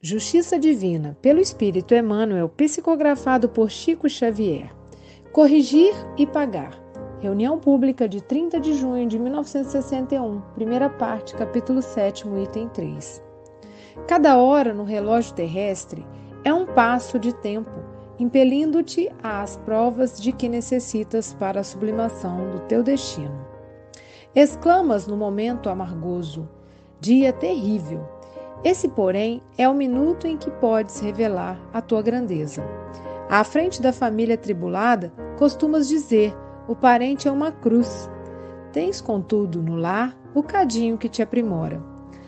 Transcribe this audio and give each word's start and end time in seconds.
Justiça 0.00 0.56
Divina, 0.60 1.18
pelo 1.20 1.40
Espírito 1.40 1.92
Emmanuel, 1.92 2.48
psicografado 2.48 3.48
por 3.48 3.68
Chico 3.68 4.08
Xavier. 4.08 4.72
Corrigir 5.32 5.92
e 6.16 6.24
pagar. 6.24 6.80
Reunião 7.18 7.58
pública 7.58 8.08
de 8.08 8.22
30 8.22 8.60
de 8.60 8.74
junho 8.74 9.08
de 9.08 9.18
1961, 9.18 10.40
primeira 10.54 10.88
parte, 10.88 11.34
capítulo 11.34 11.82
7, 11.82 12.28
item 12.44 12.68
3. 12.68 13.20
Cada 14.06 14.38
hora 14.38 14.72
no 14.72 14.84
relógio 14.84 15.34
terrestre 15.34 16.06
é 16.44 16.54
um 16.54 16.64
passo 16.64 17.18
de 17.18 17.32
tempo, 17.32 17.82
impelindo-te 18.20 19.10
às 19.20 19.56
provas 19.56 20.20
de 20.20 20.30
que 20.30 20.48
necessitas 20.48 21.34
para 21.34 21.58
a 21.58 21.64
sublimação 21.64 22.48
do 22.52 22.60
teu 22.68 22.84
destino. 22.84 23.44
Exclamas 24.32 25.08
no 25.08 25.16
momento 25.16 25.68
amargoso: 25.68 26.48
Dia 27.00 27.32
terrível! 27.32 28.17
Esse, 28.64 28.88
porém, 28.88 29.40
é 29.56 29.68
o 29.68 29.74
minuto 29.74 30.26
em 30.26 30.36
que 30.36 30.50
podes 30.50 31.00
revelar 31.00 31.58
a 31.72 31.80
tua 31.80 32.02
grandeza. 32.02 32.62
À 33.28 33.44
frente 33.44 33.80
da 33.80 33.92
família 33.92 34.36
tribulada, 34.36 35.12
costumas 35.38 35.88
dizer: 35.88 36.34
o 36.66 36.74
parente 36.74 37.28
é 37.28 37.30
uma 37.30 37.52
cruz. 37.52 38.10
Tens, 38.72 39.00
contudo, 39.00 39.62
no 39.62 39.76
lar 39.76 40.16
o 40.34 40.42
cadinho 40.42 40.98
que 40.98 41.08
te 41.08 41.22
aprimora. 41.22 41.82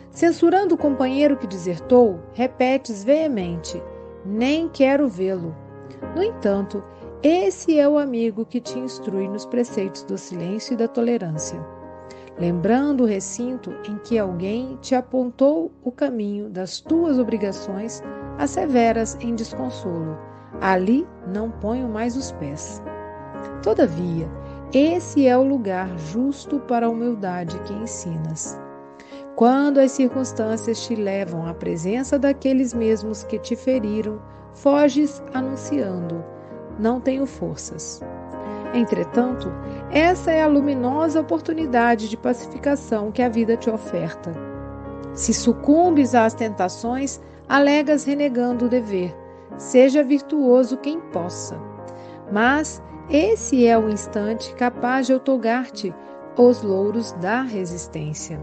Censurando 0.09 0.75
o 0.75 0.77
companheiro 0.77 1.37
que 1.37 1.47
desertou, 1.47 2.19
repetes 2.33 3.03
veemente: 3.03 3.81
Nem 4.25 4.69
quero 4.69 5.07
vê-lo. 5.07 5.55
No 6.15 6.23
entanto, 6.23 6.83
esse 7.21 7.79
é 7.79 7.87
o 7.87 7.97
amigo 7.97 8.45
que 8.45 8.59
te 8.59 8.79
instrui 8.79 9.27
nos 9.27 9.45
preceitos 9.45 10.03
do 10.03 10.17
silêncio 10.17 10.73
e 10.73 10.77
da 10.77 10.87
tolerância. 10.87 11.59
Lembrando 12.41 13.03
o 13.03 13.05
recinto 13.05 13.71
em 13.87 13.99
que 13.99 14.17
alguém 14.17 14.75
te 14.81 14.95
apontou 14.95 15.71
o 15.83 15.91
caminho 15.91 16.49
das 16.49 16.81
tuas 16.81 17.19
obrigações, 17.19 18.01
asseveras 18.39 19.15
em 19.21 19.35
desconsolo: 19.35 20.17
Ali 20.59 21.07
não 21.31 21.51
ponho 21.51 21.87
mais 21.87 22.17
os 22.17 22.31
pés. 22.31 22.81
Todavia, 23.61 24.27
esse 24.73 25.27
é 25.27 25.37
o 25.37 25.43
lugar 25.43 25.95
justo 25.99 26.59
para 26.61 26.87
a 26.87 26.89
humildade 26.89 27.59
que 27.59 27.73
ensinas. 27.73 28.59
Quando 29.35 29.77
as 29.79 29.91
circunstâncias 29.91 30.83
te 30.83 30.95
levam 30.95 31.45
à 31.45 31.53
presença 31.53 32.17
daqueles 32.17 32.73
mesmos 32.73 33.23
que 33.23 33.37
te 33.37 33.55
feriram, 33.55 34.19
foges 34.55 35.21
anunciando: 35.31 36.25
Não 36.79 36.99
tenho 36.99 37.27
forças. 37.27 38.01
Entretanto, 38.73 39.51
essa 39.89 40.31
é 40.31 40.41
a 40.41 40.47
luminosa 40.47 41.19
oportunidade 41.19 42.09
de 42.09 42.15
pacificação 42.15 43.11
que 43.11 43.21
a 43.21 43.27
vida 43.27 43.57
te 43.57 43.69
oferta. 43.69 44.33
Se 45.13 45.33
sucumbes 45.33 46.15
às 46.15 46.33
tentações, 46.33 47.19
alegas 47.49 48.05
renegando 48.05 48.65
o 48.65 48.69
dever. 48.69 49.13
Seja 49.57 50.03
virtuoso 50.03 50.77
quem 50.77 51.01
possa. 51.01 51.59
Mas 52.31 52.81
esse 53.09 53.67
é 53.67 53.77
o 53.77 53.89
instante 53.89 54.55
capaz 54.55 55.07
de 55.07 55.13
otorgar-te 55.13 55.93
os 56.37 56.61
louros 56.61 57.11
da 57.13 57.41
resistência. 57.41 58.39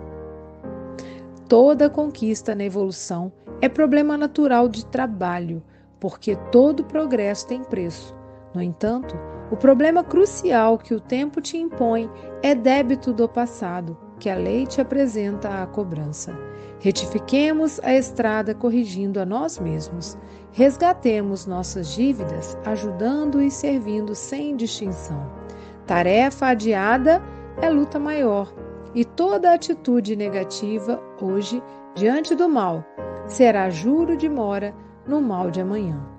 Toda 1.49 1.89
conquista 1.89 2.55
na 2.55 2.65
evolução 2.65 3.33
é 3.63 3.69
problema 3.69 4.19
natural 4.19 4.69
de 4.69 4.85
trabalho, 4.85 5.63
porque 5.99 6.37
todo 6.53 6.85
progresso 6.85 7.47
tem 7.47 7.65
preço. 7.65 8.15
No 8.55 8.61
entanto, 8.63 9.17
o 9.51 9.57
problema 9.57 10.05
crucial 10.05 10.77
que 10.79 10.95
o 10.95 11.01
tempo 11.01 11.41
te 11.41 11.57
impõe 11.57 12.11
é 12.43 12.55
débito 12.55 13.13
do 13.13 13.29
passado, 13.29 13.97
que 14.19 14.29
a 14.29 14.35
lei 14.35 14.67
te 14.67 14.81
apresenta 14.81 15.63
à 15.63 15.67
cobrança. 15.67 16.37
Retifiquemos 16.81 17.81
a 17.83 17.95
estrada 17.95 18.55
corrigindo 18.55 19.21
a 19.21 19.27
nós 19.27 19.59
mesmos. 19.59 20.17
Resgatemos 20.53 21.47
nossas 21.47 21.95
dívidas, 21.95 22.57
ajudando 22.65 23.43
e 23.43 23.51
servindo 23.51 24.15
sem 24.15 24.55
distinção. 24.55 25.31
Tarefa 25.87 26.49
adiada 26.49 27.23
é 27.61 27.71
luta 27.71 27.99
maior, 27.99 28.53
e 28.95 29.05
toda 29.05 29.53
atitude 29.53 30.15
negativa 30.15 31.01
hoje 31.21 31.63
diante 31.95 32.35
do 32.35 32.49
mal 32.49 32.85
será 33.27 33.71
juro 33.71 34.17
de 34.17 34.29
mora 34.29 34.75
no 35.07 35.21
mal 35.21 35.51
de 35.51 35.61
amanhã. 35.61 36.19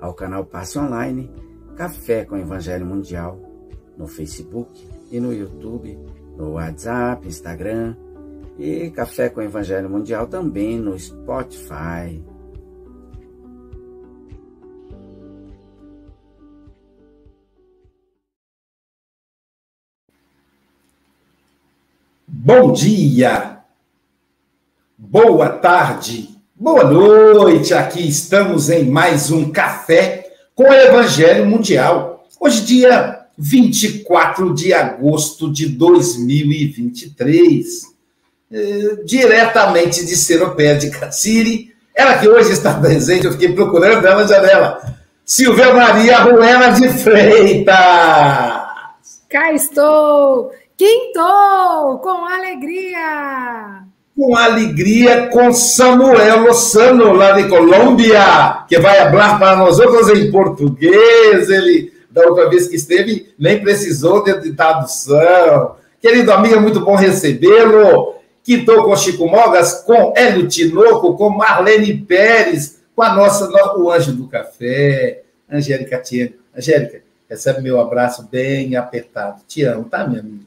ao 0.00 0.14
canal 0.14 0.44
Passe 0.44 0.78
Online, 0.78 1.30
Café 1.76 2.24
com 2.24 2.36
Evangelho 2.36 2.86
Mundial, 2.86 3.38
no 3.96 4.06
Facebook 4.06 4.86
e 5.10 5.20
no 5.20 5.32
YouTube, 5.32 5.98
no 6.36 6.52
WhatsApp, 6.52 7.26
Instagram 7.26 7.96
e 8.58 8.90
Café 8.90 9.28
com 9.28 9.42
Evangelho 9.42 9.90
Mundial 9.90 10.26
também 10.26 10.78
no 10.78 10.98
Spotify, 10.98 12.22
Bom 22.42 22.72
dia, 22.72 23.60
boa 24.96 25.50
tarde, 25.50 26.29
boa 26.60 26.84
noite. 26.84 27.72
Aqui 27.72 28.06
estamos 28.06 28.68
em 28.68 28.84
mais 28.84 29.30
um 29.30 29.50
café 29.50 30.30
com 30.54 30.64
o 30.64 30.74
Evangelho 30.74 31.46
Mundial. 31.46 32.28
Hoje, 32.38 32.60
dia 32.60 33.20
24 33.38 34.54
de 34.54 34.74
agosto 34.74 35.50
de 35.50 35.66
2023. 35.66 37.88
eh, 38.52 38.98
diretamente 39.06 40.04
de 40.04 40.16
Seropédica 40.16 41.10
Siri, 41.10 41.74
ela 41.94 42.18
que 42.18 42.28
hoje 42.28 42.52
está 42.52 42.74
presente, 42.74 43.24
eu 43.24 43.32
fiquei 43.32 43.54
procurando 43.54 44.06
ela 44.06 44.20
na 44.22 44.26
janela. 44.26 44.96
Silvia 45.24 45.72
Maria 45.72 46.18
Ruena 46.18 46.72
de 46.72 46.90
Freitas. 46.90 47.74
Cá 49.30 49.50
estou, 49.54 50.52
quintou, 50.76 52.00
com 52.00 52.26
alegria. 52.26 53.89
Com 54.20 54.36
alegria, 54.36 55.28
com 55.28 55.50
Samuel 55.50 56.42
Lozano, 56.42 57.14
lá 57.14 57.32
de 57.32 57.48
Colômbia, 57.48 58.66
que 58.68 58.78
vai 58.78 59.10
falar 59.10 59.38
para 59.38 59.56
nós 59.56 59.78
outros 59.78 60.10
em 60.10 60.30
português. 60.30 61.48
Ele, 61.48 61.90
da 62.10 62.26
outra 62.26 62.50
vez 62.50 62.68
que 62.68 62.76
esteve, 62.76 63.32
nem 63.38 63.62
precisou 63.62 64.22
de 64.22 64.52
tradução. 64.52 65.76
Querido 66.02 66.30
amigo, 66.32 66.54
é 66.54 66.60
muito 66.60 66.80
bom 66.80 66.96
recebê-lo. 66.96 68.16
Quintou 68.44 68.84
com 68.84 68.94
Chico 68.94 69.26
Mogas, 69.26 69.82
com 69.84 70.12
Hélio 70.14 70.46
Tinoco, 70.46 71.16
com 71.16 71.30
Marlene 71.30 71.96
Pérez, 71.96 72.78
com 72.94 73.00
a 73.00 73.14
nossa, 73.14 73.50
o 73.78 73.90
anjo 73.90 74.12
do 74.12 74.26
café, 74.26 75.22
Angélica 75.50 75.96
Tiene. 75.96 76.36
Angélica, 76.54 77.00
recebe 77.26 77.62
meu 77.62 77.80
abraço 77.80 78.28
bem 78.30 78.76
apertado. 78.76 79.40
Te 79.48 79.62
amo, 79.62 79.84
tá, 79.84 80.06
minha 80.06 80.20
amiga? 80.20 80.44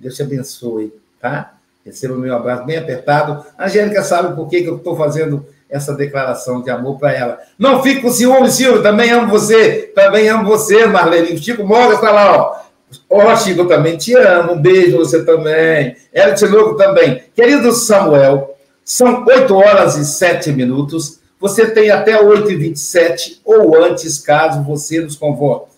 Deus 0.00 0.16
te 0.16 0.22
abençoe, 0.24 0.92
tá? 1.20 1.53
Receba 1.84 2.14
o 2.14 2.18
meu 2.18 2.34
abraço 2.34 2.64
bem 2.64 2.78
apertado. 2.78 3.44
Angélica 3.58 4.02
sabe 4.02 4.34
por 4.34 4.48
que, 4.48 4.62
que 4.62 4.68
eu 4.68 4.76
estou 4.76 4.96
fazendo 4.96 5.46
essa 5.68 5.92
declaração 5.92 6.62
de 6.62 6.70
amor 6.70 6.98
para 6.98 7.12
ela. 7.12 7.38
Não 7.58 7.82
fique 7.82 8.00
com 8.00 8.10
ciúme, 8.10 8.50
Silvio, 8.50 8.82
também 8.82 9.10
amo 9.10 9.28
você, 9.28 9.92
também 9.94 10.28
amo 10.28 10.44
você, 10.44 10.86
Marlene. 10.86 11.34
O 11.34 11.42
Chico 11.42 11.64
Mogas 11.64 11.96
está 11.96 12.10
lá, 12.10 12.36
ó. 12.36 12.64
Ó, 13.10 13.32
oh, 13.32 13.36
Chico, 13.36 13.66
também 13.66 13.96
te 13.96 14.14
amo. 14.14 14.52
Um 14.52 14.62
beijo 14.62 14.98
você 14.98 15.24
também. 15.24 15.96
Ela 16.12 16.32
te 16.32 16.46
louco 16.46 16.76
também. 16.76 17.24
Querido 17.34 17.72
Samuel, 17.72 18.56
são 18.84 19.24
8 19.26 19.54
horas 19.54 19.96
e 19.96 20.04
7 20.04 20.52
minutos. 20.52 21.18
Você 21.40 21.66
tem 21.66 21.90
até 21.90 22.22
8h27 22.22 23.40
ou 23.44 23.76
antes, 23.76 24.18
caso 24.18 24.62
você 24.62 25.00
nos 25.00 25.16
convoque. 25.16 25.72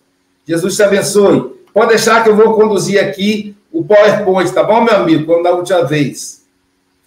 Jesus 0.47 0.77
te 0.77 0.83
abençoe. 0.83 1.57
Pode 1.73 1.89
deixar 1.89 2.23
que 2.23 2.31
eu 2.31 2.37
vou 2.37 2.55
conduzir 2.55 3.03
aqui 3.03 3.56
o 3.77 3.85
PowerPoint, 3.85 4.55
tá 4.55 4.65
bom, 4.65 4.83
meu 4.83 4.97
amigo? 4.97 5.27
Como 5.27 5.43
da 5.43 5.53
última 5.53 5.85
vez. 5.85 6.49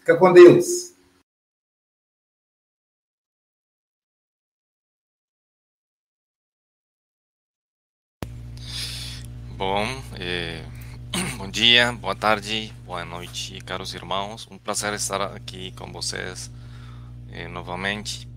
Fica 0.02 0.16
com 0.16 0.32
Deus. 0.32 0.94
Bom, 9.58 9.84
eh, 10.20 10.64
bom 11.38 11.50
dia, 11.50 11.92
boa 11.92 12.16
tarde, 12.16 12.72
boa 12.86 13.04
noite, 13.04 13.60
caros 13.62 13.96
irmãos. 13.96 14.48
Um 14.52 14.60
prazer 14.60 14.94
estar 14.94 15.24
aqui 15.24 15.72
com 15.72 15.92
vocês 15.92 16.52
eh, 17.32 17.48
novamente, 17.48 18.30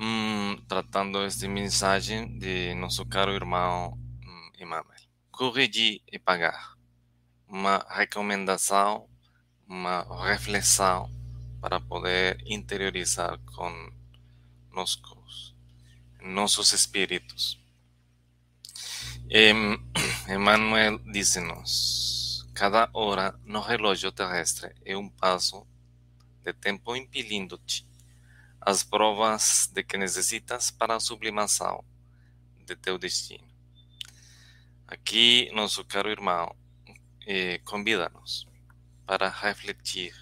hum, 0.00 0.56
tratando 0.66 1.22
esta 1.22 1.46
mensagem 1.46 2.38
de 2.38 2.72
nosso 2.74 3.04
caro 3.04 3.32
irmão 3.32 3.98
hum, 4.24 4.50
Emmanuel. 4.58 4.96
Corrigir 5.30 6.00
e 6.10 6.18
pagar. 6.18 6.77
Uma 7.48 7.84
recomendação, 7.88 9.08
uma 9.66 10.02
reflexão 10.26 11.10
para 11.60 11.80
poder 11.80 12.42
interiorizar 12.46 13.38
com 13.56 13.90
nossos, 14.70 15.54
espíritos. 16.72 17.58
Emmanuel 20.28 20.98
diz-nos: 20.98 22.46
cada 22.54 22.90
hora 22.92 23.34
no 23.44 23.60
relógio 23.60 24.12
terrestre 24.12 24.74
é 24.84 24.96
um 24.96 25.08
passo 25.08 25.66
de 26.44 26.52
tempo 26.52 26.94
impelindo-te 26.94 27.88
as 28.60 28.82
provas 28.82 29.70
de 29.72 29.82
que 29.82 29.96
necessitas 29.96 30.70
para 30.70 30.96
a 30.96 31.00
sublimação 31.00 31.82
de 32.66 32.76
teu 32.76 32.98
destino. 32.98 33.48
Aqui, 34.86 35.50
nosso 35.54 35.84
caro 35.84 36.10
irmão 36.10 36.54
eh, 37.28 37.60
convida-nos 37.62 38.48
para 39.04 39.28
refletir 39.28 40.14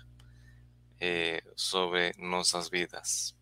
eh, 1.00 1.41
sobre 1.55 2.12
nossas 2.19 2.69
vidas. 2.69 3.37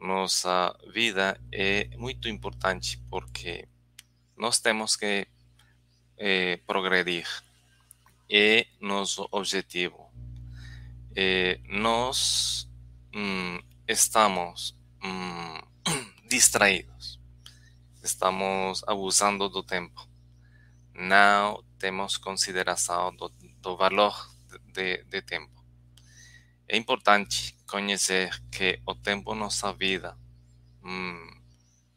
Nossa 0.00 0.78
vida 0.94 1.40
é 1.50 1.88
muito 1.96 2.28
importante 2.28 2.96
porque 3.10 3.66
nós 4.36 4.60
temos 4.60 4.94
que 4.94 5.26
eh, 6.16 6.60
progredir. 6.68 7.26
É 8.30 8.68
nosso 8.80 9.26
objetivo. 9.32 10.12
Eh, 11.16 11.58
nós 11.64 12.68
hum, 13.12 13.58
estamos 13.88 14.76
hum, 15.02 15.60
distraídos. 16.30 17.18
Estamos 18.04 18.84
abusando 18.86 19.48
do 19.48 19.64
tempo. 19.64 20.07
Não 21.00 21.62
temos 21.78 22.16
consideração 22.16 23.14
do, 23.14 23.28
do 23.28 23.76
valor 23.76 24.12
de, 24.72 25.04
de 25.04 25.22
tempo. 25.22 25.64
É 26.66 26.76
importante 26.76 27.56
conhecer 27.68 28.42
que 28.50 28.82
o 28.84 28.96
tempo 28.96 29.32
nossa 29.32 29.72
vida 29.72 30.18
hum, 30.82 31.40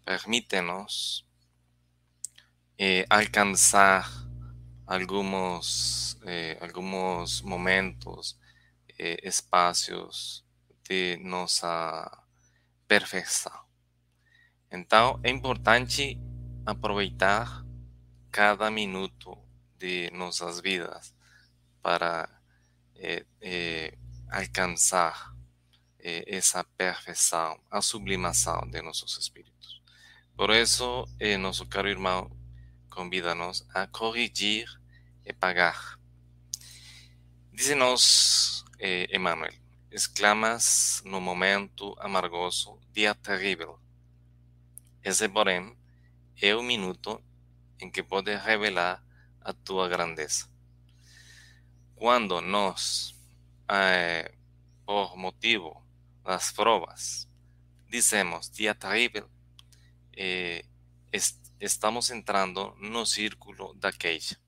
permite-nos 0.06 1.26
eh, 2.78 3.04
alcançar 3.10 4.08
alguns, 4.86 6.16
eh, 6.24 6.60
alguns 6.62 7.42
momentos, 7.42 8.38
eh, 9.00 9.18
espaços 9.28 10.46
de 10.88 11.18
nossa 11.24 12.24
perfeição. 12.88 13.66
Então, 14.72 15.20
é 15.24 15.32
importante 15.32 16.20
aproveitar 16.68 17.66
cada 18.32 18.72
minuto 18.72 19.38
de 19.78 20.10
nossas 20.12 20.60
vidas 20.62 21.14
para 21.82 22.30
eh, 22.96 23.26
eh, 23.42 23.98
alcançar 24.30 25.36
eh, 26.00 26.24
essa 26.28 26.64
perfeição, 26.64 27.60
a 27.70 27.82
sublimação 27.82 28.70
de 28.70 28.82
nossos 28.82 29.18
espíritos. 29.18 29.82
Por 30.36 30.50
isso, 30.52 31.08
nosso 31.40 31.66
caro 31.68 31.90
irmão 31.90 32.32
convida-nos 32.90 33.66
a 33.74 33.86
corrigir 33.88 34.68
e 35.26 35.34
pagar. 35.34 36.00
Eh, 38.84 39.08
Emmanuel, 39.16 39.54
exclamas 39.92 41.04
no 41.06 41.22
momento 41.22 41.96
amargoso, 42.00 42.80
dia 42.92 43.14
terrível. 43.14 43.80
Esse, 45.04 45.30
porém, 45.30 45.78
é 46.42 46.56
o 46.56 46.64
minuto 46.64 47.24
em 47.82 47.90
que 47.90 48.04
pode 48.04 48.36
revelar 48.36 49.04
a 49.42 49.54
tua 49.54 49.90
grandeza. 49.90 50.48
Quando 51.96 52.40
nós, 52.42 53.16
eh, 53.70 54.34
por 54.86 55.18
motivo 55.18 55.84
das 56.24 56.52
provas, 56.52 57.28
dizemos 57.90 58.50
dia 58.50 58.74
terrível, 58.76 59.30
eh, 60.16 60.64
estamos 61.60 62.10
entrando 62.10 62.76
no 62.80 63.06
círculo 63.06 63.74
da 63.76 63.92
queixa. 63.92 64.40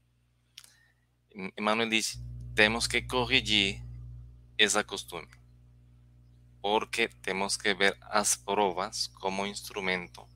Emmanuel 1.58 1.90
diz: 1.90 2.20
temos 2.56 2.88
que 2.88 3.02
corrigir 3.02 3.84
essa 4.58 4.84
costume, 4.84 5.28
porque 6.62 7.08
temos 7.22 7.58
que 7.58 7.74
ver 7.74 7.98
as 8.02 8.36
provas 8.36 9.08
como 9.20 9.46
instrumento 9.48 10.28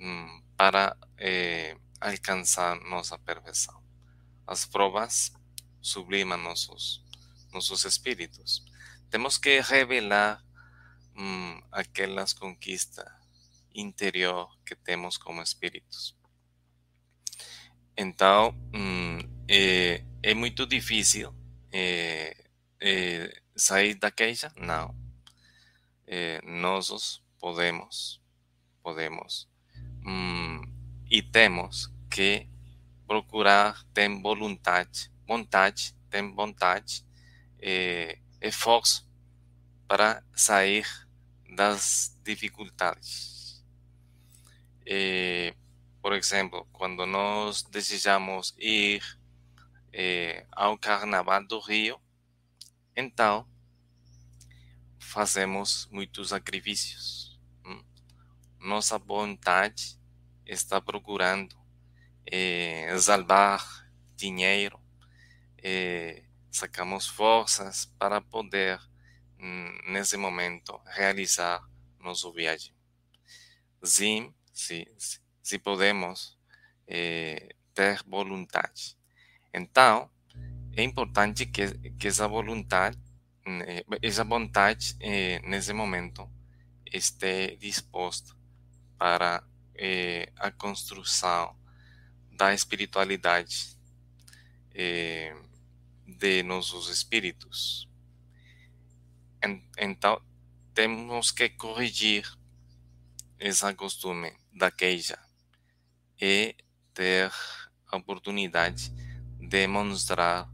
um, 0.00 0.42
para 0.56 0.96
eh, 1.16 1.76
alcançar 2.00 2.80
nossa 2.82 3.18
perfeição. 3.18 3.82
As 4.46 4.64
provas 4.64 5.32
sublimam 5.80 6.38
nossos, 6.38 7.04
nossos 7.52 7.84
espíritos. 7.84 8.64
Temos 9.10 9.38
que 9.38 9.60
revelar 9.60 10.42
um, 11.16 11.60
aquelas 11.72 12.32
conquistas 12.32 13.06
interior 13.74 14.48
que 14.64 14.74
temos 14.74 15.16
como 15.16 15.42
espíritos. 15.42 16.16
Então, 17.96 18.54
hum, 18.74 19.18
é, 19.48 20.04
é, 20.22 20.34
muito 20.34 20.66
difícil 20.66 21.34
é, 21.72 22.44
é, 22.80 23.42
sair 23.56 23.94
da 23.94 24.10
queixa? 24.10 24.52
Não. 24.56 24.96
Nós 26.42 27.22
podemos, 27.38 28.22
podemos, 28.82 29.46
hum, 30.06 30.62
e 31.10 31.22
temos 31.22 31.92
que 32.10 32.48
procurar 33.06 33.84
ter 33.94 34.08
vontade, 34.10 35.10
vontade, 35.26 35.94
ter 36.10 36.22
vontade, 36.32 37.04
é, 37.60 38.18
esforço 38.40 39.08
para 39.88 40.22
sair 40.34 40.86
das 41.56 42.18
dificuldades. 42.24 43.64
Eh, 44.86 45.54
por 46.00 46.12
exemplo, 46.14 46.66
quando 46.72 47.04
nós 47.06 47.62
desejamos 47.62 48.54
ir 48.58 49.02
eh, 49.92 50.46
ao 50.52 50.78
Carnaval 50.78 51.46
do 51.46 51.58
Rio, 51.60 52.00
Então, 52.96 53.46
fazemos 54.98 55.88
muitos 55.90 56.30
sacrifícios. 56.30 57.38
Hum? 57.64 57.82
Nossa 58.60 58.98
vontade 58.98 59.97
está 60.48 60.80
procurando 60.80 61.54
eh, 62.26 62.96
salvar 62.98 63.62
dinheiro, 64.16 64.80
eh, 65.62 66.24
sacamos 66.50 67.06
forças 67.06 67.86
para 67.98 68.20
poder, 68.20 68.80
hum, 69.38 69.78
nesse 69.92 70.16
momento, 70.16 70.80
realizar 70.86 71.62
nosso 72.00 72.32
viagem. 72.32 72.74
Sim, 73.82 74.34
se, 74.52 74.90
se 75.42 75.58
podemos 75.58 76.36
eh, 76.86 77.54
ter 77.74 78.02
vontade. 78.06 78.96
Então, 79.54 80.10
é 80.76 80.82
importante 80.82 81.46
que, 81.46 81.90
que 81.98 82.08
essa 82.08 82.26
vontade, 82.26 82.98
eh, 83.46 83.84
essa 84.02 84.24
vontade 84.24 84.96
nesse 85.44 85.72
momento, 85.72 86.28
esteja 86.92 87.56
disposta 87.56 88.34
para 88.98 89.47
eh, 89.78 90.32
a 90.36 90.50
construção 90.50 91.56
da 92.32 92.52
espiritualidade 92.52 93.78
eh, 94.74 95.34
de 96.06 96.42
nossos 96.42 96.88
espíritos. 96.88 97.88
Então, 99.78 100.20
temos 100.74 101.30
que 101.30 101.48
corrigir 101.50 102.28
esse 103.38 103.72
costume 103.74 104.32
da 104.52 104.70
queixa 104.70 105.18
e 106.20 106.56
ter 106.92 107.30
a 107.86 107.96
oportunidade 107.96 108.90
de 109.38 109.46
demonstrar 109.46 110.50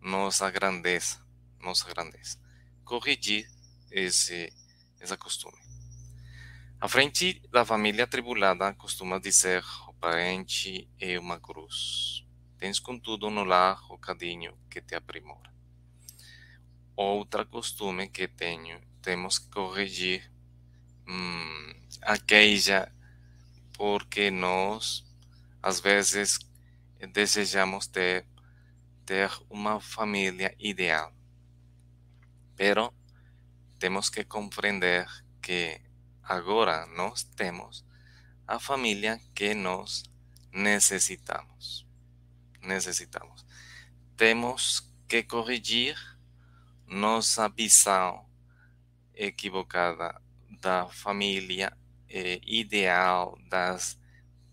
nossa 0.00 0.50
grandeza, 0.50 1.20
nossa 1.60 1.86
grandeza. 1.88 2.38
Corrigir 2.84 3.46
esse, 3.90 4.52
esse 5.00 5.16
costume. 5.16 5.65
A 6.78 6.88
frente 6.88 7.40
da 7.50 7.64
família 7.64 8.04
atribulada 8.04 8.70
costuma 8.74 9.18
dizer 9.18 9.64
o 9.88 9.94
parente 9.94 10.86
é 11.00 11.18
uma 11.18 11.40
cruz. 11.40 12.22
Tens, 12.58 12.78
contudo, 12.78 13.30
no 13.30 13.44
lar 13.44 13.80
o 13.90 13.96
cadinho 13.96 14.54
que 14.68 14.82
te 14.82 14.94
aprimora. 14.94 15.50
Outra 16.94 17.46
costume 17.46 18.08
que 18.08 18.28
tenho, 18.28 18.78
temos 19.00 19.38
que 19.38 19.48
corrigir 19.48 20.30
hum, 21.08 21.72
a 22.02 22.18
queixa, 22.18 22.92
porque 23.72 24.30
nós, 24.30 25.02
às 25.62 25.80
vezes, 25.80 26.38
desejamos 27.10 27.86
ter, 27.86 28.26
ter 29.06 29.30
uma 29.48 29.80
família 29.80 30.54
ideal. 30.58 31.10
Pero 32.54 32.92
temos 33.78 34.10
que 34.10 34.24
compreender 34.24 35.06
que 35.40 35.85
agora 36.28 36.86
nós 36.86 37.22
temos 37.22 37.84
a 38.46 38.58
família 38.58 39.20
que 39.34 39.54
nós 39.54 40.04
necessitamos. 40.52 41.86
Necessitamos. 42.62 43.46
Temos 44.16 44.90
que 45.08 45.22
corrigir 45.22 45.96
nossa 46.86 47.48
visão 47.48 48.26
equivocada 49.14 50.20
da 50.60 50.86
família 50.88 51.76
eh, 52.08 52.40
ideal 52.44 53.38
das 53.48 53.98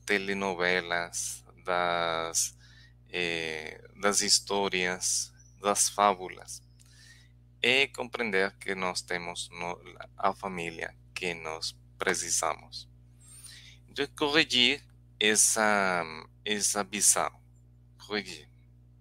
telenovelas, 0.05 1.43
das, 1.63 2.55
eh, 3.09 3.81
das 3.99 4.21
das 5.61 5.89
fábulas. 5.89 6.61
E 7.61 7.87
compreender 7.87 8.55
que 8.57 8.75
nós 8.75 9.01
temos 9.01 9.49
no, 9.49 9.79
a 10.17 10.33
família 10.33 10.93
que 11.13 11.33
nós 11.33 11.75
precisamos. 11.97 12.89
Então, 13.87 14.07
corrigir 14.17 14.83
essa, 15.19 16.03
essa 16.43 16.83
visão. 16.83 17.31
Corrigir. 17.97 18.49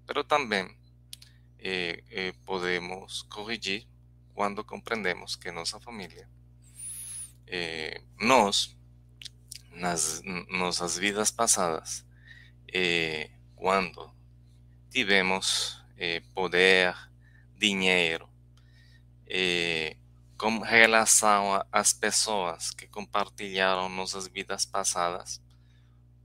Mas 0.06 0.26
também 0.26 0.76
eh, 1.58 2.02
eh, 2.10 2.32
podemos 2.44 3.22
corrigir 3.22 3.86
quando 4.34 4.64
compreendemos 4.64 5.36
que 5.36 5.50
nossa 5.50 5.80
família, 5.80 6.28
eh, 7.46 8.02
nós, 8.20 8.76
nas 9.70 10.22
nossas 10.48 10.98
vidas 10.98 11.30
passadas, 11.30 12.04
eh, 12.72 13.30
quando 13.56 14.12
tivemos 14.90 15.82
eh, 15.96 16.20
poder, 16.34 16.94
dinheiro, 17.56 18.28
eh, 19.26 19.96
com 20.42 20.58
relação 20.58 21.64
às 21.70 21.92
pessoas 21.92 22.72
que 22.72 22.88
compartilharam 22.88 23.88
nossas 23.88 24.26
vidas 24.26 24.66
passadas, 24.66 25.40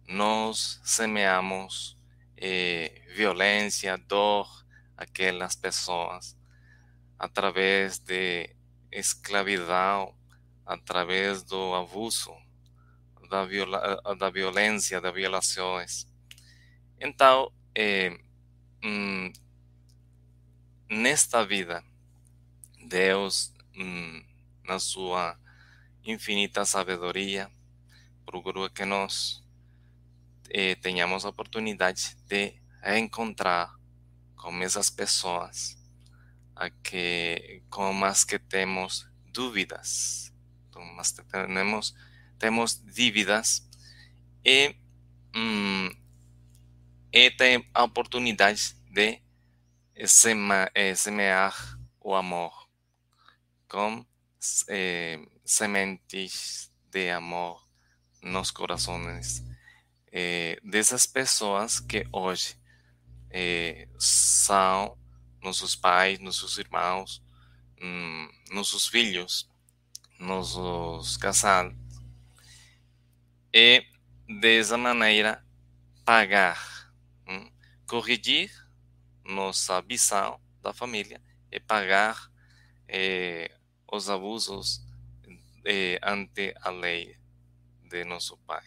nós 0.08 0.82
semeamos 0.84 1.96
eh, 2.36 3.04
violência, 3.16 3.96
dor 3.96 4.50
aquelas 4.98 5.56
pessoas 5.56 6.36
através 7.20 8.00
de 8.00 8.50
escravidão, 8.92 10.16
através 10.66 11.44
do 11.44 11.76
abuso, 11.76 12.34
da, 13.30 13.46
viola, 13.46 14.02
da 14.18 14.32
violência, 14.32 15.00
das 15.00 15.14
violações. 15.14 16.08
Então, 17.00 17.52
eh, 17.76 18.18
hum, 18.84 19.32
nesta 20.90 21.46
vida, 21.46 21.84
Deus 22.84 23.56
na 24.64 24.80
sua 24.80 25.38
infinita 26.04 26.66
sabedoria, 26.66 27.52
procura 28.26 28.70
que 28.70 28.86
nós 28.86 29.44
eh, 30.50 30.76
tenhamos 30.76 31.26
a 31.26 31.30
oportunidade 31.30 32.16
de 32.28 32.56
encontrar 32.84 33.74
com 34.36 34.62
essas 34.62 34.90
pessoas 34.90 35.78
a 36.56 36.70
que, 36.70 37.64
com 37.70 38.04
as 38.04 38.24
que 38.24 38.40
temos 38.40 39.08
dúvidas, 39.34 40.34
com 40.72 40.98
que 40.98 41.24
temos, 41.24 41.96
temos 42.40 42.84
dívidas. 42.84 43.68
E, 44.44 44.76
hum, 45.36 45.90
e 47.12 47.32
tem 47.32 47.68
a 47.74 47.84
oportunidade 47.84 48.76
de 48.92 49.22
eh, 49.96 50.96
semear 50.96 51.80
o 52.00 52.16
amor 52.16 52.67
com 53.68 54.06
eh, 54.70 55.20
sementes 55.46 56.72
de 56.90 57.10
amor 57.10 57.68
nos 58.22 58.52
corações 58.52 59.44
eh, 60.12 60.60
dessas 60.64 61.06
pessoas 61.06 61.80
que 61.80 62.08
hoje 62.12 62.56
eh, 63.30 63.88
são 64.00 64.98
nossos 65.42 65.76
pais, 65.76 66.20
nossos 66.20 66.58
irmãos, 66.58 67.24
hum, 67.82 68.28
nossos 68.52 68.88
filhos, 68.88 69.50
nossos 70.20 71.18
casados. 71.18 71.76
E 73.54 73.84
dessa 74.42 74.78
maneira 74.78 75.46
pagar, 76.04 76.92
hum, 77.28 77.52
corrigir 77.86 78.52
nossa 79.24 79.82
visão 79.82 80.40
da 80.62 80.74
família 80.74 81.22
e 81.52 81.60
pagar 81.60 82.32
eh, 82.88 83.52
os 83.92 84.10
abusos 84.10 84.84
eh, 85.66 86.00
ante 86.04 86.54
a 86.62 86.70
lei 86.70 87.18
de 87.84 88.04
nosso 88.04 88.38
Pai. 88.38 88.64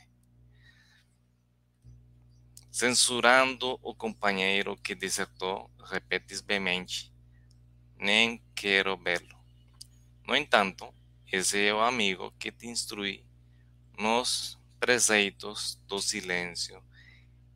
Censurando 2.70 3.78
o 3.82 3.94
companheiro 3.94 4.76
que 4.76 4.94
desertou, 4.94 5.70
repetes 5.84 6.40
veemente: 6.40 7.12
Nem 7.98 8.42
quero 8.54 8.96
vê-lo. 8.96 9.38
No 10.26 10.36
entanto, 10.36 10.94
esse 11.30 11.66
é 11.66 11.74
o 11.74 11.80
amigo 11.80 12.32
que 12.38 12.50
te 12.50 12.66
instrui 12.66 13.24
nos 13.98 14.58
preceitos 14.78 15.78
do 15.86 16.00
silêncio 16.00 16.82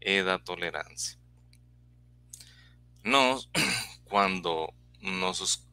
e 0.01 0.23
da 0.23 0.39
tolerância. 0.39 1.19
Nós, 3.03 3.49
quando 4.05 4.73
nossos 5.01 5.67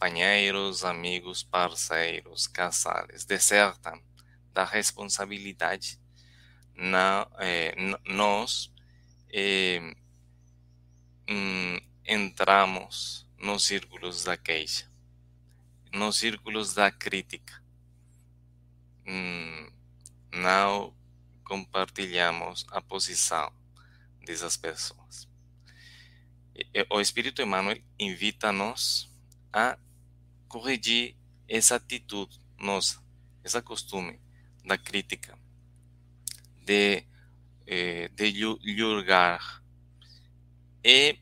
companheiros, 0.00 0.82
amigos, 0.82 1.42
parceiros, 1.42 2.46
casais 2.46 3.26
desertam 3.26 4.02
da 4.50 4.64
responsabilidade, 4.64 6.00
na, 6.74 7.28
eh, 7.38 7.74
nós 8.06 8.72
eh, 9.30 9.94
hum, 11.28 11.78
entramos 12.06 13.26
nos 13.36 13.66
círculos 13.66 14.24
da 14.24 14.38
queixa, 14.38 14.90
nos 15.92 16.16
círculos 16.16 16.72
da 16.72 16.90
crítica. 16.90 17.62
Hum, 19.06 19.70
não 20.32 20.94
compartilhamos 21.44 22.64
a 22.70 22.80
posição 22.80 23.52
dessas 24.24 24.56
pessoas. 24.56 25.28
O 26.88 27.02
Espírito 27.02 27.42
Emmanuel 27.42 27.82
invita-nos 27.98 29.10
a 29.52 29.76
corrigir 30.50 31.16
essa 31.48 31.76
atitude 31.76 32.40
nossa, 32.58 33.00
esse 33.44 33.62
costume 33.62 34.20
da 34.64 34.76
crítica, 34.76 35.38
de, 36.66 37.04
eh, 37.66 38.08
de 38.08 38.32
julgar 38.76 39.62
e 40.84 41.18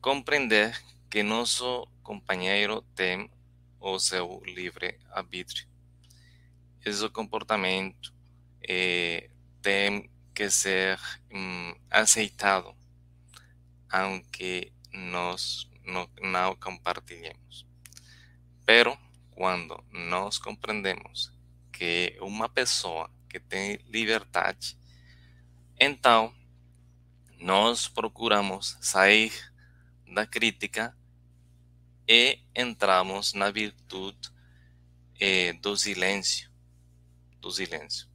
compreender 0.00 0.82
que 1.10 1.22
nosso 1.22 1.86
companheiro 2.02 2.80
tem 2.94 3.30
o 3.78 3.98
seu 3.98 4.42
livre 4.46 4.98
arbítrio. 5.10 5.68
Esse 6.84 7.08
comportamento 7.10 8.14
eh, 8.66 9.30
tem 9.60 10.10
que 10.34 10.50
ser 10.50 10.98
hum, 11.30 11.74
aceitado, 11.90 12.74
aunque 13.90 14.72
nós 14.90 15.70
não, 15.84 16.08
não 16.22 16.56
compartilhemos. 16.56 17.63
Pero 18.64 18.98
quando 19.32 19.82
nós 19.90 20.38
compreendemos 20.38 21.32
que 21.72 22.16
uma 22.20 22.48
pessoa 22.48 23.10
que 23.28 23.40
tem 23.40 23.78
liberdade, 23.88 24.76
então 25.78 26.34
nós 27.38 27.88
procuramos 27.88 28.78
sair 28.80 29.32
da 30.06 30.26
crítica 30.26 30.96
e 32.08 32.38
entramos 32.54 33.32
na 33.32 33.50
virtude 33.50 34.30
eh, 35.20 35.52
do 35.54 35.76
silêncio, 35.76 36.50
do 37.40 37.50
silêncio. 37.50 38.08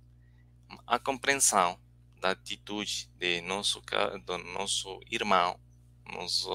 A 0.87 0.97
compreensão 0.99 1.79
da 2.19 2.31
atitude 2.31 3.09
de 3.17 3.41
nosso 3.41 3.81
do 4.25 4.37
nosso 4.37 4.99
irmão, 5.09 5.59
nosso, 6.05 6.49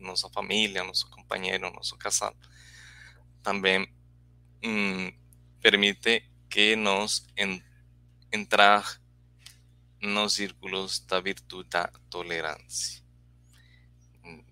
nossa 0.00 0.28
família, 0.30 0.84
nosso 0.84 1.08
companheiro, 1.10 1.70
nosso 1.72 1.96
casal, 1.96 2.34
também 3.42 3.86
hum, 4.64 5.12
permite 5.60 6.30
que 6.48 6.76
nós 6.76 7.26
en, 7.36 7.62
entrar 8.32 9.00
nos 10.00 10.34
círculos 10.34 11.00
da 11.00 11.20
virtude 11.20 11.68
da 11.68 11.88
tolerância. 12.10 13.02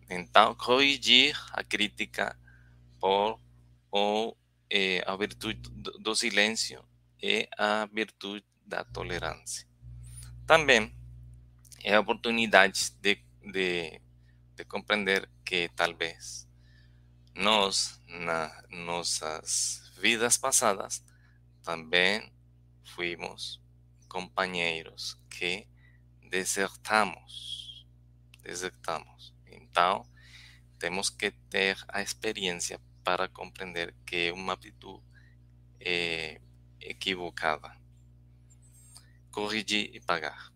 Então, 0.08 0.54
corrigir 0.54 1.36
a 1.52 1.62
crítica 1.62 2.36
por 2.98 3.40
ou 3.90 4.36
eh, 4.68 5.02
a 5.06 5.16
virtude 5.16 5.70
do 5.70 6.14
silêncio 6.14 6.84
e 7.22 7.48
a 7.56 7.86
virtude 7.92 8.44
da 8.66 8.84
tolerância. 8.84 9.66
Também 10.46 10.92
é 11.84 11.94
a 11.94 12.00
oportunidade 12.00 12.92
de, 13.00 13.22
de, 13.52 14.00
de 14.56 14.64
compreender 14.64 15.28
que 15.44 15.68
talvez 15.76 16.49
nós, 17.40 17.98
nas 18.06 18.52
nossas 18.68 19.90
vidas 19.98 20.36
passadas, 20.36 21.02
também 21.62 22.30
fuimos 22.84 23.58
companheiros 24.08 25.16
que 25.30 25.66
desertamos. 26.28 27.86
Desertamos. 28.42 29.34
Então, 29.46 30.06
temos 30.78 31.08
que 31.08 31.30
ter 31.48 31.78
a 31.88 32.02
experiência 32.02 32.78
para 33.02 33.26
compreender 33.26 33.94
que 34.04 34.28
é 34.28 34.32
uma 34.32 34.52
atitude 34.52 35.02
é 35.80 36.38
equivocada. 36.78 37.74
Corrigir 39.30 39.90
e 39.94 40.00
pagar. 40.00 40.52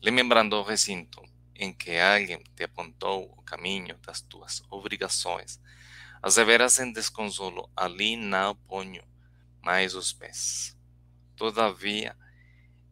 Lembrando 0.00 0.54
o 0.54 0.62
recinto 0.62 1.20
em 1.56 1.72
que 1.72 1.98
alguém 1.98 2.44
te 2.54 2.62
apontou 2.62 3.24
o 3.36 3.42
caminho 3.42 3.98
das 3.98 4.20
tuas 4.20 4.62
obrigações, 4.70 5.60
as 6.22 6.36
veras 6.36 6.78
em 6.78 6.92
desconsolo, 6.92 7.70
ali 7.74 8.16
não 8.16 8.54
ponho 8.54 9.02
mais 9.62 9.94
os 9.94 10.12
pés. 10.12 10.76
Todavia, 11.34 12.16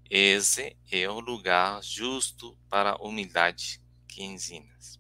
esse 0.08 0.76
é 0.90 1.08
o 1.10 1.20
lugar 1.20 1.82
justo 1.82 2.56
para 2.70 2.92
a 2.92 2.96
humildade 2.96 3.80
que 4.06 4.22
ensinas. 4.22 4.98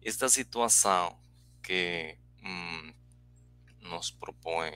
Esta 0.00 0.28
situação 0.28 1.18
que 1.62 2.16
hum, 2.40 2.94
nos 3.80 4.10
propõe 4.12 4.70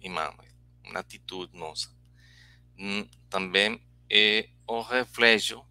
Emmanuel, 0.00 0.48
uma 0.84 1.00
atitude 1.00 1.56
nossa, 1.56 1.94
hum, 2.76 3.08
também 3.30 3.80
é 4.10 4.48
o 4.66 4.80
reflexo 4.80 5.64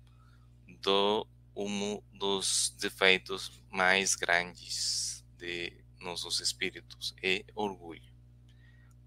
do 0.82 1.28
um 1.54 2.02
dos 2.13 2.74
defeitos 2.80 3.62
mais 3.70 4.15
grandes 4.15 5.26
de 5.38 5.81
nossos 6.02 6.40
espíritos 6.40 7.16
é 7.22 7.46
orgulho. 7.56 8.12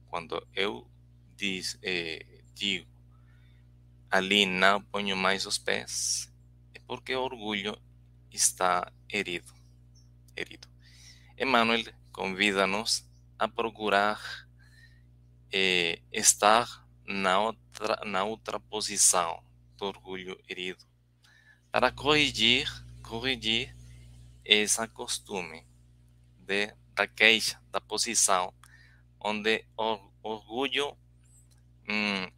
Quando 0.09 0.47
eu 0.55 0.89
diz, 1.37 1.79
eh, 1.83 2.25
digo 2.55 2.95
ali 4.15 4.47
não 4.47 4.81
ponho 4.81 5.17
mais 5.17 5.45
os 5.45 5.59
pés, 5.59 6.33
é 6.73 6.79
porque 6.87 7.17
o 7.17 7.21
orgulho 7.21 7.77
está 8.31 8.93
herido. 9.09 9.53
herido. 10.37 10.69
Emmanuel 11.37 11.85
convida-nos 12.13 13.05
a 13.37 13.49
procurar 13.49 14.21
eh, 15.53 16.01
estar 16.13 16.87
na 17.05 17.41
outra, 17.41 18.01
na 18.07 18.23
outra 18.23 18.61
posição 18.61 19.43
do 19.77 19.87
orgulho 19.87 20.41
herido, 20.49 20.85
para 21.73 21.91
corrigir, 21.91 22.71
corrigir 23.03 23.77
esse 24.45 24.87
costume 24.89 25.67
de, 26.39 26.73
da 26.95 27.07
queixa, 27.07 27.61
da 27.71 27.81
posição, 27.81 28.53
onde 29.21 29.65
o 29.77 29.99
orgulho 30.23 30.97
hum, 31.89 32.31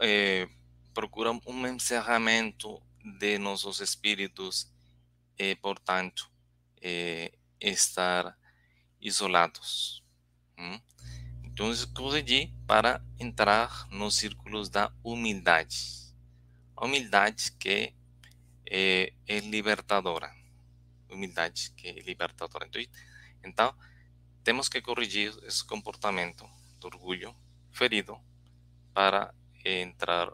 é, 0.00 0.48
procura 0.92 1.30
um 1.46 1.66
encerramento 1.66 2.80
de 3.18 3.38
nossos 3.38 3.80
espíritos 3.80 4.72
e, 5.38 5.54
portanto, 5.56 6.30
é, 6.80 7.32
estar 7.60 8.36
isolados. 9.00 10.02
Hum? 10.58 10.80
Então, 11.42 11.70
corrigir 11.94 12.52
para 12.66 13.04
entrar 13.18 13.86
nos 13.90 14.16
círculos 14.16 14.68
da 14.68 14.92
humildade. 15.02 16.12
A 16.76 16.84
humildade 16.84 17.52
que 17.52 17.94
é, 18.66 19.12
é 19.26 19.38
libertadora. 19.40 20.34
Humildade 21.08 21.70
que 21.76 21.88
é 21.88 22.00
libertadora. 22.00 22.66
Então, 22.66 22.82
então, 23.44 23.74
temos 24.42 24.68
que 24.68 24.82
corrigir 24.82 25.32
esse 25.44 25.64
comportamento 25.64 26.48
do 26.80 26.86
orgulho 26.86 27.34
ferido 27.72 28.18
para 28.92 29.34
entrar 29.64 30.32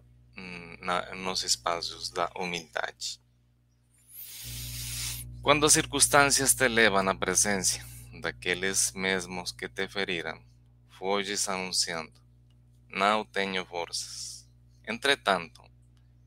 na, 0.81 1.15
nos 1.15 1.43
espaços 1.43 2.11
da 2.11 2.31
humildade. 2.37 3.21
Quando 5.43 5.65
as 5.65 5.73
circunstâncias 5.73 6.55
te 6.55 6.69
levam 6.69 7.09
à 7.09 7.15
presença 7.15 7.81
daqueles 8.21 8.93
mesmos 8.93 9.53
que 9.53 9.69
te 9.69 9.89
feriram, 9.89 10.43
foges 10.99 11.49
anunciando: 11.49 12.13
Não 12.89 13.25
tenho 13.25 13.65
forças. 13.65 14.47
Entretanto, 14.87 15.63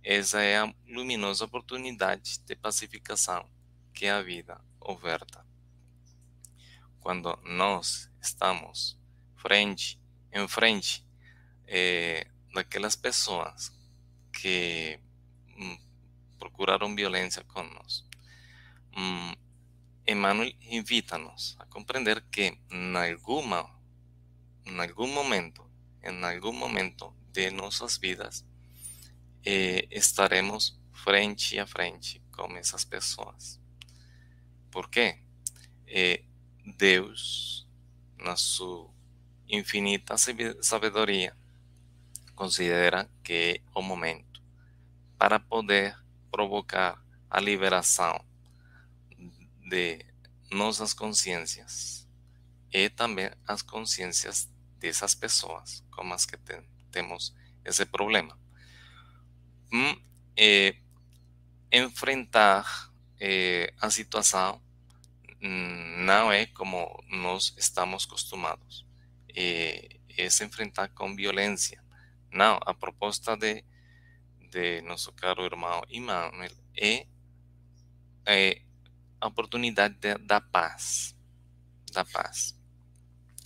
essa 0.03 0.41
é 0.41 0.57
a 0.57 0.73
luminosa 0.87 1.45
oportunidade 1.45 2.39
de 2.39 2.55
pacificação 2.55 3.47
que 3.93 4.07
a 4.07 4.21
vida 4.21 4.59
oferta. 4.79 5.45
Quando 7.03 7.37
nós 7.43 8.09
estamos 8.21 8.97
frente 9.35 9.99
em 10.31 10.47
frente 10.47 11.05
eh, 11.67 12.25
daquelas 12.53 12.95
pessoas 12.95 13.73
que 14.31 14.97
hum, 15.57 15.77
procuraram 16.39 16.95
violência 16.95 17.43
conosco. 17.43 18.07
Hum, 18.95 19.35
Emmanuel 20.07 20.53
invita-nos 20.61 21.57
a 21.59 21.65
compreender 21.65 22.23
que 22.31 22.57
em 22.71 22.95
alguma, 22.95 23.69
em 24.65 24.79
algum 24.79 25.07
momento, 25.07 25.69
em 26.01 26.23
algum 26.23 26.53
momento 26.53 27.13
de 27.33 27.51
nossas 27.51 27.97
vidas, 27.97 28.45
eh, 29.45 29.89
estaremos 29.91 30.79
frente 30.93 31.59
a 31.59 31.67
frente 31.67 32.21
com 32.31 32.55
essas 32.55 32.85
pessoas. 32.85 33.59
Por 34.71 34.89
quê? 34.89 35.19
Eh, 35.85 36.23
Deus, 36.65 37.67
na 38.17 38.35
sua 38.35 38.89
infinita 39.47 40.15
sabedoria, 40.61 41.35
considera 42.35 43.09
que 43.23 43.33
é 43.33 43.61
o 43.75 43.81
momento 43.81 44.41
para 45.17 45.39
poder 45.39 45.97
provocar 46.31 47.03
a 47.29 47.39
liberação 47.39 48.23
de 49.69 50.05
nossas 50.51 50.93
consciências 50.93 52.07
e 52.71 52.89
também 52.89 53.29
as 53.47 53.61
consciências 53.61 54.49
dessas 54.79 55.13
pessoas 55.13 55.83
com 55.91 56.11
as 56.13 56.25
que 56.25 56.37
tem, 56.37 56.61
temos 56.91 57.33
esse 57.63 57.85
problema. 57.85 58.37
É, 60.35 60.75
enfrentar 61.71 62.91
é, 63.19 63.73
a 63.79 63.89
situação 63.89 64.61
não 65.47 66.31
é 66.31 66.45
como 66.45 67.03
nós 67.09 67.53
estamos 67.57 68.05
acostumados. 68.05 68.85
É, 69.35 69.99
é 70.17 70.29
se 70.29 70.45
enfrentar 70.45 70.89
com 70.89 71.15
violência. 71.15 71.83
Não, 72.31 72.59
a 72.65 72.73
proposta 72.73 73.35
de, 73.35 73.63
de 74.49 74.81
nosso 74.81 75.11
caro 75.11 75.43
irmão 75.43 75.81
Emmanuel 75.89 76.51
é, 76.75 77.05
é 78.25 78.61
a 79.19 79.27
oportunidade 79.27 79.95
de, 79.95 80.17
da 80.19 80.39
paz. 80.39 81.15
Da 81.91 82.05
paz. 82.05 82.57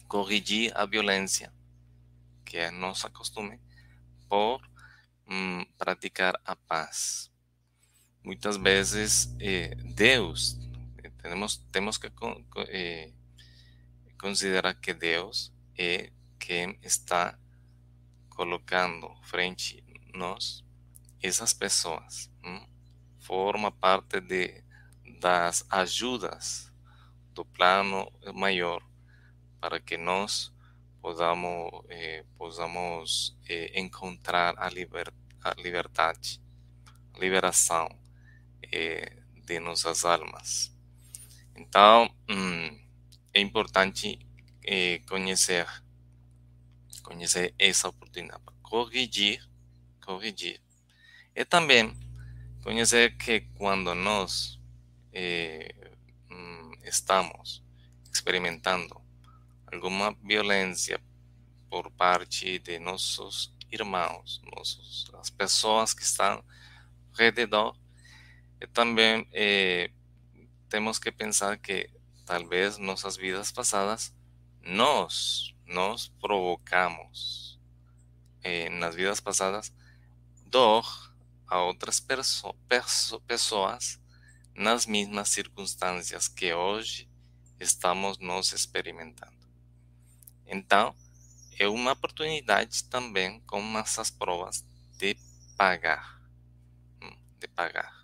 Corrigir 0.08 0.72
a 0.76 0.86
violência, 0.86 1.52
que 2.46 2.58
é 2.58 2.70
nosso 2.70 3.10
costume, 3.12 3.60
por 4.30 4.62
hum, 5.28 5.66
praticar 5.78 6.40
a 6.46 6.56
paz. 6.56 7.32
Muitas 8.24 8.56
vezes 8.58 9.34
eh, 9.40 9.76
Deus, 9.96 10.58
temos, 11.22 11.58
temos 11.72 11.98
que 11.98 12.12
eh, 12.70 13.14
considerar 14.20 14.76
que 14.76 14.94
Deus 14.94 15.54
é 15.78 16.12
quem 16.40 16.78
está 16.82 17.38
colocando 18.30 19.10
frente 19.24 19.84
a 20.14 20.18
nós 20.18 20.64
essas 21.22 21.54
pessoas. 21.54 22.30
Forma 23.20 23.72
parte 23.72 24.22
de, 24.22 24.64
das 25.20 25.66
ajudas 25.70 26.72
do 27.34 27.44
plano 27.44 28.12
maior 28.34 28.82
para 29.60 29.80
que 29.80 29.98
nós 29.98 30.54
podamos, 31.02 31.84
eh, 31.90 32.26
possamos 32.38 33.38
eh, 33.50 33.80
encontrar 33.80 34.56
a, 34.58 34.70
liber, 34.70 35.14
a 35.44 35.54
liberdade, 35.62 36.42
a 37.14 37.20
liberação 37.20 37.88
eh, 38.72 39.18
de 39.46 39.60
nossas 39.60 40.06
almas. 40.06 40.77
Então, 41.58 42.08
hum, 42.30 42.80
é 43.34 43.42
importante 43.42 44.20
eh, 44.64 45.02
conhecer, 45.08 45.66
conhecer 47.02 47.54
essa 47.58 47.90
oportunidade 47.90 48.42
para 48.44 48.54
corrigir, 48.62 49.42
corrigir. 50.00 50.62
E 51.36 51.44
também 51.44 51.98
conhecer 52.64 53.18
que 53.18 53.42
quando 53.56 53.96
nós 53.96 54.60
eh, 55.12 55.74
hum, 56.30 56.72
estamos 56.84 57.64
experimentando 58.14 59.02
alguma 59.72 60.16
violência 60.24 61.02
por 61.70 61.90
parte 61.92 62.60
de 62.60 62.78
nossos 62.78 63.52
irmãos, 63.72 64.42
nossos, 64.56 65.10
as 65.20 65.30
pessoas 65.32 65.94
que 65.94 66.04
estão 66.04 66.36
ao 66.36 67.32
redor, 67.34 67.76
e 68.62 68.68
também 68.68 69.28
eh, 69.34 69.92
temos 70.70 71.00
que 71.00 71.12
pensar 71.12 71.58
que 71.58 71.90
talvez 72.26 72.78
nossas 72.78 73.16
vidas 73.16 73.52
passadas 73.52 74.14
nós 74.62 75.56
nos 75.66 76.10
provocamos 76.20 77.60
eh, 78.44 78.70
nas 78.70 78.96
vidas 78.96 79.20
passadas 79.20 79.74
dor 80.46 80.86
a 81.48 81.62
outras 81.62 82.00
perso 82.00 82.54
perso 82.68 83.20
pessoas 83.22 84.00
nas 84.54 84.86
mesmas 84.86 85.30
circunstâncias 85.30 86.28
que 86.28 86.54
hoje 86.54 87.08
estamos 87.60 88.18
nos 88.18 88.52
experimentando. 88.52 89.38
Então, 90.46 90.96
é 91.60 91.68
uma 91.68 91.92
oportunidade 91.92 92.84
também 92.86 93.40
com 93.42 93.62
essas 93.78 94.10
provas 94.10 94.66
de 94.98 95.16
pagar, 95.58 96.22
hum, 97.02 97.16
de 97.40 97.48
pagar. 97.48 97.97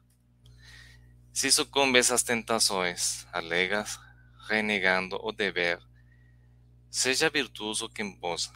Se 1.33 1.51
sucumbe 1.51 1.97
a 1.97 1.99
essas 1.99 2.21
tentações, 2.21 3.25
alegas, 3.33 3.99
renegando 4.47 5.19
o 5.19 5.31
dever, 5.31 5.81
seja 6.91 7.27
virtuoso 7.27 7.89
quem 7.89 8.15
possa, 8.15 8.53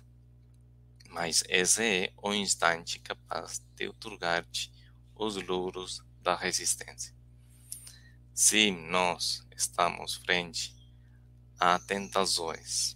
mas 1.09 1.43
esse 1.49 1.83
é 1.83 2.13
o 2.21 2.35
instante 2.35 2.99
capaz 2.99 3.59
de 3.75 3.87
otorgar-te 3.87 4.71
os 5.15 5.35
louros 5.37 6.03
da 6.21 6.35
resistência. 6.35 7.15
Se 8.31 8.69
nós 8.69 9.43
estamos 9.55 10.13
frente 10.13 10.75
a 11.59 11.79
tentações 11.79 12.95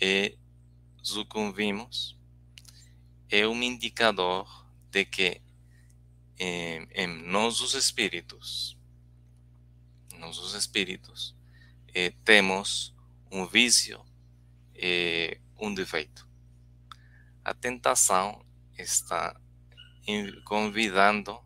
e 0.00 0.36
sucumbimos, 1.00 2.18
é 3.28 3.46
um 3.46 3.62
indicador 3.62 4.66
de 4.90 5.04
que 5.04 5.40
em, 6.36 6.88
em 6.92 7.06
nossos 7.06 7.74
espíritos, 7.74 8.79
nossos 10.20 10.54
espíritos, 10.54 11.34
eh, 11.94 12.12
temos 12.24 12.94
um 13.30 13.46
vício 13.46 14.04
e 14.74 15.40
um 15.58 15.74
defeito. 15.74 16.28
A 17.44 17.54
tentação 17.54 18.44
está 18.78 19.38
convidando 20.44 21.40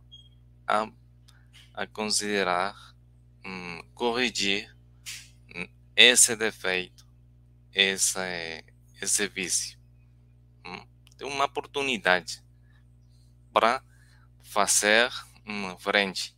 a, 0.66 0.88
a 1.74 1.86
considerar, 1.86 2.74
um, 3.44 3.82
corrigir 3.94 4.74
esse 5.96 6.34
defeito 6.34 7.04
essa, 7.74 8.22
esse 9.00 9.26
vício. 9.28 9.78
Hum? 10.64 10.86
Tem 11.16 11.26
uma 11.26 11.44
oportunidade 11.44 12.42
para 13.52 13.82
fazer 14.42 15.10
uma 15.44 15.76
frente 15.78 16.36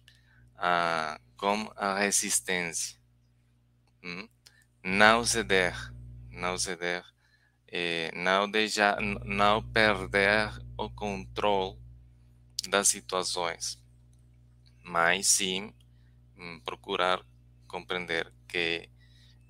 a, 0.57 1.21
com 1.37 1.71
a 1.77 1.99
resistência. 1.99 2.99
Hum? 4.03 4.29
Não 4.83 5.25
ceder, 5.25 5.75
não 6.31 6.57
ceder, 6.57 7.05
eh, 7.69 8.11
não, 8.15 8.51
deixar, 8.51 9.01
não 9.01 9.63
perder 9.73 10.51
o 10.79 10.89
controle 10.91 11.77
das 12.69 12.89
situações, 12.89 13.83
mas 14.83 15.27
sim 15.27 15.75
hum, 16.37 16.61
procurar 16.65 17.21
compreender 17.67 18.33
que 18.49 18.89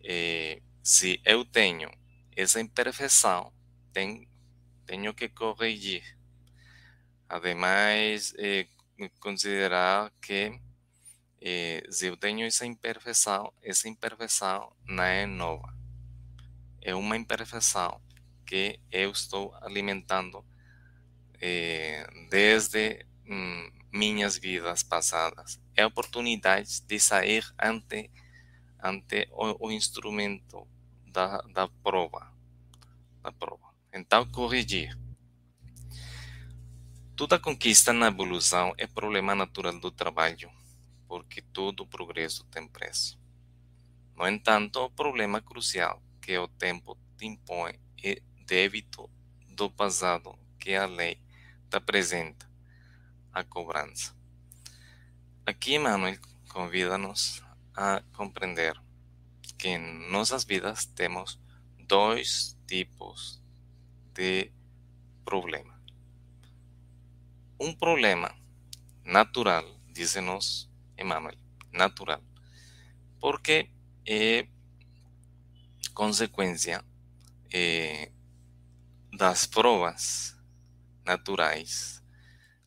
eh, 0.02 0.62
se 0.82 1.20
eu 1.24 1.44
tenho 1.44 1.90
essa 2.34 2.60
imperfeição, 2.60 3.52
tenho, 3.92 4.26
tenho 4.86 5.14
que 5.14 5.28
corrigir. 5.28 6.16
Ademais, 7.28 8.34
eh, 8.38 8.66
considerar 9.20 10.12
que 10.20 10.60
eh, 11.40 11.82
se 11.90 12.06
eu 12.06 12.16
tenho 12.16 12.46
essa 12.46 12.66
imperfeição, 12.66 13.52
essa 13.62 13.88
imperfeição 13.88 14.72
não 14.86 15.04
é 15.04 15.26
nova. 15.26 15.74
É 16.80 16.94
uma 16.94 17.16
imperfeição 17.16 18.00
que 18.44 18.78
eu 18.90 19.10
estou 19.10 19.54
alimentando 19.60 20.44
eh, 21.40 22.06
desde 22.30 23.04
hum, 23.28 23.70
minhas 23.92 24.38
vidas 24.38 24.82
passadas. 24.82 25.60
É 25.74 25.82
a 25.82 25.88
oportunidade 25.88 26.80
de 26.82 26.98
sair 27.00 27.44
ante, 27.58 28.10
ante 28.82 29.28
o, 29.32 29.68
o 29.68 29.72
instrumento 29.72 30.66
da, 31.06 31.38
da 31.52 31.68
prova. 31.82 32.32
Da 33.22 33.32
prova. 33.32 33.74
Então, 33.92 34.26
corrigir. 34.30 34.96
Toda 37.16 37.38
conquista 37.38 37.92
na 37.94 38.08
evolução 38.08 38.74
é 38.76 38.86
problema 38.86 39.34
natural 39.34 39.80
do 39.80 39.90
trabalho, 39.90 40.50
porque 41.06 41.42
todo 41.42 41.86
progresso 41.86 42.44
tem 42.44 42.66
preço. 42.68 43.18
No 44.16 44.26
entanto, 44.26 44.80
o 44.80 44.90
problema 44.90 45.40
crucial 45.40 46.02
que 46.20 46.36
o 46.38 46.48
tempo 46.48 46.96
te 47.16 47.26
impõe 47.26 47.78
é 48.02 48.20
débito 48.46 49.10
do 49.50 49.70
passado 49.70 50.38
que 50.58 50.74
a 50.74 50.86
lei 50.86 51.20
te 51.70 51.76
apresenta, 51.76 52.48
a 53.32 53.44
cobrança. 53.44 54.14
Aqui, 55.44 55.74
Emmanuel 55.74 56.18
convida-nos 56.48 57.42
a 57.74 58.02
compreender 58.12 58.74
que 59.58 59.68
em 59.68 60.10
nossas 60.10 60.44
vidas 60.44 60.86
temos 60.86 61.38
dois 61.78 62.56
tipos 62.66 63.40
de 64.12 64.50
problema. 65.24 65.80
Um 67.60 67.72
problema 67.72 68.34
natural, 69.04 69.64
diz-nos 69.92 70.70
Natural, 71.72 72.22
porque 73.20 73.70
é 74.06 74.46
consequência 75.94 76.84
é, 77.52 78.10
das 79.12 79.46
provas 79.46 80.36
naturais 81.04 82.02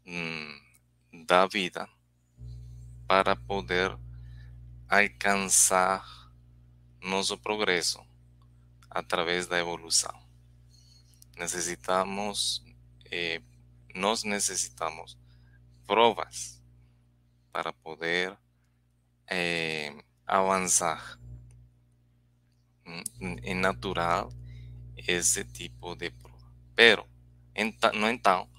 hum, 0.06 0.60
da 1.28 1.46
vida 1.46 1.88
para 3.08 3.36
poder 3.36 3.96
alcançar 4.88 6.04
nosso 7.02 7.38
progresso 7.38 8.04
através 8.90 9.48
da 9.48 9.60
evolução. 9.60 10.14
Necessitamos, 11.38 12.64
eh, 13.12 13.42
nós 13.96 14.24
necessitamos 14.24 15.18
provas 15.86 16.59
para 17.52 17.74
poder 17.74 18.38
eh, 19.28 19.96
avançar 20.26 21.20
é 23.44 23.54
natural 23.54 24.30
esse 24.98 25.44
tipo 25.46 25.96
de 25.96 26.12
prova. 26.12 26.52
Pero, 26.76 27.08
no 27.94 28.10
então, 28.10 28.50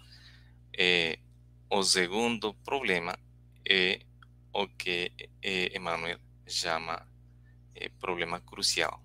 é, 0.77 1.19
o 1.69 1.83
segundo 1.83 2.55
problema 2.55 3.19
é 3.69 4.01
o 4.53 4.67
que 4.69 5.13
Emmanuel 5.75 6.19
chama 6.47 7.07
é, 7.75 7.89
problema 7.89 8.41
crucial, 8.41 9.03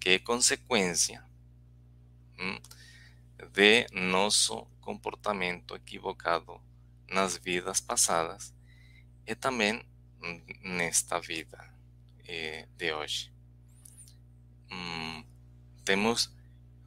que 0.00 0.10
é 0.10 0.18
consequência 0.18 1.24
hum, 2.38 2.58
de 3.52 3.86
nosso 3.92 4.66
comportamento 4.80 5.74
equivocado 5.74 6.60
nas 7.08 7.36
vidas 7.36 7.80
passadas 7.80 8.54
e 9.26 9.34
também 9.34 9.82
nesta 10.62 11.20
vida 11.20 11.58
eh, 12.26 12.68
de 12.76 12.92
hoje. 12.92 13.32
Hum, 14.70 15.24
temos 15.84 16.30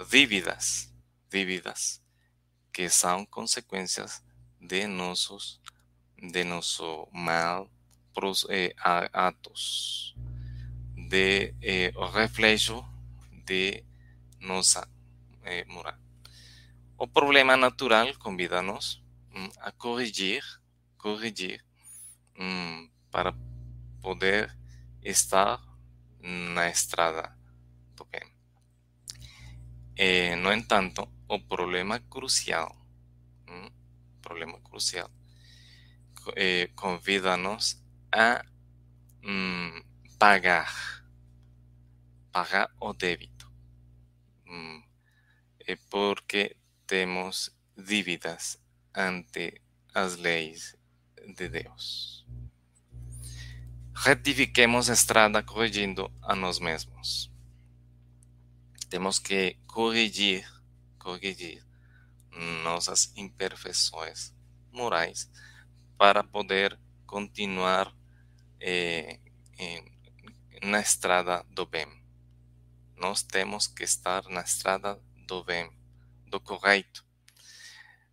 dívidas, 0.10 0.94
dívidas 1.30 2.02
que 2.72 2.90
são 2.90 3.26
consequências 3.26 4.24
de 4.60 4.88
nossos 4.88 5.62
de 6.18 6.44
nosso 6.44 7.08
mal 7.12 7.70
eh, 8.50 8.74
atos, 9.12 10.16
de 11.10 11.54
eh, 11.62 11.92
o 11.96 12.06
reflexo 12.08 12.86
de 13.46 13.84
nossa 14.40 14.88
eh, 15.44 15.66
moral. 15.66 15.98
O 16.98 17.08
problema 17.08 17.58
natural 17.58 18.18
convida-nos 18.18 19.04
hum, 19.36 19.50
a 19.60 19.72
corrigir, 19.72 20.44
corrigir 20.98 21.64
hum, 22.38 22.90
para 23.12 23.34
poder 24.02 24.56
estar 25.02 25.62
na 26.22 26.70
estrada 26.70 27.38
do 27.96 28.06
bem. 28.06 28.30
Eh, 29.96 30.36
no 30.36 30.52
entanto, 30.52 31.08
o 31.28 31.40
problema 31.40 32.00
crucial, 32.00 32.76
problema 34.22 34.60
crucial, 34.62 35.10
eh, 36.36 36.72
convida-nos 36.76 37.82
a 38.12 38.44
um, 39.24 39.84
pagar, 40.18 40.74
pagar 42.32 42.70
o 42.80 42.92
débito, 42.94 43.36
é 45.68 45.76
porque 45.90 46.58
temos 46.86 47.56
dívidas 47.76 48.62
ante 48.94 49.62
as 49.94 50.16
leis 50.18 50.78
de 51.36 51.50
Deus 51.50 52.25
retifiquemos 53.96 54.90
a 54.90 54.94
estrada 54.94 55.42
corrigindo 55.42 56.12
a 56.22 56.36
nós 56.36 56.60
mesmos. 56.60 57.32
Temos 58.90 59.20
que 59.20 59.58
corrigir, 59.66 60.46
corrigir 61.00 61.66
nossas 62.64 63.14
imperfeições 63.16 64.34
morais 64.72 65.32
para 65.98 66.24
poder 66.24 66.78
continuar 67.06 67.96
eh, 68.60 69.20
na 70.62 70.82
estrada 70.82 71.46
do 71.50 71.66
bem. 71.66 71.88
Nós 72.98 73.24
temos 73.24 73.66
que 73.66 73.84
estar 73.84 74.24
na 74.26 74.42
estrada 74.42 75.02
do 75.26 75.44
bem, 75.44 75.72
do 76.28 76.40
correto. 76.40 77.06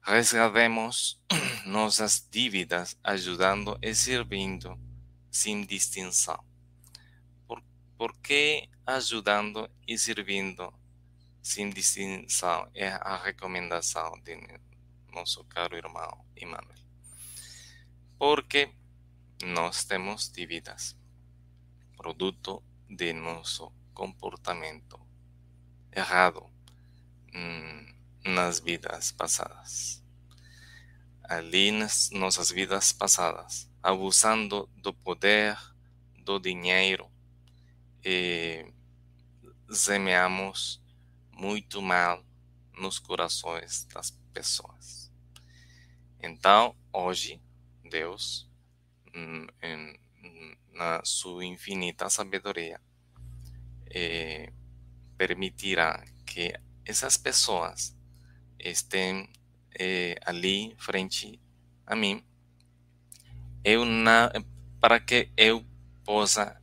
Resgatemos 0.00 1.20
nossas 1.66 2.26
dívidas 2.30 2.96
ajudando 3.02 3.76
e 3.82 3.94
servindo 3.94 4.91
sem 5.32 5.64
distinção. 5.64 6.38
Por, 7.48 7.64
por 7.96 8.14
que 8.18 8.68
ajudando 8.86 9.68
e 9.88 9.98
servindo 9.98 10.72
sem 11.42 11.70
distinção 11.70 12.70
é 12.74 12.88
a 12.88 13.16
recomendação 13.16 14.12
de 14.20 14.36
nosso 15.10 15.42
caro 15.44 15.74
irmão 15.74 16.24
Emmanuel? 16.36 16.78
Porque 18.18 18.70
nós 19.42 19.84
temos 19.84 20.30
dívidas, 20.30 20.94
produto 21.96 22.62
de 22.88 23.12
nosso 23.14 23.72
comportamento 23.94 25.00
errado 25.90 26.44
hum, 27.34 27.94
nas 28.24 28.60
vidas 28.60 29.12
passadas. 29.12 30.02
Ali 31.24 31.72
nas 31.72 32.10
nossas 32.10 32.50
vidas 32.50 32.92
passadas, 32.92 33.71
abusando 33.82 34.68
do 34.76 34.92
poder, 34.94 35.58
do 36.18 36.38
dinheiro, 36.38 37.10
e 38.04 38.64
semeamos 39.70 40.82
muito 41.32 41.82
mal 41.82 42.24
nos 42.78 42.98
corações 42.98 43.84
das 43.86 44.10
pessoas. 44.32 45.10
Então, 46.20 46.76
hoje, 46.92 47.42
Deus, 47.90 48.48
hum, 49.14 49.46
na 50.72 51.04
sua 51.04 51.44
infinita 51.44 52.08
sabedoria, 52.08 52.80
eh, 53.90 54.52
permitirá 55.16 56.04
que 56.24 56.52
essas 56.84 57.16
pessoas 57.16 57.96
estejam 58.58 59.28
eh, 59.78 60.16
ali 60.24 60.74
frente 60.78 61.40
a 61.86 61.94
mim 61.94 62.24
eu 63.64 63.84
na, 63.84 64.32
para 64.80 64.98
que 64.98 65.30
eu 65.36 65.64
possa 66.04 66.60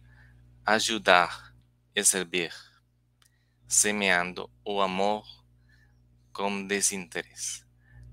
ajudar 0.66 1.56
e 1.96 2.04
servir, 2.04 2.54
semeando 3.68 4.50
o 4.66 4.82
amor 4.82 5.26
com 6.34 6.68
desinteresse. 6.68 7.66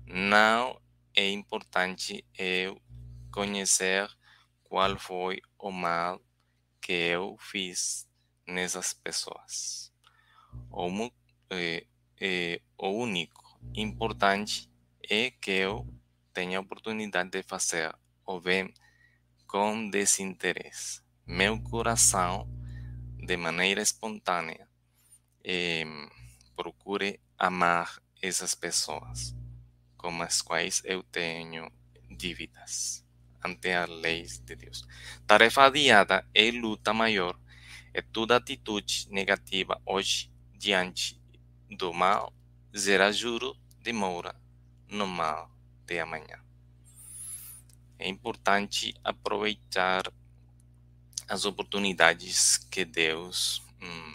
Não 0.05 0.81
é 1.13 1.29
importante 1.29 2.25
eu 2.37 2.81
conhecer 3.31 4.09
qual 4.63 4.97
foi 4.97 5.41
o 5.59 5.71
mal 5.71 6.21
que 6.81 6.93
eu 6.93 7.37
fiz 7.39 8.07
nessas 8.47 8.93
pessoas. 8.93 9.91
O, 10.71 11.11
é, 11.49 11.85
é, 12.21 12.61
o 12.77 12.89
único 12.89 13.59
importante 13.75 14.69
é 15.09 15.31
que 15.31 15.51
eu 15.51 15.85
tenha 16.33 16.57
a 16.57 16.61
oportunidade 16.61 17.29
de 17.29 17.43
fazer 17.43 17.93
o 18.27 18.41
bem 18.41 18.73
com 19.47 19.89
desinteresse. 19.89 21.01
Meu 21.25 21.59
coração, 21.61 22.45
de 23.25 23.37
maneira 23.37 23.81
espontânea, 23.81 24.67
eh, 25.43 25.85
procure 26.55 27.21
amar 27.37 28.01
essas 28.21 28.53
pessoas 28.53 29.33
com 29.95 30.21
as 30.21 30.41
quais 30.41 30.81
eu 30.83 31.01
tenho 31.03 31.71
dívidas 32.09 33.05
ante 33.43 33.71
as 33.71 33.89
leis 33.89 34.39
de 34.39 34.55
Deus. 34.57 34.85
Tarefa 35.25 35.65
adiada 35.65 36.27
é 36.33 36.51
luta 36.51 36.93
maior. 36.93 37.39
É 37.93 38.01
toda 38.01 38.35
atitude 38.35 39.07
negativa 39.09 39.81
hoje 39.85 40.29
diante 40.53 41.19
do 41.69 41.93
mal 41.93 42.33
será 42.73 43.11
juro 43.11 43.55
de 43.81 43.93
mora 43.93 44.35
no 44.89 45.07
mal 45.07 45.49
de 45.85 45.99
amanhã 45.99 46.46
é 47.99 48.07
importante 48.07 48.93
aproveitar 49.03 50.03
as 51.27 51.45
oportunidades 51.45 52.57
que 52.57 52.85
Deus 52.85 53.61
hum, 53.81 54.13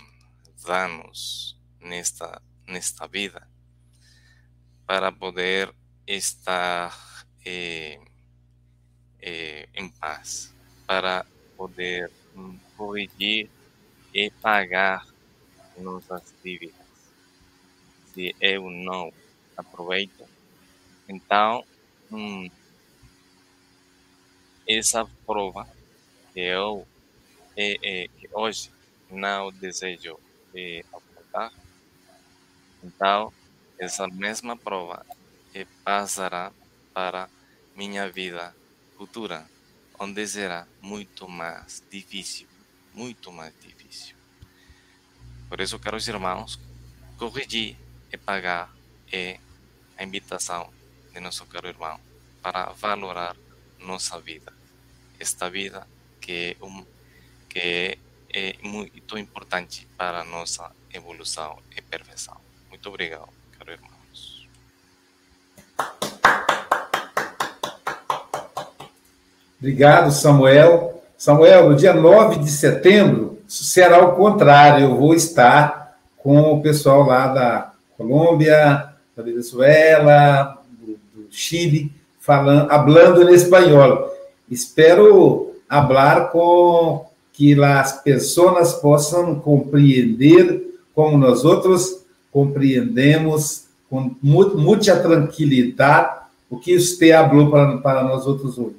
dá-nos 0.64 1.58
nesta, 1.80 2.40
nesta 2.66 3.06
vida 3.06 3.46
para 4.86 5.12
poder 5.12 5.74
estar 6.06 7.26
eh, 7.44 8.00
eh, 9.20 9.68
em 9.74 9.88
paz, 9.88 10.54
para 10.86 11.26
poder 11.56 12.10
hum, 12.34 12.58
corrigir 12.76 13.50
e 14.14 14.30
pagar 14.30 15.06
nossas 15.76 16.22
dívidas. 16.42 16.74
Se 18.12 18.34
eu 18.40 18.70
não 18.70 19.12
aproveito, 19.56 20.26
então 21.08 21.64
hum, 22.10 22.48
essa 24.68 25.05
prova 25.27 25.68
que 26.33 26.40
eu 26.40 26.87
é, 27.57 27.77
é, 27.83 28.09
que 28.09 28.29
hoje 28.33 28.70
não 29.11 29.53
desejo 29.53 30.18
é, 30.55 30.85
apontar, 30.92 31.53
então 32.83 33.33
essa 33.79 34.07
mesma 34.09 34.57
prova 34.57 35.05
é, 35.55 35.66
passará 35.85 36.53
para 36.94 37.29
minha 37.77 38.11
vida 38.11 38.55
futura, 38.96 39.46
onde 39.98 40.27
será 40.27 40.66
muito 40.81 41.29
mais 41.29 41.83
difícil, 41.90 42.46
muito 42.94 43.31
mais 43.33 43.55
difícil. 43.61 44.16
Por 45.48 45.61
isso, 45.61 45.79
caros 45.79 46.09
irmãos, 46.09 46.59
corrigir 47.18 47.77
e 48.11 48.16
pagar 48.16 48.75
é 49.12 49.38
a 49.98 50.05
invitação 50.05 50.72
de 51.12 51.20
nosso 51.20 51.44
caro 51.46 51.68
irmão 51.68 52.01
para 52.40 52.72
valorar 52.72 53.37
nossa 53.84 54.18
vida. 54.18 54.52
Esta 55.18 55.48
vida 55.48 55.86
que, 56.20 56.56
um, 56.62 56.84
que 57.48 57.98
é 58.32 58.56
muito 58.62 59.18
importante 59.18 59.86
para 59.96 60.20
a 60.20 60.24
nossa 60.24 60.70
evolução 60.92 61.58
e 61.76 61.82
perfeição. 61.82 62.36
Muito 62.68 62.88
obrigado, 62.88 63.28
caro 63.58 63.72
irmãos. 63.72 64.48
Obrigado, 69.58 70.10
Samuel. 70.10 71.02
Samuel, 71.16 71.70
no 71.70 71.76
dia 71.76 71.94
9 71.94 72.40
de 72.40 72.50
setembro, 72.50 73.40
será 73.46 74.04
o 74.04 74.16
contrário. 74.16 74.86
Eu 74.86 74.96
vou 74.96 75.14
estar 75.14 75.96
com 76.16 76.40
o 76.52 76.62
pessoal 76.62 77.02
lá 77.02 77.28
da 77.28 77.72
Colômbia, 77.96 78.92
da 79.16 79.22
Venezuela, 79.22 80.60
do, 80.68 80.98
do 81.14 81.28
Chile, 81.30 81.92
falando, 82.22 82.70
hablando 82.70 83.28
em 83.28 83.35
espanhol. 83.35 84.11
Espero 84.50 85.52
falar 85.68 86.30
com 86.30 87.04
que 87.32 87.62
as 87.62 88.02
pessoas 88.02 88.74
possam 88.74 89.35
compreender 89.40 90.78
como 90.94 91.18
nós 91.18 91.44
outros 91.44 92.02
compreendemos 92.30 93.64
com 93.90 94.14
muita 94.22 94.98
tranquilidade 95.00 96.22
o 96.48 96.58
que 96.58 96.78
você 96.78 97.12
falou 97.12 97.50
para, 97.50 97.78
para 97.78 98.04
nós 98.04 98.26
outros 98.26 98.58
hoje. 98.58 98.76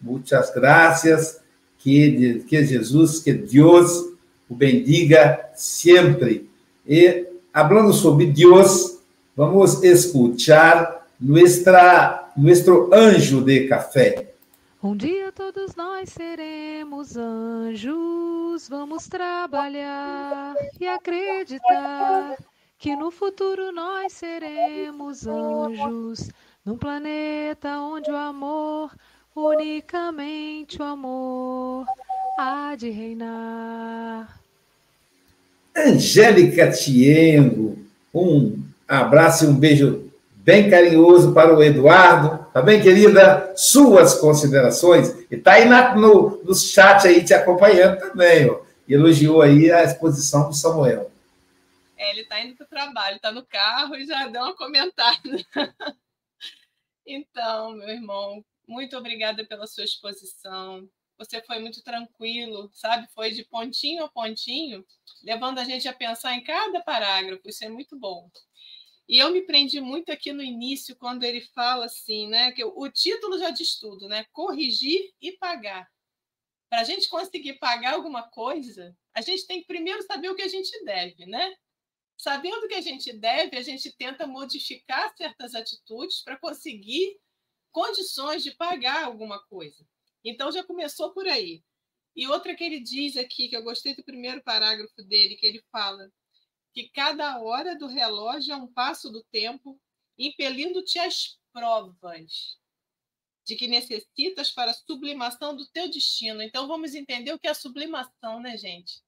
Muitas 0.00 0.52
graças, 0.54 1.40
que, 1.78 2.44
que 2.46 2.64
Jesus, 2.64 3.20
que 3.20 3.32
Deus 3.32 4.10
o 4.48 4.54
bendiga 4.54 5.50
sempre. 5.54 6.48
E, 6.86 7.26
falando 7.52 7.92
sobre 7.92 8.26
Deus, 8.26 8.98
vamos 9.36 9.82
escutar 9.82 11.06
nuestra, 11.20 12.19
nosso 12.36 12.90
anjo 12.92 13.42
de 13.42 13.66
café. 13.66 14.34
Um 14.82 14.96
dia 14.96 15.30
todos 15.30 15.74
nós 15.76 16.08
seremos 16.08 17.16
anjos, 17.16 18.66
vamos 18.68 19.06
trabalhar 19.06 20.54
e 20.80 20.86
acreditar 20.86 22.36
que 22.78 22.96
no 22.96 23.10
futuro 23.10 23.72
nós 23.72 24.14
seremos 24.14 25.26
anjos, 25.26 26.30
num 26.64 26.78
planeta 26.78 27.78
onde 27.78 28.10
o 28.10 28.16
amor, 28.16 28.90
unicamente 29.36 30.80
o 30.80 30.84
amor, 30.84 31.84
há 32.38 32.74
de 32.74 32.88
reinar. 32.88 34.40
Angélica 35.76 36.70
Tiengo, 36.70 37.78
um 38.14 38.58
abraço 38.88 39.44
e 39.44 39.48
um 39.48 39.54
beijo 39.54 40.09
bem 40.42 40.70
carinhoso 40.70 41.32
para 41.32 41.54
o 41.54 41.62
Eduardo, 41.62 42.40
Tá 42.52 42.60
bem, 42.60 42.82
querida? 42.82 43.54
Suas 43.56 44.14
considerações. 44.14 45.10
E 45.30 45.36
tá 45.36 45.52
aí 45.52 45.66
na, 45.66 45.94
no, 45.94 46.42
no 46.42 46.52
chat 46.52 47.06
aí 47.06 47.24
te 47.24 47.32
acompanhando 47.32 48.00
também, 48.00 48.50
ó. 48.50 48.60
Elogiou 48.88 49.40
aí 49.40 49.70
a 49.70 49.84
exposição 49.84 50.48
do 50.48 50.54
Samuel. 50.54 51.12
É, 51.96 52.10
ele 52.10 52.24
tá 52.24 52.40
indo 52.40 52.56
para 52.56 52.64
o 52.64 52.68
trabalho, 52.68 53.16
está 53.16 53.30
no 53.30 53.46
carro 53.46 53.94
e 53.94 54.04
já 54.04 54.26
deu 54.26 54.42
uma 54.42 54.56
comentada. 54.56 55.20
então, 57.06 57.70
meu 57.70 57.88
irmão, 57.88 58.44
muito 58.66 58.96
obrigada 58.96 59.44
pela 59.44 59.68
sua 59.68 59.84
exposição. 59.84 60.88
Você 61.16 61.40
foi 61.42 61.60
muito 61.60 61.84
tranquilo, 61.84 62.68
sabe? 62.72 63.06
Foi 63.14 63.30
de 63.30 63.44
pontinho 63.44 64.04
a 64.04 64.08
pontinho, 64.08 64.84
levando 65.22 65.60
a 65.60 65.64
gente 65.64 65.86
a 65.86 65.92
pensar 65.92 66.34
em 66.34 66.42
cada 66.42 66.80
parágrafo. 66.80 67.48
Isso 67.48 67.64
é 67.64 67.68
muito 67.68 67.96
bom. 67.96 68.28
E 69.10 69.18
eu 69.18 69.32
me 69.32 69.42
prendi 69.42 69.80
muito 69.80 70.12
aqui 70.12 70.32
no 70.32 70.40
início, 70.40 70.94
quando 70.94 71.24
ele 71.24 71.40
fala 71.40 71.86
assim, 71.86 72.28
né? 72.28 72.52
Que 72.52 72.62
o 72.62 72.88
título 72.88 73.36
já 73.40 73.50
diz 73.50 73.76
tudo, 73.76 74.08
né? 74.08 74.24
Corrigir 74.30 75.12
e 75.20 75.32
pagar. 75.32 75.90
Para 76.68 76.82
a 76.82 76.84
gente 76.84 77.08
conseguir 77.08 77.54
pagar 77.54 77.94
alguma 77.94 78.30
coisa, 78.30 78.96
a 79.12 79.20
gente 79.20 79.48
tem 79.48 79.62
que 79.62 79.66
primeiro 79.66 80.00
saber 80.04 80.28
o 80.28 80.36
que 80.36 80.42
a 80.42 80.48
gente 80.48 80.70
deve, 80.84 81.26
né? 81.26 81.56
Sabendo 82.16 82.66
o 82.66 82.68
que 82.68 82.74
a 82.74 82.80
gente 82.80 83.12
deve, 83.12 83.56
a 83.56 83.62
gente 83.62 83.90
tenta 83.96 84.28
modificar 84.28 85.12
certas 85.16 85.56
atitudes 85.56 86.22
para 86.22 86.38
conseguir 86.38 87.18
condições 87.72 88.44
de 88.44 88.52
pagar 88.52 89.02
alguma 89.06 89.44
coisa. 89.46 89.84
Então 90.24 90.52
já 90.52 90.62
começou 90.62 91.12
por 91.12 91.26
aí. 91.26 91.64
E 92.14 92.28
outra 92.28 92.54
que 92.54 92.62
ele 92.62 92.78
diz 92.78 93.16
aqui, 93.16 93.48
que 93.48 93.56
eu 93.56 93.64
gostei 93.64 93.92
do 93.92 94.04
primeiro 94.04 94.40
parágrafo 94.44 95.02
dele, 95.02 95.34
que 95.34 95.46
ele 95.46 95.64
fala: 95.72 96.12
que 96.72 96.88
cada 96.88 97.40
hora 97.40 97.76
do 97.76 97.86
relógio 97.86 98.52
é 98.52 98.56
um 98.56 98.66
passo 98.66 99.10
do 99.10 99.22
tempo, 99.24 99.80
impelindo-te 100.18 100.98
às 100.98 101.38
provas 101.52 102.58
de 103.44 103.56
que 103.56 103.66
necessitas 103.66 104.52
para 104.52 104.70
a 104.70 104.74
sublimação 104.74 105.56
do 105.56 105.66
teu 105.66 105.90
destino. 105.90 106.40
Então 106.42 106.68
vamos 106.68 106.94
entender 106.94 107.32
o 107.32 107.38
que 107.38 107.48
é 107.48 107.54
sublimação, 107.54 108.40
né, 108.40 108.56
gente? 108.56 109.02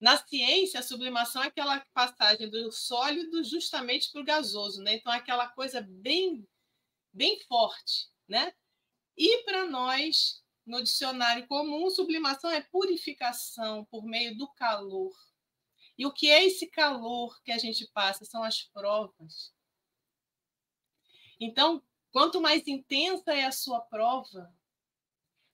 Na 0.00 0.16
ciência, 0.16 0.80
a 0.80 0.82
sublimação 0.82 1.42
é 1.42 1.48
aquela 1.48 1.84
passagem 1.92 2.50
do 2.50 2.70
sólido 2.70 3.42
justamente 3.44 4.10
para 4.10 4.20
o 4.20 4.24
gasoso, 4.24 4.82
né? 4.82 4.94
Então 4.94 5.12
é 5.12 5.16
aquela 5.16 5.48
coisa 5.48 5.80
bem 5.80 6.46
bem 7.12 7.40
forte, 7.48 8.08
né? 8.28 8.52
E 9.16 9.42
para 9.44 9.64
nós, 9.66 10.42
no 10.66 10.82
dicionário 10.82 11.46
comum, 11.46 11.88
sublimação 11.88 12.50
é 12.50 12.60
purificação 12.60 13.86
por 13.86 14.04
meio 14.04 14.36
do 14.36 14.46
calor. 14.52 15.14
E 15.98 16.04
o 16.04 16.12
que 16.12 16.30
é 16.30 16.44
esse 16.44 16.66
calor 16.66 17.40
que 17.42 17.52
a 17.52 17.58
gente 17.58 17.86
passa? 17.92 18.24
São 18.24 18.42
as 18.42 18.62
provas. 18.62 19.54
Então, 21.40 21.82
quanto 22.10 22.40
mais 22.40 22.66
intensa 22.66 23.32
é 23.32 23.44
a 23.44 23.52
sua 23.52 23.80
prova, 23.80 24.52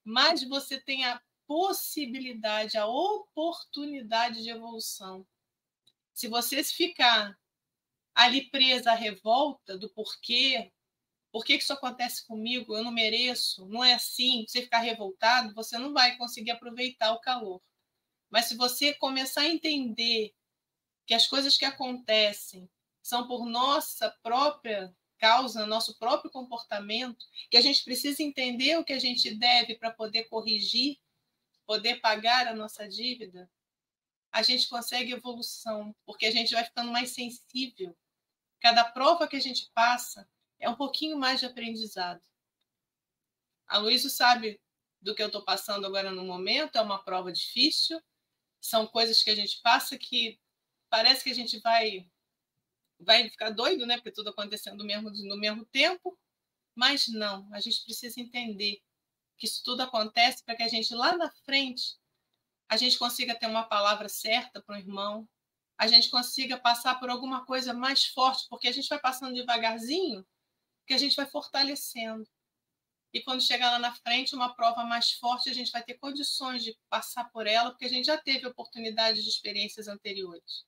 mais 0.04 0.42
você 0.48 0.80
tem 0.80 1.04
a 1.04 1.20
possibilidade, 1.46 2.78
a 2.78 2.86
oportunidade 2.86 4.42
de 4.42 4.50
evolução. 4.50 5.26
Se 6.12 6.28
você 6.28 6.62
ficar 6.64 7.38
ali 8.14 8.50
presa 8.50 8.92
à 8.92 8.94
revolta 8.94 9.78
do 9.78 9.88
porquê, 9.90 10.72
por 11.30 11.44
que 11.44 11.54
isso 11.54 11.72
acontece 11.72 12.26
comigo? 12.26 12.76
Eu 12.76 12.84
não 12.84 12.92
mereço, 12.92 13.66
não 13.68 13.82
é 13.82 13.94
assim. 13.94 14.44
Você 14.46 14.62
ficar 14.62 14.78
revoltado, 14.78 15.54
você 15.54 15.78
não 15.78 15.92
vai 15.92 16.16
conseguir 16.16 16.50
aproveitar 16.50 17.12
o 17.12 17.20
calor. 17.20 17.60
Mas 18.32 18.46
se 18.46 18.56
você 18.56 18.94
começar 18.94 19.42
a 19.42 19.48
entender 19.48 20.34
que 21.06 21.12
as 21.12 21.26
coisas 21.26 21.58
que 21.58 21.66
acontecem 21.66 22.66
são 23.02 23.28
por 23.28 23.44
nossa 23.44 24.08
própria 24.22 24.96
causa, 25.18 25.66
nosso 25.66 25.98
próprio 25.98 26.30
comportamento, 26.30 27.26
que 27.50 27.58
a 27.58 27.60
gente 27.60 27.84
precisa 27.84 28.22
entender 28.22 28.78
o 28.78 28.84
que 28.84 28.94
a 28.94 28.98
gente 28.98 29.34
deve 29.34 29.74
para 29.74 29.90
poder 29.90 30.24
corrigir, 30.24 30.98
poder 31.66 32.00
pagar 32.00 32.48
a 32.48 32.54
nossa 32.54 32.88
dívida, 32.88 33.50
a 34.32 34.42
gente 34.42 34.66
consegue 34.66 35.12
evolução, 35.12 35.94
porque 36.06 36.24
a 36.24 36.30
gente 36.30 36.54
vai 36.54 36.64
ficando 36.64 36.90
mais 36.90 37.10
sensível. 37.10 37.94
Cada 38.60 38.82
prova 38.82 39.28
que 39.28 39.36
a 39.36 39.40
gente 39.40 39.70
passa 39.74 40.26
é 40.58 40.70
um 40.70 40.74
pouquinho 40.74 41.18
mais 41.18 41.38
de 41.38 41.44
aprendizado. 41.44 42.22
A 43.66 43.76
Luísa 43.76 44.08
sabe 44.08 44.58
do 45.02 45.14
que 45.14 45.22
eu 45.22 45.26
estou 45.26 45.44
passando 45.44 45.86
agora 45.86 46.10
no 46.10 46.24
momento, 46.24 46.76
é 46.76 46.80
uma 46.80 47.02
prova 47.04 47.30
difícil, 47.30 48.00
são 48.62 48.86
coisas 48.86 49.22
que 49.22 49.30
a 49.30 49.34
gente 49.34 49.60
passa 49.60 49.98
que 49.98 50.40
parece 50.88 51.24
que 51.24 51.30
a 51.30 51.34
gente 51.34 51.58
vai 51.58 52.08
vai 53.00 53.28
ficar 53.28 53.50
doido, 53.50 53.84
né? 53.84 53.96
Porque 53.96 54.12
tudo 54.12 54.30
acontecendo 54.30 54.78
no 54.78 54.84
mesmo, 54.84 55.10
no 55.10 55.36
mesmo 55.36 55.64
tempo, 55.66 56.16
mas 56.74 57.08
não, 57.08 57.52
a 57.52 57.58
gente 57.58 57.84
precisa 57.84 58.20
entender 58.20 58.80
que 59.36 59.46
isso 59.46 59.62
tudo 59.64 59.82
acontece 59.82 60.44
para 60.44 60.54
que 60.54 60.62
a 60.62 60.68
gente 60.68 60.94
lá 60.94 61.16
na 61.16 61.28
frente 61.44 62.00
a 62.68 62.76
gente 62.76 62.98
consiga 62.98 63.34
ter 63.34 63.46
uma 63.46 63.64
palavra 63.64 64.08
certa 64.08 64.62
para 64.62 64.76
o 64.76 64.78
irmão, 64.78 65.28
a 65.76 65.86
gente 65.86 66.08
consiga 66.08 66.56
passar 66.56 66.98
por 66.98 67.10
alguma 67.10 67.44
coisa 67.44 67.74
mais 67.74 68.06
forte, 68.06 68.46
porque 68.48 68.68
a 68.68 68.72
gente 68.72 68.88
vai 68.88 68.98
passando 68.98 69.34
devagarzinho, 69.34 70.24
que 70.86 70.94
a 70.94 70.98
gente 70.98 71.16
vai 71.16 71.26
fortalecendo. 71.26 72.26
E 73.12 73.20
quando 73.22 73.42
chegar 73.42 73.70
lá 73.70 73.78
na 73.78 73.94
frente, 73.94 74.34
uma 74.34 74.54
prova 74.54 74.84
mais 74.84 75.12
forte, 75.12 75.50
a 75.50 75.52
gente 75.52 75.70
vai 75.70 75.82
ter 75.82 75.94
condições 75.94 76.64
de 76.64 76.78
passar 76.88 77.24
por 77.30 77.46
ela, 77.46 77.70
porque 77.70 77.84
a 77.84 77.88
gente 77.88 78.06
já 78.06 78.16
teve 78.16 78.46
oportunidades 78.46 79.22
de 79.22 79.28
experiências 79.28 79.86
anteriores. 79.86 80.64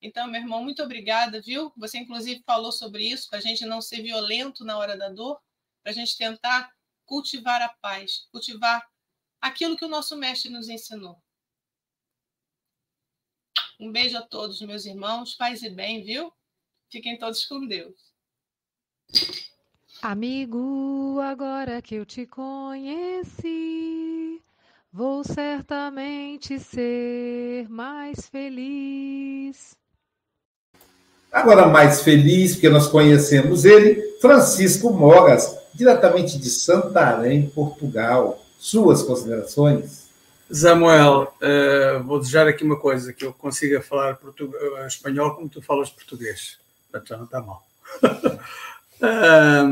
Então, 0.00 0.26
meu 0.26 0.40
irmão, 0.40 0.62
muito 0.62 0.82
obrigada, 0.82 1.40
viu? 1.40 1.72
Você, 1.76 1.98
inclusive, 1.98 2.42
falou 2.44 2.72
sobre 2.72 3.08
isso, 3.08 3.30
para 3.30 3.38
a 3.38 3.42
gente 3.42 3.64
não 3.64 3.80
ser 3.80 4.02
violento 4.02 4.64
na 4.64 4.76
hora 4.76 4.96
da 4.96 5.08
dor, 5.08 5.40
para 5.82 5.92
a 5.92 5.94
gente 5.94 6.18
tentar 6.18 6.70
cultivar 7.06 7.62
a 7.62 7.68
paz, 7.80 8.26
cultivar 8.30 8.86
aquilo 9.40 9.76
que 9.76 9.84
o 9.84 9.88
nosso 9.88 10.16
mestre 10.16 10.50
nos 10.50 10.68
ensinou. 10.68 11.22
Um 13.80 13.90
beijo 13.90 14.18
a 14.18 14.22
todos, 14.22 14.60
meus 14.60 14.84
irmãos, 14.84 15.34
paz 15.34 15.62
e 15.62 15.70
bem, 15.70 16.04
viu? 16.04 16.32
Fiquem 16.90 17.18
todos 17.18 17.44
com 17.46 17.66
Deus. 17.66 18.11
Amigo, 20.02 21.20
agora 21.20 21.80
que 21.80 21.94
eu 21.94 22.04
te 22.04 22.26
conheci, 22.26 23.22
vou 24.92 25.22
certamente 25.22 26.58
ser 26.58 27.68
mais 27.68 28.26
feliz. 28.26 29.76
Agora, 31.30 31.68
mais 31.68 32.02
feliz, 32.02 32.54
porque 32.54 32.68
nós 32.68 32.88
conhecemos 32.88 33.64
ele, 33.64 34.18
Francisco 34.20 34.92
Mogas, 34.92 35.56
diretamente 35.72 36.36
de 36.36 36.50
Santarém, 36.50 37.48
Portugal. 37.50 38.44
Suas 38.58 39.04
considerações? 39.04 40.08
Samuel, 40.50 41.32
uh, 41.40 42.02
vou 42.02 42.18
desejar 42.18 42.48
aqui 42.48 42.64
uma 42.64 42.76
coisa, 42.76 43.12
que 43.12 43.24
eu 43.24 43.32
consiga 43.32 43.80
falar 43.80 44.18
uh, 44.20 44.84
espanhol 44.84 45.36
como 45.36 45.48
tu 45.48 45.62
falas 45.62 45.90
português. 45.90 46.58
Portanto, 46.90 47.16
não 47.18 47.24
está 47.24 47.40
mal. 47.40 47.64
uh, 49.02 49.66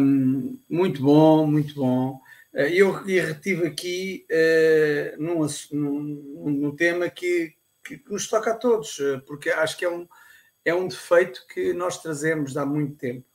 muito 0.69 1.03
bom, 1.03 1.47
muito 1.47 1.75
bom. 1.75 2.21
Uh, 2.53 2.61
eu 2.73 2.91
retive 2.93 3.67
aqui 3.67 4.27
uh, 4.31 5.23
num, 5.73 6.75
tema 6.77 7.09
que, 7.09 7.55
que, 7.85 7.99
que, 7.99 8.13
nos 8.13 8.29
toca 8.29 8.53
a 8.53 8.57
todos, 8.57 9.01
porque 9.27 9.51
acho 9.51 9.77
que 9.77 9.85
é 9.85 9.91
um, 9.91 10.09
é 10.65 10.75
um 10.75 10.89
defeito 10.89 11.47
que 11.47 11.73
nós 11.73 12.03
trazemos 12.03 12.57
há 12.57 12.67
muito 12.67 12.97
tempo, 12.97 13.27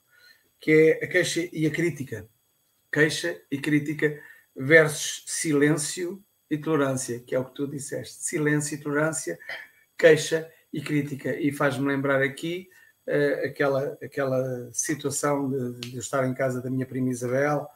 que 0.60 0.70
é 1.00 1.04
a 1.04 1.08
queixa 1.08 1.48
e 1.52 1.66
a 1.66 1.70
crítica. 1.70 2.28
Queixa 2.92 3.40
e 3.50 3.58
crítica 3.58 4.20
versus 4.54 5.24
silêncio 5.26 6.22
e 6.50 6.56
tolerância, 6.56 7.20
que 7.20 7.34
é 7.34 7.38
o 7.38 7.44
que 7.44 7.54
tu 7.54 7.66
disseste. 7.66 8.22
Silêncio 8.22 8.74
e 8.74 8.80
tolerância, 8.80 9.38
queixa 9.98 10.50
e 10.72 10.80
crítica. 10.80 11.38
E 11.38 11.52
faz-me 11.52 11.86
lembrar 11.86 12.22
aqui 12.22 12.68
aquela, 13.44 13.96
aquela 14.02 14.70
situação 14.72 15.48
de, 15.48 15.90
de, 15.90 15.98
estar 15.98 16.26
em 16.26 16.34
casa 16.34 16.60
da 16.60 16.68
minha 16.68 16.86
prima 16.86 17.10
Isabel, 17.10 17.68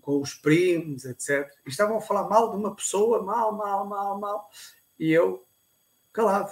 com 0.00 0.20
os 0.20 0.34
primos, 0.34 1.04
etc. 1.04 1.50
E 1.66 1.68
estavam 1.68 1.98
a 1.98 2.00
falar 2.00 2.28
mal 2.28 2.50
de 2.50 2.56
uma 2.56 2.74
pessoa, 2.74 3.22
mal, 3.22 3.52
mal, 3.52 3.86
mal, 3.86 4.18
mal. 4.18 4.50
E 4.98 5.12
eu, 5.12 5.46
calado, 6.12 6.50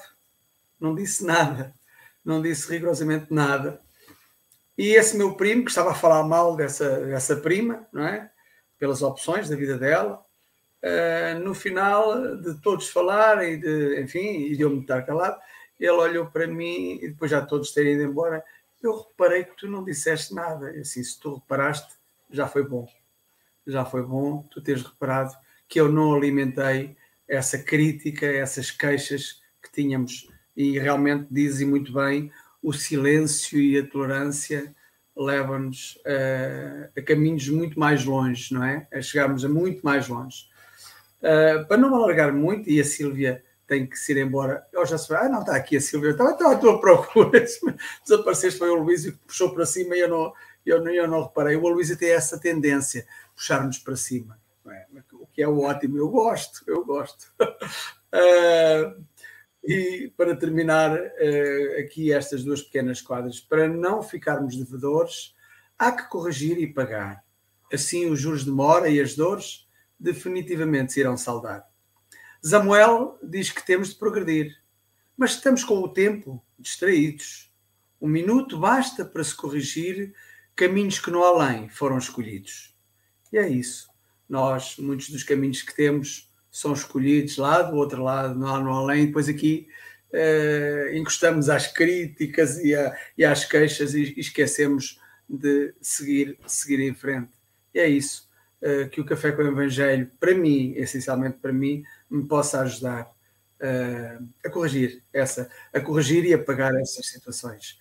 não 0.79 0.95
disse 0.95 1.25
nada. 1.25 1.75
Não 2.25 2.43
disse 2.43 2.71
rigorosamente 2.71 3.33
nada. 3.33 3.81
E 4.77 4.95
esse 4.95 5.17
meu 5.17 5.35
primo, 5.35 5.65
que 5.65 5.71
estava 5.71 5.93
a 5.93 5.95
falar 5.95 6.23
mal 6.25 6.55
dessa, 6.55 7.01
dessa 7.07 7.37
prima, 7.37 7.87
não 7.93 8.07
é? 8.07 8.31
Pelas 8.79 9.01
opções 9.01 9.49
da 9.49 9.57
vida 9.57 9.79
dela, 9.79 10.23
uh, 10.83 11.39
no 11.39 11.55
final 11.55 12.37
de 12.37 12.61
todos 12.61 12.89
falarem, 12.91 13.59
de, 13.59 14.01
enfim, 14.03 14.43
e 14.43 14.57
de 14.57 14.63
eu 14.63 14.71
me 14.71 14.81
estar 14.81 15.03
calado, 15.03 15.41
ele 15.79 15.93
olhou 15.93 16.27
para 16.27 16.47
mim 16.47 16.99
e 17.03 17.09
depois 17.09 17.31
já 17.31 17.41
todos 17.41 17.73
terem 17.73 17.95
ido 17.95 18.05
embora, 18.05 18.43
eu 18.83 18.99
reparei 18.99 19.45
que 19.45 19.57
tu 19.57 19.69
não 19.69 19.85
disseste 19.85 20.35
nada. 20.35 20.71
Assim, 20.71 21.03
se 21.03 21.19
tu 21.19 21.35
reparaste, 21.35 21.95
já 22.31 22.47
foi 22.47 22.67
bom. 22.67 22.89
Já 23.67 23.85
foi 23.85 24.03
bom 24.03 24.43
tu 24.51 24.61
teres 24.61 24.83
reparado 24.83 25.35
que 25.69 25.81
eu 25.81 25.91
não 25.91 26.15
alimentei 26.15 26.97
essa 27.29 27.59
crítica, 27.59 28.27
essas 28.27 28.71
queixas 28.71 29.43
que 29.63 29.71
tínhamos. 29.73 30.29
E 30.57 30.79
realmente 30.79 31.27
dizem 31.31 31.67
muito 31.67 31.93
bem, 31.93 32.31
o 32.63 32.73
silêncio 32.73 33.59
e 33.59 33.79
a 33.79 33.87
tolerância 33.87 34.75
levam-nos 35.17 35.99
a, 36.05 36.99
a 37.01 37.03
caminhos 37.03 37.49
muito 37.49 37.79
mais 37.79 38.05
longe, 38.05 38.53
não 38.53 38.63
é? 38.63 38.87
A 38.93 39.01
chegarmos 39.01 39.45
a 39.45 39.49
muito 39.49 39.83
mais 39.83 40.09
longe. 40.09 40.49
Uh, 41.21 41.67
para 41.67 41.77
não 41.77 41.95
alargar 41.95 42.33
muito, 42.33 42.69
e 42.69 42.81
a 42.81 42.85
Sílvia 42.85 43.43
tem 43.67 43.87
que 43.87 43.99
se 43.99 44.13
ir 44.13 44.19
embora. 44.19 44.67
Eu 44.73 44.87
já 44.87 44.97
sei, 44.97 45.17
ah, 45.17 45.29
não, 45.29 45.41
está 45.41 45.57
aqui 45.57 45.77
a 45.77 45.81
Silvia, 45.81 46.11
estava, 46.11 46.31
estava 46.31 46.55
à 46.55 46.59
tua 46.59 46.81
procura. 46.81 47.45
Desapareceste, 48.03 48.59
foi 48.59 48.71
o 48.71 48.77
Luís 48.77 49.05
que 49.05 49.13
puxou 49.13 49.53
para 49.53 49.67
cima 49.67 49.97
e 49.97 50.01
eu 50.01 50.09
não, 50.09 50.33
eu, 50.65 50.83
não, 50.83 50.91
eu 50.91 51.09
não 51.09 51.25
reparei. 51.25 51.57
O 51.57 51.69
Luís 51.69 51.95
tem 51.97 52.11
essa 52.11 52.39
tendência, 52.39 53.07
puxar-nos 53.35 53.79
para 53.79 53.97
cima, 53.97 54.39
é? 54.67 54.87
o 55.13 55.27
que 55.27 55.43
é 55.43 55.49
ótimo, 55.49 55.99
eu 55.99 56.09
gosto, 56.09 56.63
eu 56.67 56.85
gosto. 56.85 57.33
uh, 57.41 59.05
e 59.65 60.13
para 60.17 60.37
terminar 60.37 60.97
uh, 60.97 61.81
aqui 61.81 62.13
estas 62.13 62.45
duas 62.45 62.63
pequenas 62.63 63.01
quadras, 63.01 63.41
para 63.41 63.69
não 63.69 64.03
ficarmos 64.03 64.57
devedores, 64.57 65.35
há 65.79 65.93
que 65.93 66.09
corrigir 66.09 66.59
e 66.59 66.73
pagar. 66.73 67.25
Assim 67.73 68.09
os 68.09 68.21
juros 68.21 68.45
de 68.45 68.51
mora 68.51 68.89
e 68.89 69.01
as 69.01 69.17
dores 69.17 69.69
definitivamente 69.99 70.93
se 70.93 71.01
irão 71.01 71.17
saldar. 71.17 71.67
Samuel 72.43 73.19
diz 73.23 73.51
que 73.51 73.65
temos 73.65 73.91
de 73.91 73.97
progredir, 73.97 74.57
mas 75.17 75.33
estamos 75.33 75.65
com 75.65 75.79
o 75.81 75.89
tempo 75.89 76.43
distraídos. 76.59 77.53
Um 78.01 78.09
minuto 78.09 78.59
basta 78.59 79.05
para 79.05 79.25
se 79.25 79.35
corrigir 79.35 80.15
caminhos 80.55 80.99
que 80.99 81.11
no 81.11 81.23
além 81.23 81.69
foram 81.69 81.99
escolhidos. 81.99 82.75
E 83.33 83.39
é 83.39 83.49
isso. 83.49 83.89
Nós, 84.29 84.77
muitos 84.79 85.11
dos 85.11 85.23
caminhos 85.23 85.63
que 85.63 85.75
temos 85.75 86.33
são 86.51 86.73
escolhidos 86.73 87.37
lá 87.37 87.63
do 87.63 87.77
outro 87.77 88.03
lado, 88.03 88.35
no, 88.39 88.61
no 88.61 88.73
além, 88.73 89.05
e 89.05 89.07
depois 89.07 89.29
aqui 89.29 89.69
eh, 90.13 90.93
encostamos 90.95 91.49
às 91.49 91.67
críticas 91.67 92.59
e, 92.59 92.75
a, 92.75 92.97
e 93.19 93.25
às 93.25 93.45
queixas 93.45 93.95
e, 93.95 94.15
e, 94.17 94.21
esquecemos 94.21 95.01
de 95.29 95.75
seguir, 95.81 96.39
seguir 96.47 96.81
em 96.81 96.95
frente. 96.95 97.31
E 97.75 97.79
é 97.79 97.89
isso 97.89 98.29
eh, 98.63 98.87
que 98.87 99.01
o 99.01 99.05
Café 99.05 99.33
com 99.33 99.43
o 99.43 99.49
Evangelho, 99.49 100.11
para 100.19 100.35
mim, 100.35 100.73
essencialmente 100.77 101.39
para 101.43 101.53
mim, 101.53 101.85
me 102.11 102.27
possa 102.27 102.61
ajudar 102.61 103.11
uh, 103.61 104.29
a 104.45 104.51
corrigir 104.51 105.03
essa, 105.13 105.49
a 105.73 105.81
corrigir 105.81 106.25
e 106.25 106.35
a 106.35 106.39
pagar 106.39 106.75
essas 106.77 107.07
situações. 107.07 107.79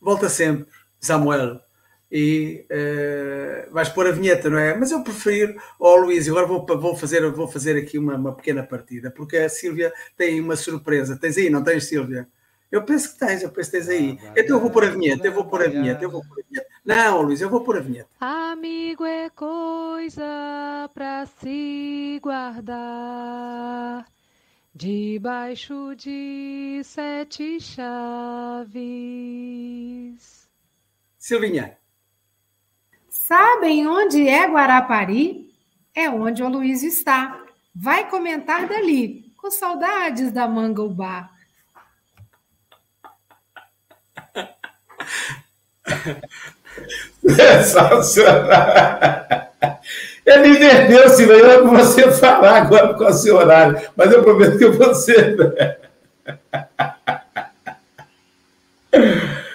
Volta 0.00 0.28
sempre, 0.28 0.66
Samuel, 0.98 1.60
e 2.10 2.66
uh, 2.70 3.72
vais 3.72 3.88
pôr 3.88 4.06
a 4.06 4.12
vinheta, 4.12 4.50
não 4.50 4.58
é? 4.58 4.74
Mas 4.74 4.90
eu 4.90 5.02
prefiro, 5.02 5.54
ó 5.78 5.92
oh, 5.92 5.96
Luís, 5.96 6.28
agora 6.28 6.46
vou, 6.46 6.66
vou, 6.66 6.96
fazer, 6.96 7.28
vou 7.30 7.46
fazer 7.46 7.76
aqui 7.76 7.98
uma, 7.98 8.16
uma 8.16 8.34
pequena 8.34 8.62
partida, 8.62 9.10
porque 9.10 9.36
a 9.36 9.48
Sílvia 9.48 9.92
tem 10.16 10.40
uma 10.40 10.56
surpresa. 10.56 11.16
Tens 11.16 11.36
aí, 11.36 11.48
não 11.48 11.62
tens, 11.62 11.84
Sílvia? 11.84 12.26
Eu 12.70 12.84
penso 12.84 13.12
que 13.12 13.18
tens, 13.18 13.42
eu 13.42 13.50
penso 13.50 13.70
que 13.70 13.76
tens 13.76 13.88
aí. 13.88 14.18
Ah, 14.22 14.32
então 14.36 14.56
eu 14.56 14.60
vou 14.60 14.70
pôr 14.70 14.84
a 14.84 14.90
vinheta, 14.90 15.26
eu 15.26 15.32
vou 15.32 15.44
pôr 15.44 15.62
a 15.62 15.68
vinheta, 15.68 16.04
eu 16.04 16.10
vou 16.10 16.24
pôr 16.24 16.40
a 16.40 16.48
vinheta. 16.48 16.69
Não, 16.84 17.22
Luís, 17.22 17.40
eu 17.40 17.50
vou 17.50 17.60
pôr 17.60 17.76
a 17.76 17.80
vinheta. 17.80 18.08
Amigo 18.20 19.04
é 19.04 19.28
coisa 19.30 20.88
para 20.94 21.26
se 21.26 22.18
guardar 22.22 24.06
debaixo 24.74 25.94
de 25.94 26.80
sete 26.82 27.60
chaves. 27.60 28.80
Silvinha. 31.18 31.76
Sabem 33.08 33.86
onde 33.86 34.26
é 34.26 34.46
Guarapari? 34.46 35.54
É 35.94 36.08
onde 36.08 36.42
o 36.42 36.48
Luiz 36.48 36.82
está. 36.82 37.44
Vai 37.74 38.08
comentar 38.08 38.66
dali, 38.66 39.32
com 39.36 39.50
saudades 39.50 40.32
da 40.32 40.48
Mangaubá. 40.48 41.30
Sensacional. 47.26 48.48
Ele 50.24 50.48
inverteu, 50.48 51.08
Silvio, 51.08 51.36
eu 51.36 51.62
com 51.62 51.76
você 51.76 52.10
falar 52.12 52.62
agora 52.62 52.94
com 52.94 53.04
o 53.04 53.12
seu 53.12 53.36
horário, 53.36 53.80
mas 53.96 54.12
eu 54.12 54.22
prometo 54.22 54.58
que 54.58 54.66
você. 54.66 55.36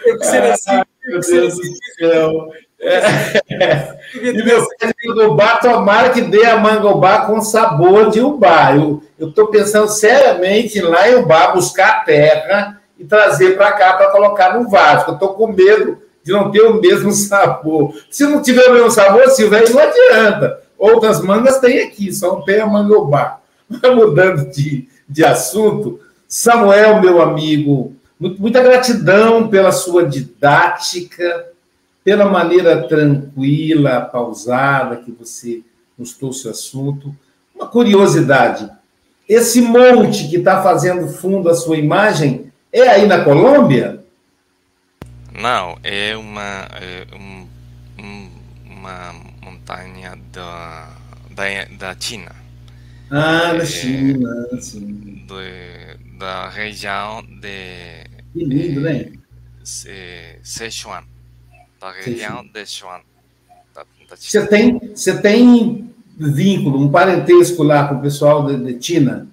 Eu 0.05 0.19
que 0.19 0.25
ser 0.25 0.43
assim. 0.43 0.71
Ah, 0.71 0.85
meu 1.05 1.19
Deus 1.19 1.55
do 1.55 1.63
céu. 1.97 2.51
É. 2.79 3.99
E 4.13 4.43
meu 4.43 4.67
mangobá, 5.05 5.57
tomara 5.57 6.09
que 6.09 6.21
dê 6.21 6.45
a 6.45 6.57
mangobá 6.57 7.25
com 7.25 7.41
sabor 7.41 8.09
de 8.09 8.21
ubá. 8.21 8.75
Eu 8.75 9.29
estou 9.29 9.47
pensando 9.47 9.87
seriamente 9.87 10.79
lá 10.81 11.09
em 11.09 11.15
ubá 11.15 11.47
buscar 11.47 12.05
terra 12.05 12.81
e 12.99 13.05
trazer 13.05 13.55
para 13.55 13.71
cá 13.71 13.93
para 13.93 14.11
colocar 14.11 14.57
no 14.57 14.69
vaso. 14.69 15.05
Eu 15.09 15.13
estou 15.15 15.33
com 15.33 15.47
medo 15.47 16.01
de 16.25 16.31
não 16.31 16.49
ter 16.49 16.61
o 16.61 16.81
mesmo 16.81 17.11
sabor. 17.11 17.93
Se 18.09 18.25
não 18.25 18.41
tiver 18.41 18.67
o 18.67 18.73
mesmo 18.73 18.89
sabor, 18.89 19.29
Silvio, 19.29 19.59
não 19.71 19.79
adianta. 19.79 20.59
Outras 20.75 21.21
mangas 21.21 21.59
tem 21.59 21.83
aqui, 21.83 22.11
só 22.11 22.33
não 22.33 22.41
tem 22.41 22.59
a 22.59 22.65
mangobá. 22.65 23.39
Mudando 23.95 24.49
de, 24.49 24.89
de 25.07 25.23
assunto, 25.23 25.99
Samuel, 26.27 26.99
meu 26.99 27.21
amigo, 27.21 27.95
muita 28.19 28.63
gratidão 28.63 29.47
pela 29.47 29.71
sua 29.71 30.03
didática, 30.03 31.45
pela 32.03 32.25
maneira 32.25 32.87
tranquila, 32.87 34.01
pausada 34.01 34.97
que 34.97 35.11
você 35.11 35.61
nos 35.95 36.13
trouxe 36.13 36.47
o 36.47 36.51
assunto. 36.51 37.15
Uma 37.53 37.67
curiosidade: 37.67 38.67
esse 39.29 39.61
monte 39.61 40.27
que 40.27 40.37
está 40.37 40.63
fazendo 40.63 41.07
fundo 41.07 41.49
a 41.49 41.53
sua 41.53 41.77
imagem 41.77 42.51
é 42.73 42.87
aí 42.87 43.05
na 43.05 43.23
Colômbia? 43.23 44.04
Não, 45.39 45.77
é 45.83 46.15
uma, 46.15 46.67
é 46.81 47.05
um, 47.13 47.47
uma 48.65 49.13
montanha 49.43 50.17
da, 50.31 50.89
da, 51.31 51.43
da 51.77 51.95
China. 51.99 52.31
Ah, 53.11 53.53
da 53.53 53.57
é, 53.57 53.65
China, 53.65 54.47
sim. 54.61 55.25
De, 55.27 56.17
da 56.17 56.49
região 56.49 57.21
de. 57.21 58.05
Que 58.33 58.45
lindo, 58.45 58.81
né? 58.81 59.11
Sichuan. 59.63 61.03
Da 61.79 61.91
região 61.91 62.37
Sichuan. 62.37 62.51
de 62.53 62.65
Sichuan. 62.65 63.01
Da, 63.73 63.83
da 64.09 64.15
você, 64.15 64.47
tem, 64.47 64.79
você 64.95 65.21
tem 65.21 65.93
vínculo, 66.17 66.81
um 66.81 66.89
parentesco 66.89 67.61
lá 67.61 67.87
com 67.87 67.95
o 67.95 68.01
pessoal 68.01 68.45
de, 68.45 68.73
de 68.73 68.83
China? 68.83 69.27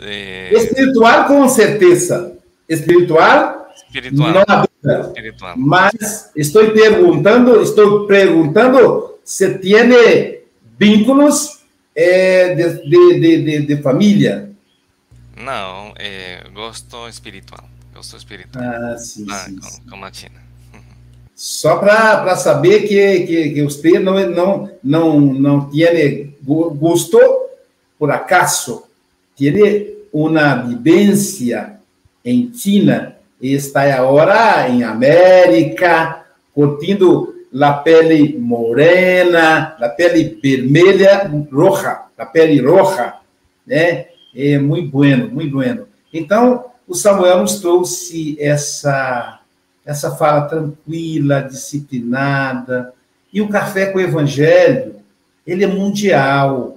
É... 0.00 0.52
Espiritual, 0.54 1.26
com 1.26 1.48
certeza. 1.48 2.36
Espiritual, 2.68 3.57
Espiritual. 3.86 4.32
Não 4.32 4.44
há 4.46 4.66
dúvida. 4.66 5.08
Espiritual. 5.08 5.54
Mas 5.56 6.30
estou 6.36 6.70
perguntando, 6.70 7.62
estou 7.62 8.06
perguntando 8.06 9.18
se 9.24 9.58
tem 9.58 10.44
vínculos 10.78 11.58
é 11.94 12.54
de, 12.54 12.88
de, 12.88 13.42
de, 13.42 13.66
de 13.66 13.82
família? 13.82 14.52
Não, 15.36 15.92
é 15.98 16.44
gosto 16.54 17.08
espiritual. 17.08 17.68
Gosto 17.92 18.16
espiritual. 18.16 18.64
Ah, 18.64 18.96
sim, 18.96 19.26
ah, 19.28 19.34
sim, 19.34 19.56
com, 19.56 19.68
sim. 19.68 19.82
com 19.90 20.04
a 20.04 20.12
China. 20.12 20.48
Só 21.34 21.76
para 21.76 22.36
saber 22.36 22.88
que, 22.88 23.26
que, 23.26 23.50
que 23.50 23.62
você 23.62 23.98
não, 23.98 24.14
não, 24.30 24.70
não, 24.82 25.20
não 25.20 25.70
tem 25.70 26.34
gosto 26.40 27.18
por 27.98 28.10
acaso, 28.10 28.84
tem 29.36 29.94
uma 30.12 30.54
vivência 30.54 31.78
em 32.24 32.52
China 32.54 33.17
está 33.40 33.94
agora 33.94 34.68
em 34.68 34.82
América, 34.82 36.24
curtindo 36.54 37.34
a 37.60 37.72
pele 37.72 38.36
morena, 38.38 39.76
a 39.80 39.88
pele 39.88 40.38
vermelha, 40.42 41.30
roja, 41.52 42.02
a 42.16 42.26
pele 42.26 42.60
roja, 42.60 43.14
né? 43.66 44.06
É 44.34 44.58
muito 44.58 44.90
bueno, 44.90 45.28
muito 45.28 45.52
bueno. 45.52 45.86
Então, 46.12 46.66
o 46.86 46.94
Samuel 46.94 47.40
nos 47.40 47.60
trouxe 47.60 48.36
essa 48.40 49.38
essa 49.88 50.14
fala 50.14 50.42
tranquila, 50.42 51.40
disciplinada. 51.40 52.92
E 53.32 53.40
o 53.40 53.48
café 53.48 53.86
com 53.86 53.96
o 53.96 54.02
evangelho, 54.02 54.96
ele 55.46 55.64
é 55.64 55.66
mundial. 55.66 56.76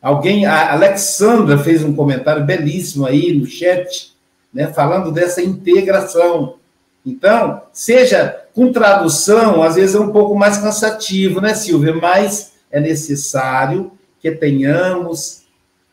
Alguém, 0.00 0.46
a 0.46 0.72
Alexandra 0.72 1.58
fez 1.58 1.82
um 1.82 1.92
comentário 1.92 2.44
belíssimo 2.44 3.04
aí 3.04 3.32
no 3.32 3.46
chat, 3.46 4.09
né, 4.52 4.66
falando 4.68 5.12
dessa 5.12 5.42
integração. 5.42 6.56
Então, 7.04 7.62
seja 7.72 8.44
com 8.54 8.72
tradução, 8.72 9.62
às 9.62 9.76
vezes 9.76 9.94
é 9.94 10.00
um 10.00 10.12
pouco 10.12 10.36
mais 10.36 10.58
cansativo, 10.58 11.40
né, 11.40 11.54
Silvia? 11.54 11.94
Mas 11.94 12.52
é 12.70 12.80
necessário 12.80 13.92
que 14.20 14.30
tenhamos 14.30 15.42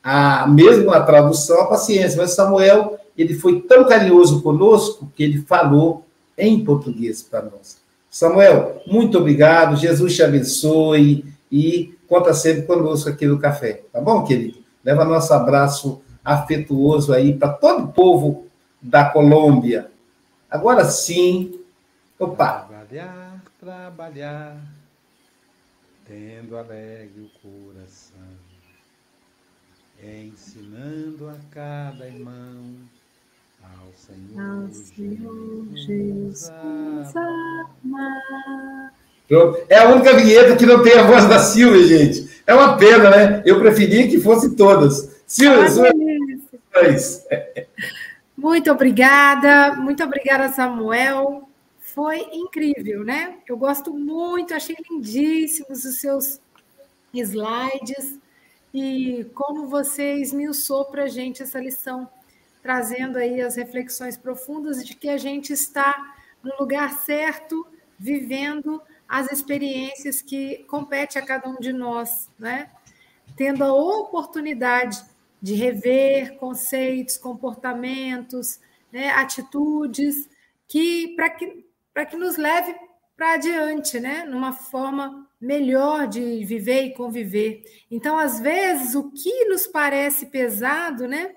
a 0.04 0.48
mesmo 0.48 0.92
a 0.92 1.02
tradução, 1.02 1.62
a 1.62 1.68
paciência. 1.68 2.18
Mas 2.18 2.34
Samuel, 2.34 2.98
ele 3.18 3.34
foi 3.34 3.62
tão 3.62 3.86
carinhoso 3.86 4.42
conosco 4.42 5.12
que 5.16 5.24
ele 5.24 5.42
falou 5.42 6.06
em 6.38 6.64
português 6.64 7.22
para 7.24 7.42
nós. 7.42 7.78
Samuel, 8.10 8.82
muito 8.88 9.18
obrigado, 9.18 9.76
Jesus 9.76 10.16
te 10.16 10.24
abençoe 10.24 11.26
e 11.52 11.94
conta 12.08 12.34
sempre 12.34 12.64
conosco 12.64 13.10
aqui 13.10 13.26
no 13.26 13.38
café, 13.38 13.84
tá 13.92 14.00
bom, 14.00 14.24
querido? 14.24 14.60
Leva 14.84 15.04
nosso 15.04 15.34
abraço 15.34 16.02
afetuoso 16.24 17.14
aí 17.14 17.34
para 17.34 17.50
todo 17.50 17.86
o 17.86 17.88
povo 17.90 18.47
da 18.82 19.10
Colômbia. 19.10 19.92
Agora 20.50 20.86
sim, 20.86 21.60
opa. 22.18 22.62
Trabalhar, 22.68 23.44
trabalhar, 23.60 24.58
tendo 26.06 26.58
alegre 26.58 27.22
o 27.22 27.30
coração, 27.42 28.18
ensinando 30.02 31.30
a 31.30 31.36
cada 31.52 32.08
irmão 32.08 32.76
ao 33.64 33.92
Senhor, 33.96 34.70
Senhor 34.72 35.68
Jesus 35.76 36.50
amar. 37.16 38.94
Pronto. 39.28 39.60
É 39.68 39.80
a 39.80 39.90
única 39.90 40.16
vinheta 40.16 40.56
que 40.56 40.66
não 40.66 40.82
tem 40.82 40.94
a 40.94 41.04
voz 41.06 41.28
da 41.28 41.40
Silvia, 41.40 41.86
gente. 41.86 42.42
É 42.48 42.54
uma 42.54 42.78
pena, 42.78 43.10
né? 43.10 43.42
Eu 43.46 43.60
preferia 43.60 44.08
que 44.08 44.22
fosse 44.22 44.56
todas. 44.56 45.18
Silvia, 45.28 45.66
Ah, 45.66 45.70
sua 45.70 45.92
beleza. 45.92 46.48
vez. 46.82 47.28
Muito 48.38 48.72
obrigada, 48.72 49.74
muito 49.78 50.04
obrigada, 50.04 50.48
Samuel. 50.50 51.50
Foi 51.80 52.20
incrível, 52.32 53.04
né? 53.04 53.40
Eu 53.48 53.58
gosto 53.58 53.92
muito, 53.92 54.54
achei 54.54 54.76
lindíssimos 54.92 55.84
os 55.84 56.00
seus 56.00 56.40
slides 57.12 58.20
e 58.72 59.26
como 59.34 59.68
você 59.68 60.18
esmiuçou 60.18 60.86
para 60.86 61.06
a 61.06 61.08
gente 61.08 61.42
essa 61.42 61.60
lição, 61.60 62.08
trazendo 62.62 63.18
aí 63.18 63.42
as 63.42 63.56
reflexões 63.56 64.16
profundas 64.16 64.86
de 64.86 64.96
que 64.96 65.10
a 65.10 65.18
gente 65.18 65.52
está 65.52 66.16
no 66.44 66.54
lugar 66.60 66.92
certo, 67.00 67.66
vivendo 67.98 68.80
as 69.10 69.32
experiências 69.32 70.22
que 70.22 70.64
compete 70.66 71.18
a 71.18 71.26
cada 71.26 71.50
um 71.50 71.56
de 71.56 71.74
nós, 71.74 72.30
né? 72.38 72.70
Tendo 73.36 73.64
a 73.64 73.74
oportunidade 73.74 75.04
de 75.42 75.54
rever 75.54 76.38
conceitos, 76.38 77.18
comportamentos, 77.18 78.60
né, 78.92 79.10
atitudes 79.10 80.30
que 80.68 81.14
para 81.16 81.30
que 81.30 81.66
para 81.94 82.06
que 82.06 82.16
nos 82.16 82.38
leve 82.38 82.76
para 83.16 83.34
adiante, 83.34 84.00
né, 84.00 84.24
numa 84.26 84.54
forma 84.54 85.28
melhor 85.42 86.08
de 86.08 86.46
viver 86.46 86.84
e 86.84 86.94
conviver. 86.94 87.64
Então, 87.90 88.20
às 88.20 88.40
vezes, 88.40 88.94
o 88.94 89.10
que 89.12 89.46
nos 89.46 89.66
parece 89.66 90.28
pesado, 90.28 91.08
né, 91.08 91.34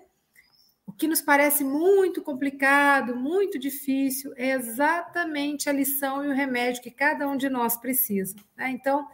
o 0.87 0.93
que 0.93 1.07
nos 1.07 1.23
parece 1.23 1.65
muito 1.65 2.21
complicado, 2.21 3.15
muito 3.17 3.59
difícil, 3.59 4.33
é 4.37 4.51
exatamente 4.51 5.71
a 5.71 5.73
lição 5.73 6.25
e 6.25 6.29
o 6.29 6.35
remédio 6.35 6.83
que 6.83 6.91
cada 6.91 7.29
um 7.29 7.37
de 7.37 7.49
nós 7.49 7.77
precisa. 7.77 8.35
né? 8.57 8.71
Então, 8.71 9.07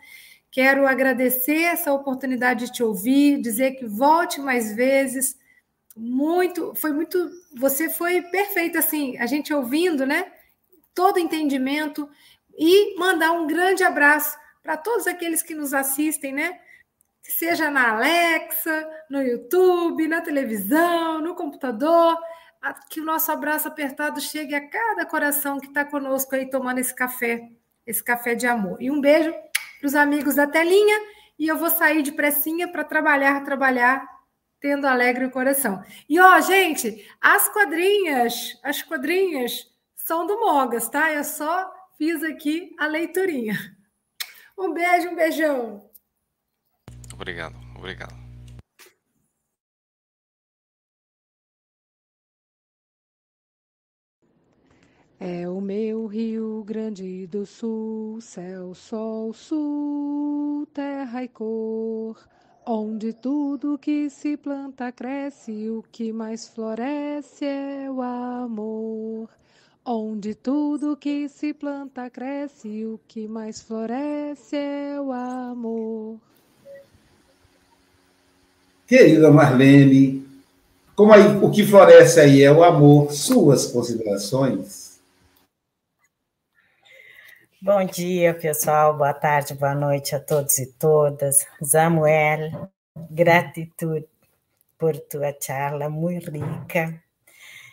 quero 0.57 0.86
agradecer 0.86 1.64
essa 1.64 1.92
oportunidade 1.92 2.64
de 2.64 2.72
te 2.72 2.82
ouvir, 2.82 3.38
dizer 3.42 3.72
que 3.72 3.84
volte 3.84 4.40
mais 4.40 4.74
vezes. 4.74 5.36
Muito, 5.94 6.74
foi 6.74 6.92
muito, 6.92 7.30
você 7.54 7.90
foi 7.90 8.22
perfeito 8.22 8.78
assim, 8.78 9.18
a 9.18 9.26
gente 9.26 9.52
ouvindo, 9.52 10.07
né? 10.07 10.32
Todo 10.94 11.18
entendimento 11.18 12.09
e 12.57 12.98
mandar 12.98 13.32
um 13.32 13.46
grande 13.46 13.84
abraço 13.84 14.34
para 14.62 14.78
todos 14.78 15.07
aqueles 15.07 15.42
que 15.42 15.54
nos 15.54 15.74
assistem, 15.74 16.32
né? 16.32 16.59
seja 17.20 17.70
na 17.70 17.90
Alexa, 17.90 18.88
no 19.11 19.20
YouTube, 19.20 20.09
na 20.09 20.22
televisão, 20.22 21.20
no 21.20 21.34
computador, 21.34 22.16
que 22.88 23.00
o 23.00 23.04
nosso 23.04 23.30
abraço 23.30 23.68
apertado 23.68 24.22
chegue 24.22 24.54
a 24.54 24.66
cada 24.70 25.04
coração 25.04 25.61
que 25.61 25.66
está 25.66 25.84
conosco 25.84 26.34
aí 26.34 26.48
tomando 26.48 26.78
esse 26.78 26.94
café, 26.94 27.50
esse 27.86 28.02
café 28.02 28.34
de 28.34 28.46
amor. 28.46 28.80
E 28.80 28.92
um 28.92 29.00
beijo 29.00 29.34
para 29.79 29.87
os 29.87 29.95
amigos 29.95 30.35
da 30.35 30.47
telinha, 30.47 31.01
e 31.39 31.47
eu 31.47 31.57
vou 31.57 31.70
sair 31.70 32.03
de 32.03 32.12
pressinha 32.12 32.68
para 32.68 32.85
trabalhar, 32.85 33.45
trabalhar, 33.45 34.07
tendo 34.61 34.87
alegre 34.87 35.27
o 35.27 35.31
coração. 35.31 35.83
E 36.09 36.18
ó, 36.18 36.41
gente, 36.41 37.07
as 37.20 37.49
quadrinhas, 37.49 38.59
as 38.62 38.83
quadrinhas 38.83 39.70
são 39.95 40.27
do 40.27 40.41
Mogas, 40.41 40.89
tá? 40.89 41.12
Eu 41.12 41.24
só 41.24 41.70
fiz 41.99 42.22
aqui 42.22 42.74
a 42.79 42.87
leiturinha. 42.87 43.55
Um 44.59 44.72
beijo, 44.72 45.09
um 45.09 45.14
beijão. 45.14 45.91
Obrigado, 47.12 47.57
obrigado. 47.77 48.26
É 55.19 55.49
o 55.49 55.62
meu 55.62 56.07
Rio 56.07 56.62
Grande 56.67 57.27
do 57.27 57.47
Sul, 57.47 58.21
céu, 58.21 58.75
sol, 58.75 59.33
sul, 59.33 60.67
terra 60.75 61.25
e 61.25 61.29
cor, 61.29 62.19
onde 62.67 63.14
tudo 63.14 63.79
que 63.79 64.11
se 64.11 64.37
planta 64.37 64.93
cresce, 64.93 65.71
o 65.71 65.83
que 65.91 66.12
mais 66.12 66.47
floresce 66.49 67.47
é 67.47 67.91
o 67.91 68.03
amor. 68.03 69.31
Onde 69.89 70.35
tudo 70.35 70.97
que 70.99 71.29
se 71.31 71.55
planta 71.55 72.11
cresce, 72.11 72.85
o 72.85 73.01
que 73.09 73.27
mais 73.27 73.62
floresce 73.62 74.57
é 74.57 75.01
o 75.01 75.12
amor. 75.12 76.19
Querida 78.87 79.31
Marlene, 79.31 80.27
como 80.95 81.12
aí, 81.12 81.23
o 81.43 81.51
que 81.51 81.64
floresce 81.64 82.21
aí 82.21 82.43
é 82.43 82.53
o 82.53 82.62
amor, 82.62 83.12
suas 83.12 83.67
considerações? 83.67 84.86
Bom 87.62 87.82
dia, 87.86 88.34
pessoal. 88.34 88.94
Boa 88.94 89.14
tarde, 89.14 89.54
boa 89.54 89.74
noite 89.74 90.14
a 90.14 90.20
todos 90.20 90.59
e 90.59 90.66
todas. 90.74 91.38
Samuel, 91.62 92.70
gratidão 93.11 94.04
por 94.78 94.94
tua 95.00 95.34
charla 95.40 95.88
muito 95.88 96.30
rica. 96.30 97.02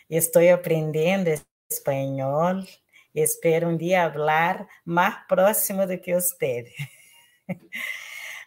Estou 0.09 0.41
aprendendo 0.53 1.29
espanhol. 1.69 2.63
Espero 3.13 3.67
um 3.67 3.75
dia 3.75 4.09
falar 4.09 4.65
mais 4.85 5.15
próximo 5.27 5.85
do 5.85 5.97
que 5.97 6.13
você. 6.13 6.71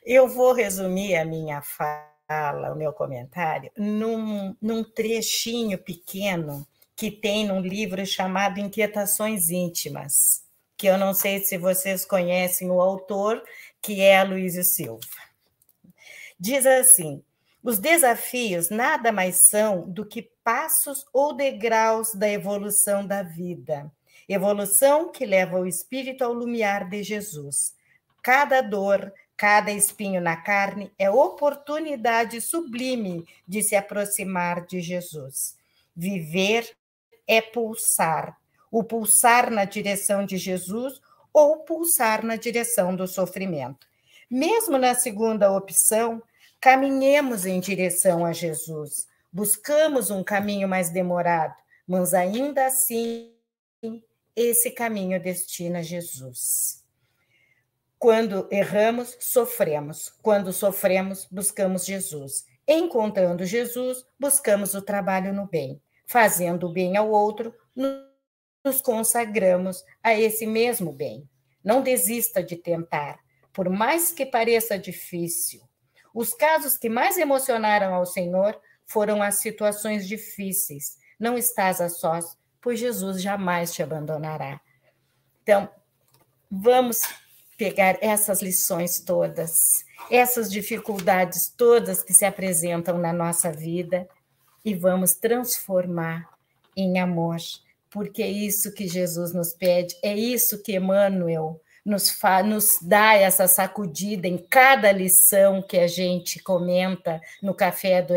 Eu 0.06 0.26
vou 0.28 0.54
resumir 0.54 1.16
a 1.16 1.24
minha 1.24 1.60
fala, 1.60 2.72
o 2.72 2.76
meu 2.76 2.94
comentário, 2.94 3.70
num, 3.76 4.56
num 4.60 4.82
trechinho 4.82 5.76
pequeno 5.76 6.66
que 6.96 7.10
tem 7.10 7.46
num 7.46 7.60
livro 7.60 8.06
chamado 8.06 8.58
Inquietações 8.58 9.50
Íntimas, 9.50 10.45
que 10.76 10.86
eu 10.86 10.98
não 10.98 11.14
sei 11.14 11.42
se 11.44 11.56
vocês 11.56 12.04
conhecem 12.04 12.70
o 12.70 12.80
autor, 12.80 13.42
que 13.80 14.00
é 14.00 14.18
Aloysio 14.18 14.64
Silva. 14.64 15.06
Diz 16.38 16.66
assim: 16.66 17.22
os 17.62 17.78
desafios 17.78 18.68
nada 18.68 19.10
mais 19.10 19.48
são 19.48 19.88
do 19.88 20.04
que 20.04 20.30
passos 20.44 21.04
ou 21.12 21.32
degraus 21.32 22.14
da 22.14 22.28
evolução 22.28 23.06
da 23.06 23.22
vida, 23.22 23.90
evolução 24.28 25.10
que 25.10 25.24
leva 25.24 25.58
o 25.58 25.66
espírito 25.66 26.22
ao 26.22 26.32
lumiar 26.32 26.88
de 26.88 27.02
Jesus. 27.02 27.74
Cada 28.22 28.60
dor 28.60 29.12
Cada 29.36 29.70
espinho 29.70 30.20
na 30.20 30.34
carne 30.34 30.90
é 30.98 31.10
oportunidade 31.10 32.40
sublime 32.40 33.26
de 33.46 33.62
se 33.62 33.76
aproximar 33.76 34.64
de 34.64 34.80
Jesus. 34.80 35.58
Viver 35.94 36.74
é 37.28 37.42
pulsar, 37.42 38.38
o 38.76 38.84
pulsar 38.84 39.50
na 39.50 39.64
direção 39.64 40.26
de 40.26 40.36
Jesus 40.36 41.00
ou 41.32 41.60
pulsar 41.60 42.22
na 42.22 42.36
direção 42.36 42.94
do 42.94 43.06
sofrimento. 43.08 43.86
Mesmo 44.30 44.76
na 44.76 44.94
segunda 44.94 45.50
opção, 45.50 46.22
caminhemos 46.60 47.46
em 47.46 47.58
direção 47.58 48.26
a 48.26 48.34
Jesus. 48.34 49.08
Buscamos 49.32 50.10
um 50.10 50.22
caminho 50.22 50.68
mais 50.68 50.90
demorado, 50.90 51.54
mas 51.88 52.12
ainda 52.12 52.66
assim 52.66 53.32
esse 54.36 54.70
caminho 54.70 55.18
destina 55.18 55.78
a 55.78 55.82
Jesus. 55.82 56.84
Quando 57.98 58.46
erramos, 58.50 59.16
sofremos. 59.18 60.12
Quando 60.20 60.52
sofremos, 60.52 61.26
buscamos 61.30 61.86
Jesus. 61.86 62.44
Encontrando 62.68 63.46
Jesus, 63.46 64.04
buscamos 64.20 64.74
o 64.74 64.82
trabalho 64.82 65.32
no 65.32 65.46
bem. 65.46 65.80
Fazendo 66.06 66.66
o 66.66 66.72
bem 66.72 66.98
ao 66.98 67.10
outro, 67.10 67.54
consagramos 68.80 69.84
a 70.02 70.14
esse 70.14 70.46
mesmo 70.46 70.92
bem. 70.92 71.28
Não 71.62 71.82
desista 71.82 72.42
de 72.42 72.56
tentar, 72.56 73.18
por 73.52 73.68
mais 73.68 74.12
que 74.12 74.26
pareça 74.26 74.78
difícil. 74.78 75.62
Os 76.14 76.32
casos 76.32 76.78
que 76.78 76.88
mais 76.88 77.18
emocionaram 77.18 77.94
ao 77.94 78.06
Senhor 78.06 78.58
foram 78.84 79.22
as 79.22 79.40
situações 79.40 80.06
difíceis. 80.06 80.96
Não 81.18 81.36
estás 81.36 81.80
a 81.80 81.88
sós, 81.88 82.36
pois 82.60 82.78
Jesus 82.78 83.20
jamais 83.20 83.72
te 83.72 83.82
abandonará. 83.82 84.60
Então, 85.42 85.68
vamos 86.50 87.02
pegar 87.56 87.98
essas 88.00 88.42
lições 88.42 89.00
todas, 89.00 89.84
essas 90.10 90.50
dificuldades 90.50 91.48
todas 91.56 92.02
que 92.02 92.12
se 92.12 92.24
apresentam 92.24 92.98
na 92.98 93.12
nossa 93.12 93.50
vida 93.50 94.08
e 94.64 94.74
vamos 94.74 95.14
transformar 95.14 96.28
em 96.76 96.98
amor, 96.98 97.38
porque 97.96 98.22
é 98.22 98.28
isso 98.28 98.74
que 98.74 98.86
Jesus 98.86 99.32
nos 99.32 99.54
pede, 99.54 99.96
é 100.02 100.14
isso 100.14 100.62
que 100.62 100.76
Emmanuel 100.76 101.58
nos, 101.82 102.14
nos 102.44 102.68
dá 102.82 103.14
essa 103.14 103.48
sacudida 103.48 104.28
em 104.28 104.36
cada 104.36 104.92
lição 104.92 105.62
que 105.62 105.78
a 105.78 105.86
gente 105.86 106.38
comenta 106.42 107.18
no 107.42 107.54
café 107.54 108.02
do 108.02 108.12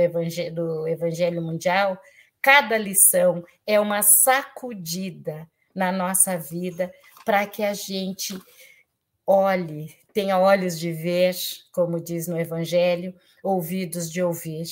do 0.54 0.86
Evangelho 0.86 1.42
Mundial. 1.42 1.98
Cada 2.42 2.78
lição 2.78 3.42
é 3.66 3.80
uma 3.80 4.02
sacudida 4.02 5.50
na 5.74 5.94
nossa 5.94 6.38
vida 6.38 6.92
para 7.24 7.48
que 7.48 7.64
a 7.64 7.74
gente 7.74 8.38
olhe, 9.26 9.96
tenha 10.14 10.38
olhos 10.38 10.78
de 10.78 10.92
ver, 10.92 11.38
como 11.72 12.04
diz 12.04 12.28
no 12.28 12.38
Evangelho, 12.38 13.16
ouvidos 13.42 14.12
de 14.12 14.22
ouvir, 14.22 14.66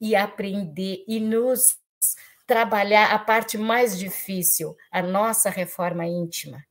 e 0.00 0.16
aprender 0.16 1.04
e 1.06 1.20
nos 1.20 1.76
trabalhar 2.50 3.12
a 3.12 3.18
parte 3.20 3.56
mais 3.56 3.96
difícil, 3.96 4.76
a 4.90 5.00
nossa 5.00 5.48
reforma 5.48 6.04
íntima, 6.04 6.66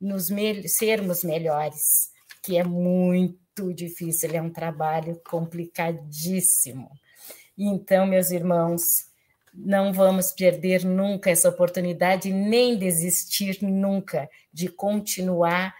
nos 0.00 0.30
me 0.30 0.66
sermos 0.66 1.22
melhores, 1.22 2.10
que 2.42 2.56
é 2.56 2.64
muito 2.64 3.74
difícil, 3.74 4.30
é 4.32 4.40
um 4.40 4.48
trabalho 4.48 5.20
complicadíssimo. 5.28 6.90
Então, 7.58 8.06
meus 8.06 8.30
irmãos, 8.30 8.80
não 9.52 9.92
vamos 9.92 10.32
perder 10.32 10.82
nunca 10.82 11.28
essa 11.28 11.50
oportunidade, 11.50 12.32
nem 12.32 12.78
desistir 12.78 13.62
nunca 13.62 14.30
de 14.50 14.70
continuar 14.70 15.74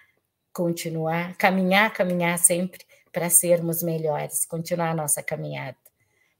continuar, 0.52 1.36
caminhar, 1.36 1.92
caminhar 1.92 2.36
sempre 2.36 2.80
para 3.12 3.30
sermos 3.30 3.80
melhores, 3.80 4.44
continuar 4.44 4.90
a 4.90 4.94
nossa 4.94 5.22
caminhada. 5.22 5.76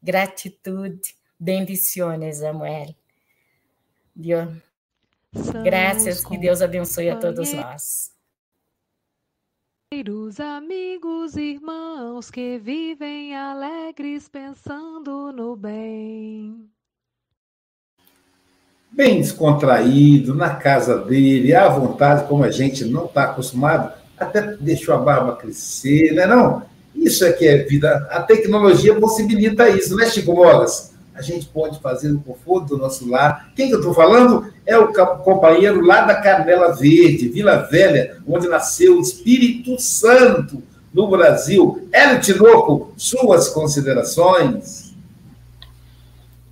Gratitude, 0.03 1.15
bendiciones, 1.39 2.39
Samuel. 2.39 2.95
Deus. 4.15 4.49
Graças 5.63 6.25
e 6.31 6.39
Deus 6.39 6.63
abençoe 6.63 7.11
a 7.11 7.17
todos 7.17 7.53
nós. 7.53 8.11
Amigos, 10.41 11.37
irmãos 11.37 12.31
que 12.31 12.59
vivem 12.59 13.35
alegres 13.35 14.29
pensando 14.29 15.33
no 15.33 15.57
bem 15.57 16.69
bem 18.91 19.21
descontraído, 19.21 20.35
na 20.35 20.57
casa 20.57 20.99
dele, 20.99 21.55
à 21.55 21.69
vontade, 21.69 22.27
como 22.27 22.43
a 22.43 22.51
gente 22.51 22.85
não 22.85 23.05
está 23.05 23.25
acostumado 23.25 23.93
até 24.19 24.57
deixou 24.57 24.95
a 24.95 24.99
barba 24.99 25.37
crescer, 25.37 26.13
não 26.13 26.23
é 26.23 26.27
não? 26.27 26.63
Isso 26.95 27.25
é 27.25 27.33
que 27.33 27.47
é 27.47 27.59
vida. 27.59 28.09
A 28.11 28.23
tecnologia 28.23 28.99
possibilita 28.99 29.69
isso, 29.69 29.95
né, 29.95 30.07
Chico 30.07 30.35
Mogas? 30.35 30.98
A 31.19 31.23
gente 31.23 31.47
pode 31.47 31.81
fazer 31.81 32.11
no 32.11 32.21
conforto 32.21 32.69
do 32.69 32.79
nosso 32.79 33.11
lar. 33.11 33.51
Quem 33.57 33.67
que 33.67 33.75
eu 33.75 33.81
estou 33.81 33.93
falando? 33.93 34.53
É 34.65 34.79
o 34.79 34.93
companheiro 35.25 35.85
lá 35.85 36.03
da 36.03 36.15
Canela 36.15 36.73
Verde, 36.77 37.29
Vila 37.29 37.57
Velha, 37.69 38.19
onde 38.25 38.47
nasceu 38.47 38.97
o 38.97 39.01
Espírito 39.01 39.81
Santo 39.81 40.63
no 40.95 41.09
Brasil. 41.09 41.89
Hélio 41.93 42.21
Tinoco, 42.21 42.93
suas 42.97 43.49
considerações? 43.49 44.95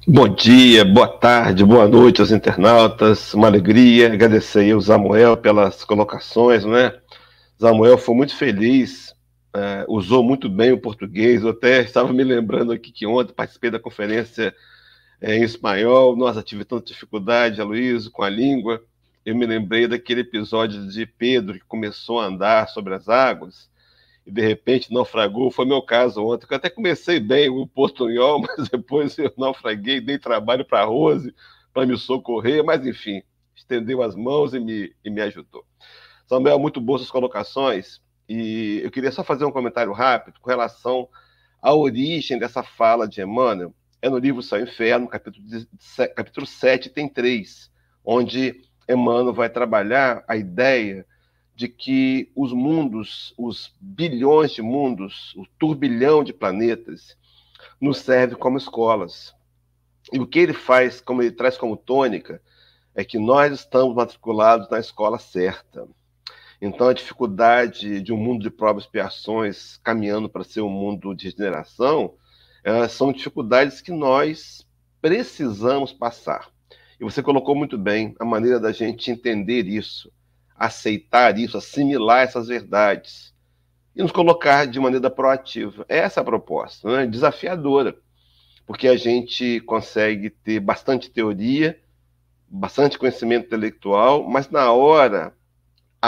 Bom 0.05 0.29
dia, 0.29 0.85
boa 0.85 1.07
tarde, 1.07 1.65
boa 1.65 1.87
noite 1.87 2.21
aos 2.21 2.33
internautas. 2.33 3.33
Uma 3.35 3.47
alegria 3.47 4.13
agradecer 4.13 4.73
ao 4.73 4.81
Samuel 4.81 5.37
pelas 5.37 5.85
colocações, 5.85 6.65
né? 6.65 6.93
Samuel 7.57 7.99
foi 7.99 8.17
muito 8.17 8.35
feliz, 8.35 9.15
é, 9.57 9.87
usou 9.89 10.23
muito 10.23 10.49
bem 10.49 10.73
o 10.73 10.81
português. 10.81 11.43
Eu 11.43 11.51
até 11.51 11.81
estava 11.81 12.13
me 12.13 12.23
lembrando 12.23 12.73
aqui 12.73 12.93
que 12.93 13.07
ontem 13.07 13.33
participei 13.33 13.71
da 13.71 13.79
conferência 13.79 14.55
é, 15.21 15.37
em 15.37 15.43
espanhol. 15.43 16.15
Nossa, 16.15 16.43
tive 16.43 16.65
tanta 16.65 16.85
dificuldade, 16.85 17.61
Aloysio, 17.61 18.11
com 18.11 18.23
a 18.23 18.29
língua. 18.29 18.85
Eu 19.25 19.35
me 19.35 19.47
lembrei 19.47 19.89
daquele 19.89 20.21
episódio 20.21 20.87
de 20.89 21.07
Pedro 21.07 21.55
que 21.55 21.65
começou 21.65 22.21
a 22.21 22.27
andar 22.27 22.69
sobre 22.69 22.95
as 22.95 23.09
águas 23.09 23.71
e 24.27 24.31
de 24.31 24.43
repente 24.43 24.93
naufragou. 24.93 25.51
Foi 25.51 25.65
meu 25.65 25.81
caso 25.81 26.23
ontem, 26.23 26.47
que 26.47 26.53
eu 26.53 26.57
até 26.57 26.69
comecei 26.69 27.19
bem 27.19 27.49
o 27.49 27.67
portunhol, 27.67 28.41
mas 28.47 28.69
depois 28.69 29.17
eu 29.17 29.33
naufraguei, 29.39 30.01
dei 30.01 30.19
trabalho 30.19 30.65
para 30.65 30.83
a 30.83 30.85
Rose 30.85 31.35
para 31.73 31.87
me 31.87 31.97
socorrer, 31.97 32.65
mas 32.65 32.87
enfim, 32.87 33.23
estendeu 33.55 34.03
as 34.03 34.15
mãos 34.15 34.55
e 34.55 34.61
me, 34.61 34.93
e 35.05 35.11
me 35.11 35.21
ajudou. 35.23 35.65
Samuel, 36.27 36.59
muito 36.59 36.81
boas 36.81 37.03
as 37.03 37.11
colocações. 37.11 38.01
E 38.29 38.81
eu 38.83 38.91
queria 38.91 39.13
só 39.13 39.23
fazer 39.23 39.45
um 39.45 39.53
comentário 39.53 39.93
rápido 39.93 40.41
com 40.41 40.51
relação 40.51 41.09
à 41.63 41.75
origem 41.75 42.39
dessa 42.39 42.63
fala 42.63 43.07
de 43.07 43.21
Emmanuel. 43.21 43.75
É 44.03 44.09
no 44.09 44.19
livro 44.19 44.41
e 44.41 44.63
Inferno, 44.63 45.09
capítulo, 45.09 45.45
capítulo 46.15 46.47
7, 46.47 46.91
tem 46.91 47.09
três, 47.09 47.71
onde 48.05 48.63
Emmanuel 48.89 49.33
vai 49.33 49.49
trabalhar 49.49 50.25
a 50.29 50.37
ideia 50.37 51.07
de 51.55 51.69
que 51.69 52.31
os 52.37 52.53
mundos, 52.53 53.35
os 53.39 53.75
bilhões 53.81 54.53
de 54.53 54.61
mundos, 54.61 55.35
o 55.37 55.47
turbilhão 55.59 56.23
de 56.23 56.33
planetas, 56.33 57.17
nos 57.81 57.99
serve 57.99 58.37
como 58.37 58.59
escolas. 58.59 59.35
E 60.13 60.21
o 60.21 60.27
que 60.27 60.39
ele 60.39 60.53
faz, 60.53 61.01
como 61.01 61.23
ele 61.23 61.33
traz 61.33 61.57
como 61.57 61.77
tônica, 61.77 62.41
é 62.95 63.05
que 63.05 63.19
nós 63.19 63.53
estamos 63.53 63.95
matriculados 63.95 64.69
na 64.71 64.79
escola 64.79 65.19
certa. 65.19 65.89
Então, 66.61 66.89
a 66.89 66.95
dificuldade 66.95 68.01
de 68.01 68.13
um 68.13 68.17
mundo 68.17 68.43
de 68.43 68.51
provas 68.51 68.85
e 68.85 68.87
expiações 68.87 69.77
caminhando 69.83 70.29
para 70.29 70.45
ser 70.45 70.63
um 70.63 70.71
mundo 70.71 71.15
de 71.15 71.27
regeneração 71.27 72.15
é, 72.65 72.89
são 72.89 73.13
dificuldades 73.13 73.81
que 73.81 73.93
nós 73.93 74.67
precisamos 75.01 75.93
passar. 75.93 76.49
E 76.99 77.05
você 77.05 77.23
colocou 77.23 77.55
muito 77.55 77.77
bem 77.77 78.15
a 78.19 78.25
maneira 78.25 78.59
da 78.59 78.73
gente 78.73 79.11
entender 79.11 79.67
isso, 79.67 80.11
aceitar 80.57 81.39
isso, 81.39 81.59
assimilar 81.59 82.23
essas 82.23 82.49
verdades 82.49 83.35
e 83.95 84.03
nos 84.03 84.11
colocar 84.13 84.67
de 84.67 84.81
maneira 84.81 85.11
proativa. 85.11 85.85
Essa 85.89 86.21
é 86.21 86.23
a 86.23 86.25
proposta, 86.25 86.91
né? 86.91 87.07
desafiadora, 87.07 87.97
porque 88.67 88.89
a 88.89 88.97
gente 88.97 89.61
consegue 89.61 90.31
ter 90.31 90.59
bastante 90.59 91.11
teoria, 91.11 91.79
bastante 92.49 92.99
conhecimento 92.99 93.47
intelectual, 93.47 94.27
mas 94.27 94.49
na 94.49 94.73
hora 94.73 95.36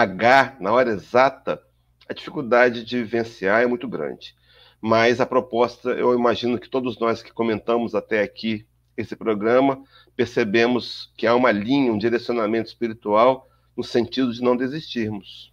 H, 0.00 0.56
na 0.60 0.72
hora 0.72 0.90
exata, 0.90 1.60
a 2.08 2.14
dificuldade 2.14 2.84
de 2.84 3.02
vivenciar 3.02 3.62
é 3.62 3.66
muito 3.66 3.88
grande. 3.88 4.34
Mas 4.80 5.20
a 5.20 5.26
proposta, 5.26 5.90
eu 5.90 6.14
imagino 6.14 6.58
que 6.58 6.68
todos 6.68 6.98
nós 7.00 7.22
que 7.22 7.32
comentamos 7.32 7.94
até 7.94 8.22
aqui 8.22 8.64
esse 8.96 9.16
programa, 9.16 9.82
percebemos 10.16 11.12
que 11.16 11.26
há 11.26 11.34
uma 11.34 11.50
linha, 11.50 11.92
um 11.92 11.98
direcionamento 11.98 12.68
espiritual 12.68 13.48
no 13.76 13.82
sentido 13.82 14.32
de 14.32 14.40
não 14.40 14.56
desistirmos. 14.56 15.52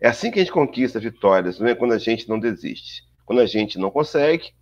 É 0.00 0.08
assim 0.08 0.30
que 0.30 0.40
a 0.40 0.42
gente 0.42 0.52
conquista 0.52 0.98
vitórias, 0.98 1.60
não 1.60 1.68
é 1.68 1.74
quando 1.74 1.92
a 1.92 1.98
gente 1.98 2.28
não 2.28 2.38
desiste. 2.38 3.04
Quando 3.24 3.40
a 3.40 3.46
gente 3.46 3.78
não 3.78 3.90
consegue, 3.90 4.52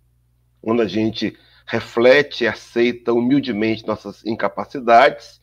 quando 0.61 0.81
a 0.81 0.87
gente 0.87 1.35
reflete 1.65 2.43
e 2.43 2.47
aceita 2.47 3.13
humildemente 3.13 3.85
nossas 3.85 4.23
incapacidades, 4.25 5.41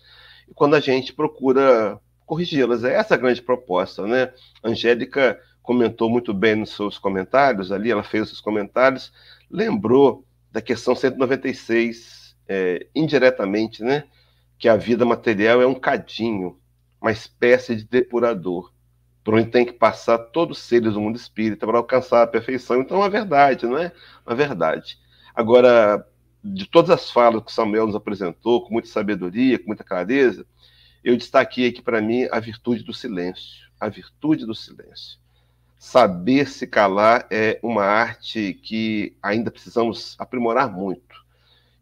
e 0.48 0.54
quando 0.54 0.74
a 0.74 0.80
gente 0.80 1.12
procura 1.12 2.00
corrigi-las. 2.30 2.84
É 2.84 2.94
essa 2.94 3.14
a 3.14 3.18
grande 3.18 3.42
proposta, 3.42 4.06
né? 4.06 4.32
Angélica 4.62 5.40
comentou 5.60 6.08
muito 6.08 6.32
bem 6.32 6.54
nos 6.54 6.70
seus 6.70 6.96
comentários 6.96 7.72
ali, 7.72 7.90
ela 7.90 8.04
fez 8.04 8.30
os 8.30 8.40
comentários, 8.40 9.12
lembrou 9.50 10.24
da 10.52 10.60
questão 10.62 10.94
196, 10.94 12.36
é, 12.48 12.86
indiretamente, 12.94 13.82
né? 13.82 14.04
Que 14.56 14.68
a 14.68 14.76
vida 14.76 15.04
material 15.04 15.60
é 15.60 15.66
um 15.66 15.74
cadinho, 15.74 16.56
uma 17.02 17.10
espécie 17.10 17.74
de 17.74 17.84
depurador, 17.84 18.72
por 19.24 19.34
onde 19.34 19.50
tem 19.50 19.66
que 19.66 19.72
passar 19.72 20.16
todos 20.18 20.58
os 20.58 20.64
seres 20.64 20.94
do 20.94 21.00
mundo 21.00 21.16
espírita 21.16 21.66
para 21.66 21.78
alcançar 21.78 22.22
a 22.22 22.28
perfeição. 22.28 22.80
Então, 22.80 22.98
é 22.98 23.00
uma 23.00 23.10
verdade, 23.10 23.66
não 23.66 23.76
é? 23.76 23.90
Uma 24.24 24.36
verdade. 24.36 24.98
Agora, 25.34 26.06
de 26.44 26.66
todas 26.66 26.90
as 26.90 27.10
falas 27.10 27.42
que 27.42 27.52
Samuel 27.52 27.86
nos 27.86 27.96
apresentou, 27.96 28.64
com 28.64 28.72
muita 28.72 28.88
sabedoria, 28.88 29.58
com 29.58 29.66
muita 29.66 29.84
clareza, 29.84 30.46
eu 31.02 31.16
destaquei 31.16 31.68
aqui 31.68 31.82
para 31.82 32.00
mim 32.00 32.28
a 32.30 32.38
virtude 32.40 32.82
do 32.82 32.92
silêncio. 32.92 33.68
A 33.78 33.88
virtude 33.88 34.44
do 34.44 34.54
silêncio. 34.54 35.18
Saber 35.78 36.48
se 36.48 36.66
calar 36.66 37.26
é 37.30 37.58
uma 37.62 37.84
arte 37.84 38.52
que 38.62 39.16
ainda 39.22 39.50
precisamos 39.50 40.14
aprimorar 40.18 40.70
muito. 40.70 41.24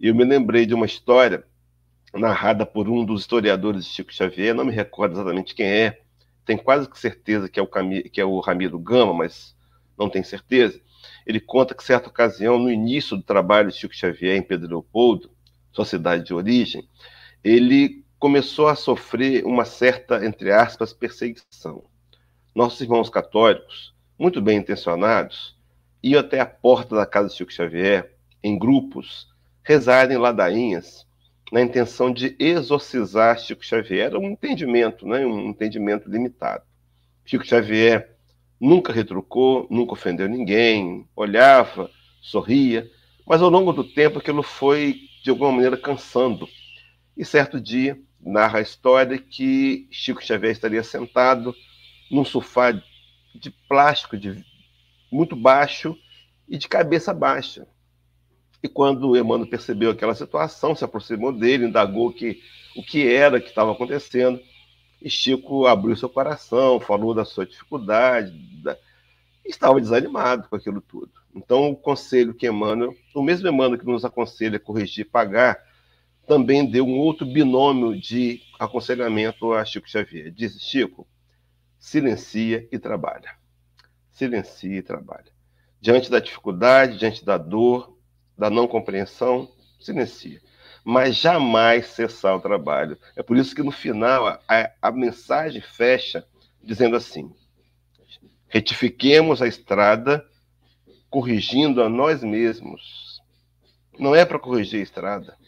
Eu 0.01 0.15
me 0.15 0.25
lembrei 0.25 0.65
de 0.65 0.75
uma 0.75 0.87
história 0.87 1.45
narrada 2.15 2.65
por 2.65 2.89
um 2.89 3.05
dos 3.05 3.23
historiadores 3.23 3.85
de 3.85 3.91
Chico 3.91 4.15
Xavier, 4.15 4.55
não 4.55 4.65
me 4.65 4.73
recordo 4.73 5.15
exatamente 5.15 5.55
quem 5.55 5.67
é, 5.67 6.01
tenho 6.45 6.63
quase 6.63 6.89
que 6.89 6.99
certeza 6.99 7.49
que 7.49 7.59
é 7.59 7.63
o, 7.63 7.67
Cam... 7.67 7.91
que 8.03 8.21
é 8.21 8.25
o 8.25 8.41
Ramiro 8.41 8.79
Gama, 8.79 9.13
mas 9.13 9.55
não 9.99 10.09
tenho 10.09 10.25
certeza. 10.25 10.81
Ele 11.27 11.41
conta 11.41 11.75
que, 11.75 11.85
certa 11.85 12.09
ocasião, 12.09 12.59
no 12.59 12.71
início 12.71 13.17
do 13.17 13.23
trabalho 13.23 13.69
de 13.69 13.77
Chico 13.77 13.95
Xavier 13.95 14.37
em 14.37 14.43
Pedro 14.43 14.69
Leopoldo, 14.69 15.31
sua 15.73 15.85
cidade 15.85 16.25
de 16.25 16.33
origem, 16.33 16.89
ele 17.45 18.03
começou 18.19 18.69
a 18.69 18.75
sofrer 18.75 19.45
uma 19.45 19.65
certa, 19.65 20.25
entre 20.25 20.51
aspas, 20.51 20.93
perseguição. 20.93 21.85
Nossos 22.55 22.81
irmãos 22.81 23.09
católicos, 23.09 23.95
muito 24.19 24.43
bem 24.43 24.59
intencionados, 24.59 25.57
iam 26.03 26.21
até 26.21 26.41
a 26.41 26.47
porta 26.47 26.97
da 26.97 27.07
casa 27.07 27.29
de 27.29 27.37
Chico 27.37 27.53
Xavier, 27.53 28.13
em 28.43 28.59
grupos, 28.59 29.29
rezarem 29.63 30.17
ladainhas 30.17 31.07
na 31.53 31.63
intenção 31.63 32.13
de 32.13 32.35
exorcizar 32.39 33.39
Chico 33.39 33.65
Xavier. 33.65 34.07
Era 34.07 34.19
um 34.19 34.31
entendimento, 34.31 35.07
né? 35.07 35.25
um 35.25 35.49
entendimento 35.49 36.11
limitado. 36.11 36.65
Chico 37.25 37.47
Xavier 37.47 38.17
nunca 38.61 38.93
retrucou, 38.93 39.67
nunca 39.71 39.93
ofendeu 39.93 40.29
ninguém, 40.29 41.07
olhava, 41.15 41.91
sorria, 42.21 42.91
mas 43.27 43.41
ao 43.41 43.51
longo 43.51 43.73
do 43.73 43.85
tempo 43.85 44.19
aquilo 44.19 44.43
foi, 44.43 44.97
de 45.23 45.31
alguma 45.31 45.53
maneira, 45.53 45.77
cansando. 45.77 46.49
E 47.17 47.25
certo 47.25 47.61
dia, 47.61 47.99
narra 48.21 48.59
a 48.59 48.63
história 48.63 49.19
que 49.19 49.89
Chico 49.91 50.25
Xavier 50.25 50.53
estaria 50.53 50.83
sentado 50.83 51.55
num 52.11 52.25
sofá 52.25 52.73
de 52.73 53.51
plástico 53.69 54.17
de 54.17 54.45
muito 55.11 55.37
baixo 55.37 55.97
e 56.49 56.57
de 56.59 56.69
cabeça 56.69 57.13
baixa. 57.13 57.67
E 58.63 58.69
quando 58.69 59.17
Emmanuel 59.17 59.49
percebeu 59.49 59.91
aquela 59.91 60.15
situação, 60.15 60.75
se 60.75 60.85
aproximou 60.85 61.33
dele, 61.33 61.67
indagou 61.67 62.13
que, 62.13 62.41
o 62.77 62.83
que 62.83 63.07
era 63.07 63.41
que 63.41 63.49
estava 63.49 63.73
acontecendo, 63.73 64.41
e 65.01 65.09
Chico 65.09 65.67
abriu 65.67 65.97
seu 65.97 66.09
coração, 66.09 66.81
falou 66.81 67.15
da 67.15 67.25
sua 67.25 67.47
dificuldade, 67.47 68.33
da... 68.63 68.77
estava 69.45 69.81
desanimado 69.81 70.49
com 70.49 70.57
aquilo 70.57 70.81
tudo. 70.81 71.13
Então, 71.35 71.71
o 71.71 71.77
conselho 71.77 72.35
que 72.35 72.49
Emmanuel, 72.49 72.97
o 73.15 73.23
mesmo 73.23 73.47
Emmanuel 73.47 73.79
que 73.79 73.87
nos 73.87 74.05
aconselha 74.05 74.57
a 74.57 74.61
corrigir 74.61 75.09
pagar, 75.09 75.68
também 76.29 76.71
deu 76.71 76.87
um 76.87 76.99
outro 76.99 77.27
binômio 77.27 77.99
de 77.99 78.43
aconselhamento 78.59 79.53
a 79.55 79.65
Chico 79.65 79.89
Xavier. 79.89 80.31
Diz 80.31 80.61
Chico, 80.61 81.09
silencia 81.79 82.69
e 82.71 82.79
trabalha. 82.79 83.35
Silencia 84.13 84.79
e 84.79 84.83
trabalha. 84.83 85.33
Diante 85.81 86.11
da 86.11 86.21
dificuldade, 86.21 86.99
diante 86.99 87.25
da 87.25 87.39
dor, 87.39 87.97
da 88.37 88.51
não 88.51 88.69
compreensão, 88.69 89.51
silencia. 89.81 90.41
Mas 90.85 91.17
jamais 91.17 91.87
cessar 91.87 92.37
o 92.37 92.41
trabalho. 92.41 92.99
É 93.17 93.23
por 93.23 93.37
isso 93.37 93.55
que 93.55 93.63
no 93.63 93.73
final 93.73 94.27
a, 94.27 94.71
a 94.83 94.93
mensagem 94.93 95.63
fecha 95.63 96.27
dizendo 96.63 96.97
assim: 96.97 97.33
retifiquemos 98.49 99.41
a 99.41 99.49
estrada, 99.49 100.25
corrigindo 101.09 101.83
a 101.83 101.89
nós 101.89 102.23
mesmos. 102.23 103.23
Não 103.99 104.15
é 104.15 104.25
para 104.25 104.39
corrigir 104.39 104.81
a 104.81 104.83
estrada. 104.83 105.39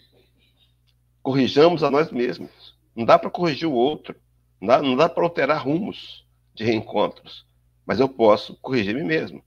Corrijamos 1.23 1.83
a 1.83 1.91
nós 1.91 2.11
mesmos. 2.11 2.75
Não 2.95 3.05
dá 3.05 3.19
para 3.19 3.31
corrigir 3.31 3.69
o 3.69 3.73
outro. 3.73 4.15
Não 4.61 4.69
dá, 4.69 4.83
não 4.83 4.97
dá 4.97 5.09
para 5.09 5.23
alterar 5.23 5.65
rumos 5.65 6.27
de 6.55 6.65
reencontros. 6.65 7.47
Mas 7.87 8.01
eu 8.01 8.09
posso 8.09 8.57
corrigir 8.57 8.95
mim 8.95 9.05
mesmo. 9.05 9.43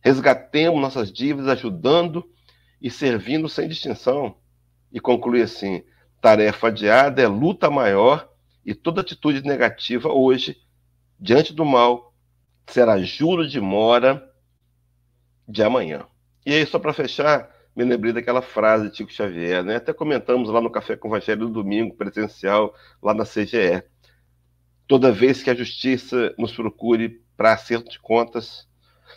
Resgatemos 0.00 0.80
nossas 0.80 1.12
dívidas 1.12 1.48
ajudando 1.48 2.28
e 2.80 2.90
servindo 2.90 3.48
sem 3.48 3.68
distinção. 3.68 4.36
E 4.92 5.00
conclui 5.00 5.42
assim: 5.42 5.82
tarefa 6.20 6.68
adiada 6.68 7.22
é 7.22 7.26
luta 7.26 7.70
maior 7.70 8.28
e 8.64 8.74
toda 8.74 9.00
atitude 9.00 9.42
negativa 9.42 10.12
hoje, 10.12 10.60
diante 11.18 11.52
do 11.52 11.64
mal, 11.64 12.14
será 12.66 12.98
juro 13.00 13.48
de 13.48 13.60
mora 13.60 14.30
de 15.48 15.62
amanhã. 15.62 16.06
E 16.44 16.52
aí, 16.52 16.66
só 16.66 16.78
para 16.78 16.92
fechar, 16.92 17.50
me 17.78 17.84
lembrei 17.84 18.12
daquela 18.12 18.42
frase 18.42 18.88
de 18.88 18.90
Tico 18.90 19.12
Xavier, 19.12 19.62
né? 19.62 19.76
Até 19.76 19.92
comentamos 19.92 20.48
lá 20.48 20.60
no 20.60 20.68
Café 20.68 20.96
com 20.96 21.06
o 21.06 21.12
Evangelho 21.12 21.46
do 21.46 21.62
domingo, 21.62 21.94
presencial, 21.94 22.74
lá 23.00 23.14
na 23.14 23.24
CGE. 23.24 23.84
Toda 24.88 25.12
vez 25.12 25.44
que 25.44 25.48
a 25.48 25.54
justiça 25.54 26.34
nos 26.36 26.50
procure 26.50 27.22
para 27.36 27.52
acerto 27.52 27.88
de 27.88 28.00
contas, 28.00 28.66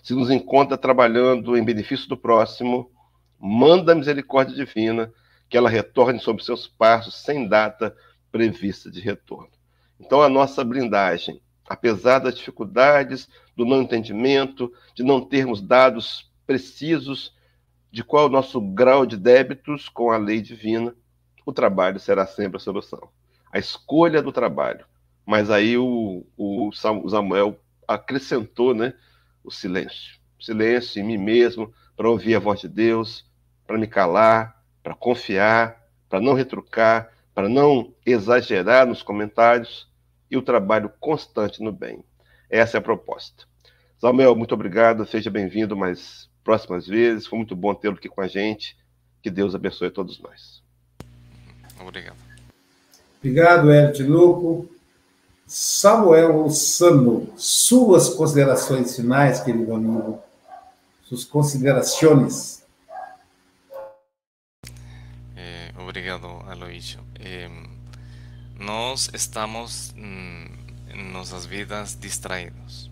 se 0.04 0.14
nos 0.14 0.30
encontra 0.30 0.78
trabalhando 0.78 1.58
em 1.58 1.64
benefício 1.64 2.08
do 2.08 2.16
próximo, 2.16 2.92
manda 3.40 3.94
a 3.94 3.96
misericórdia 3.96 4.56
divina 4.56 5.12
que 5.50 5.58
ela 5.58 5.68
retorne 5.68 6.20
sobre 6.20 6.44
seus 6.44 6.68
passos 6.68 7.16
sem 7.16 7.48
data 7.48 7.96
prevista 8.32 8.92
de 8.92 9.02
retorno. 9.02 9.50
Então, 10.00 10.22
a 10.22 10.30
nossa 10.30 10.64
blindagem, 10.64 11.42
apesar 11.68 12.20
das 12.20 12.36
dificuldades, 12.36 13.28
do 13.58 13.66
não 13.66 13.82
entendimento, 13.82 14.72
de 14.94 15.02
não 15.02 15.20
termos 15.20 15.64
dados 15.64 16.32
precisos 16.46 17.34
de 17.92 18.04
qual 18.04 18.28
o 18.28 18.30
nosso 18.30 18.62
grau 18.62 19.06
de 19.06 19.18
débitos 19.18 19.90
com 19.90 20.12
a 20.12 20.18
lei 20.18 20.42
divina, 20.42 20.96
o 21.46 21.52
trabalho 21.52 22.00
será 22.00 22.26
sempre 22.26 22.58
a 22.58 22.60
solução. 22.60 23.10
A 23.52 23.60
escolha 23.60 24.22
do 24.22 24.32
trabalho. 24.32 24.86
Mas 25.26 25.52
aí 25.52 25.78
o, 25.78 26.26
o 26.38 26.72
Samuel 26.72 27.60
acrescentou 27.88 28.74
né, 28.74 28.94
o 29.44 29.52
silêncio. 29.52 30.20
silêncio 30.40 31.02
em 31.02 31.06
mim 31.06 31.18
mesmo, 31.18 31.74
para 31.96 32.10
ouvir 32.10 32.36
a 32.36 32.40
voz 32.40 32.62
de 32.62 32.70
Deus, 32.70 33.30
para 33.68 33.78
me 33.78 33.88
calar, 33.88 34.64
para 34.82 34.96
confiar, 34.96 35.86
para 36.10 36.22
não 36.22 36.34
retrucar, 36.34 37.12
para 37.34 37.50
não 37.50 37.94
exagerar 38.06 38.88
nos 38.88 39.04
comentários 39.04 39.90
e 40.30 40.38
o 40.38 40.42
trabalho 40.42 40.92
constante 41.00 41.62
no 41.62 41.72
bem. 41.72 42.04
Essa 42.50 42.78
é 42.78 42.80
a 42.80 42.82
proposta. 42.82 43.46
Samuel, 44.00 44.36
muito 44.36 44.54
obrigado, 44.54 45.06
seja 45.06 45.30
bem-vindo 45.30 45.76
mais 45.76 46.31
próximas 46.44 46.88
vezes. 46.88 47.28
Foi 47.28 47.38
muito 47.38 47.56
bom 47.56 47.74
tê-lo 47.74 47.96
aqui 47.96 48.10
com 48.10 48.22
a 48.22 48.28
gente. 48.28 48.78
Que 49.22 49.30
Deus 49.30 49.56
abençoe 49.56 49.88
a 49.88 49.92
todos 49.92 50.20
nós. 50.20 50.62
Obrigado. 51.80 52.18
Obrigado, 53.20 53.72
Hélio 53.72 54.10
Luco. 54.10 54.70
Samuel 55.48 56.50
Sano, 56.50 57.34
suas 57.38 58.10
considerações 58.10 58.96
finais, 58.96 59.42
querido 59.42 59.74
amigo. 59.74 60.20
Suas 61.04 61.24
considerações. 61.24 62.62
Obrigado, 65.92 66.28
Aloysio. 66.48 67.00
Eh, 67.20 67.50
nós 68.60 69.10
estamos 69.14 69.94
mm, 69.96 70.46
em 70.94 71.12
nossas 71.12 71.46
vidas 71.46 71.98
distraídos. 72.00 72.91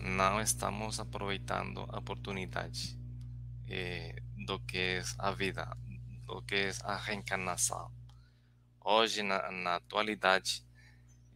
Não 0.00 0.40
estamos 0.40 0.98
aproveitando 0.98 1.86
a 1.88 1.98
oportunidade 1.98 2.98
eh, 3.68 4.16
do 4.46 4.58
que 4.60 4.78
é 4.78 5.02
a 5.18 5.30
vida, 5.30 5.76
do 6.26 6.42
que 6.42 6.54
é 6.54 6.72
a 6.82 6.96
reencarnação. 6.96 7.92
Hoje, 8.80 9.22
na, 9.22 9.50
na 9.50 9.76
atualidade, 9.76 10.64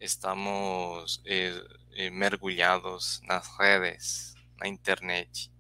estamos 0.01 1.23
eh, 1.27 1.63
eh 1.93 2.11
mergulhados 2.11 3.21
nas 3.29 3.47
redes, 3.59 4.35
na 4.59 4.67
internet, 4.67 5.53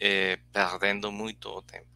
eh, 0.00 0.38
perdendo 0.52 1.10
muito 1.10 1.60
tempo 1.62 1.92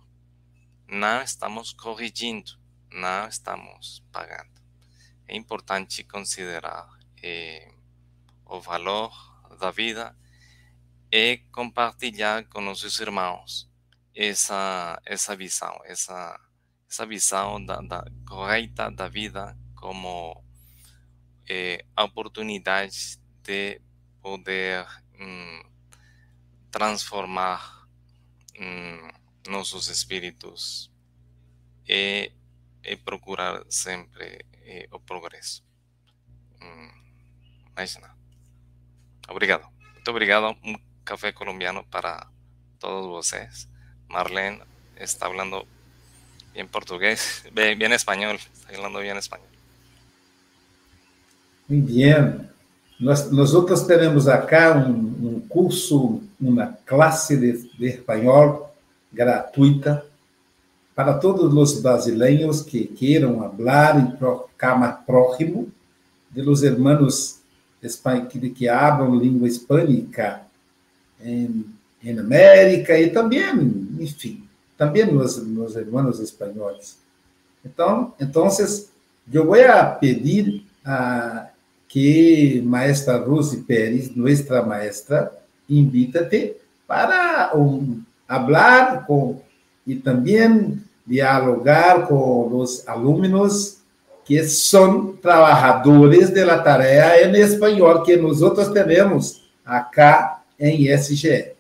não 0.89 1.21
estamos 1.21 1.73
corrigindo, 1.73 2.53
não 2.93 3.27
estamos 3.27 4.05
pagando. 4.12 4.62
É 5.27 5.37
importante 5.37 6.05
considerar 6.05 6.89
eh, 7.21 7.73
o 8.45 8.61
valor 8.61 9.12
da 9.59 9.70
vida 9.70 10.16
e 11.11 11.38
compartilhar 11.53 12.44
com 12.49 12.61
nossos 12.61 12.99
irmãos 13.01 13.70
essa, 14.14 15.01
essa 15.05 15.36
visão, 15.36 15.78
essa, 15.84 16.40
essa 16.88 17.07
visão 17.07 17.64
da, 17.64 17.80
correta 18.26 18.90
da 18.90 19.09
vida 19.09 19.57
como 19.74 20.42
eh, 21.49 21.84
de 23.42 23.80
poder 24.20 24.86
hum, 25.20 25.62
transformar 26.70 27.86
hum, 28.59 29.11
nossos 29.49 29.88
espíritos 29.88 30.90
e, 31.88 32.32
procurar 32.97 33.64
sempre 33.68 34.44
e, 34.64 34.88
o 34.90 34.99
mais 37.76 37.97
nada. 37.97 38.16
Obrigado. 39.29 39.66
Muito 39.95 40.11
obrigado. 40.11 40.57
Um 40.64 40.77
café 41.05 41.33
colombiano 41.33 41.85
para 41.91 42.27
todos 42.79 43.07
vocês. 43.07 43.68
Marlene 44.09 44.61
está 44.97 45.27
hablando 45.27 45.66
bien 46.55 46.68
portugués, 46.68 47.45
bien 47.53 47.93
español, 47.93 48.37
está 48.37 48.74
hablando 48.74 49.01
bien 49.01 49.16
español. 49.16 49.49
Muy 51.68 51.81
bien. 51.81 52.49
Nós, 52.99 53.31
nós 53.31 53.53
outros 53.53 53.83
teremos 53.83 54.27
acá 54.27 54.74
um, 54.74 55.37
um 55.37 55.41
curso, 55.49 56.22
uma 56.41 56.79
classe 56.87 57.37
de, 57.37 57.68
de 57.77 57.87
espanhol 57.89 58.74
gratuita 59.12 60.07
para 60.95 61.12
todos 61.18 61.53
os 61.53 61.83
brasileiros 61.83 62.62
que 62.62 62.87
queiram 62.87 63.39
falar 63.39 63.99
e 63.99 64.16
ficar 64.49 64.79
mais 64.79 64.97
próximo 65.05 65.68
de 66.31 66.41
los 66.41 66.62
hermanos 66.62 67.41
que, 68.55 68.68
hablam 68.68 69.16
língua 69.16 69.49
hispânica 69.49 70.43
em, 71.20 71.64
América 72.18 72.99
e 72.99 73.11
também, 73.11 73.89
enfim, 73.99 74.45
também 74.78 75.07
nos, 75.12 75.37
nos 75.45 75.74
hermanos 75.74 76.20
espanhóis. 76.20 76.99
Então, 77.64 78.14
então, 78.20 78.49
eu 79.32 79.45
vou 79.45 79.57
pedir 79.99 80.64
a 80.84 81.49
que 81.89 82.62
maestra 82.62 83.16
Rose 83.16 83.59
Pérez, 83.62 84.14
nossa 84.14 84.62
maestra, 84.62 85.32
invita-te 85.68 86.55
para 86.87 87.57
um, 87.57 88.03
hablar 88.28 89.07
com 89.07 89.41
e 89.87 89.95
também 89.97 90.80
dialogar 91.07 92.07
com 92.07 92.57
os 92.57 92.87
alunos 92.89 93.76
que 94.27 94.43
são 94.45 95.12
trabalhadores 95.12 96.31
da 96.31 96.59
tarefa 96.59 97.22
em 97.22 97.41
espanhol 97.41 98.03
que 98.03 98.16
nós 98.16 98.43
outros 98.43 98.68
temos 98.68 99.41
acá 99.64 100.43
em 100.61 100.93
SGE. 100.95 101.53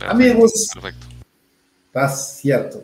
Amigos, 0.00 0.68
Perfeito. 0.72 1.06
tá 1.92 2.08
certo. 2.08 2.82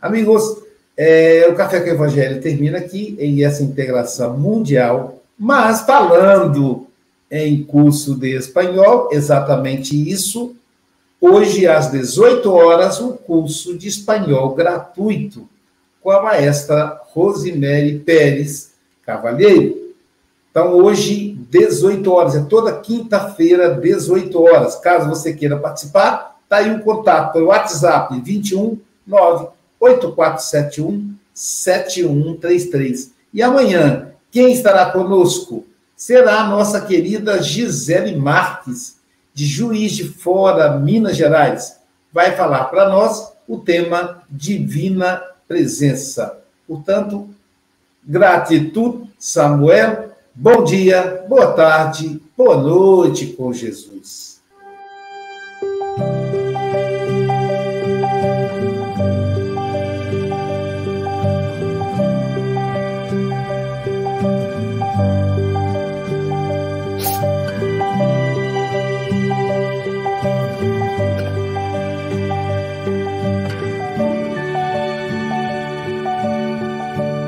Amigos, 0.00 0.62
é, 0.96 1.48
o 1.50 1.54
Café 1.54 1.80
com 1.80 1.86
o 1.86 1.94
Evangelho 1.94 2.40
termina 2.40 2.78
aqui 2.78 3.16
em 3.18 3.42
essa 3.44 3.62
integração 3.62 4.38
mundial 4.38 5.22
mas 5.44 5.80
falando 5.80 6.86
em 7.28 7.64
curso 7.64 8.14
de 8.14 8.36
espanhol, 8.36 9.08
exatamente 9.10 9.92
isso. 10.08 10.54
Hoje, 11.20 11.66
às 11.66 11.90
18 11.90 12.52
horas, 12.52 13.00
um 13.00 13.12
curso 13.16 13.76
de 13.76 13.88
espanhol 13.88 14.54
gratuito 14.54 15.48
com 16.02 16.10
a 16.10 16.22
maestra 16.22 17.00
Rosemary 17.12 17.98
Pérez 18.00 18.72
Cavalheiro. 19.04 19.80
Então, 20.50 20.74
hoje, 20.74 21.38
18 21.50 22.12
horas, 22.12 22.34
é 22.34 22.42
toda 22.42 22.80
quinta-feira, 22.80 23.74
18 23.74 24.42
horas. 24.42 24.76
Caso 24.76 25.08
você 25.08 25.32
queira 25.32 25.56
participar, 25.56 26.36
está 26.44 26.56
aí 26.56 26.70
o 26.70 26.74
um 26.74 26.80
contato 26.80 27.32
pelo 27.32 27.46
WhatsApp 27.46 28.20
21 28.20 28.78
98471 29.06 31.14
7133. 31.32 33.12
E 33.32 33.42
amanhã, 33.42 34.10
quem 34.30 34.52
estará 34.52 34.90
conosco? 34.90 35.64
Será 35.96 36.40
a 36.40 36.48
nossa 36.48 36.80
querida 36.80 37.42
Gisele 37.42 38.16
Marques, 38.16 38.98
de 39.32 39.46
Juiz 39.46 39.92
de 39.92 40.04
Fora, 40.04 40.78
Minas 40.78 41.16
Gerais. 41.16 41.78
Vai 42.12 42.36
falar 42.36 42.64
para 42.64 42.90
nós 42.90 43.32
o 43.48 43.58
tema 43.58 44.22
Divina 44.28 45.22
presença. 45.52 46.38
Portanto, 46.66 47.28
gratidão, 48.02 49.06
Samuel. 49.18 50.12
Bom 50.34 50.64
dia, 50.64 51.26
boa 51.28 51.52
tarde, 51.52 52.22
boa 52.34 52.56
noite 52.56 53.26
com 53.26 53.52
Jesus. 53.52 54.40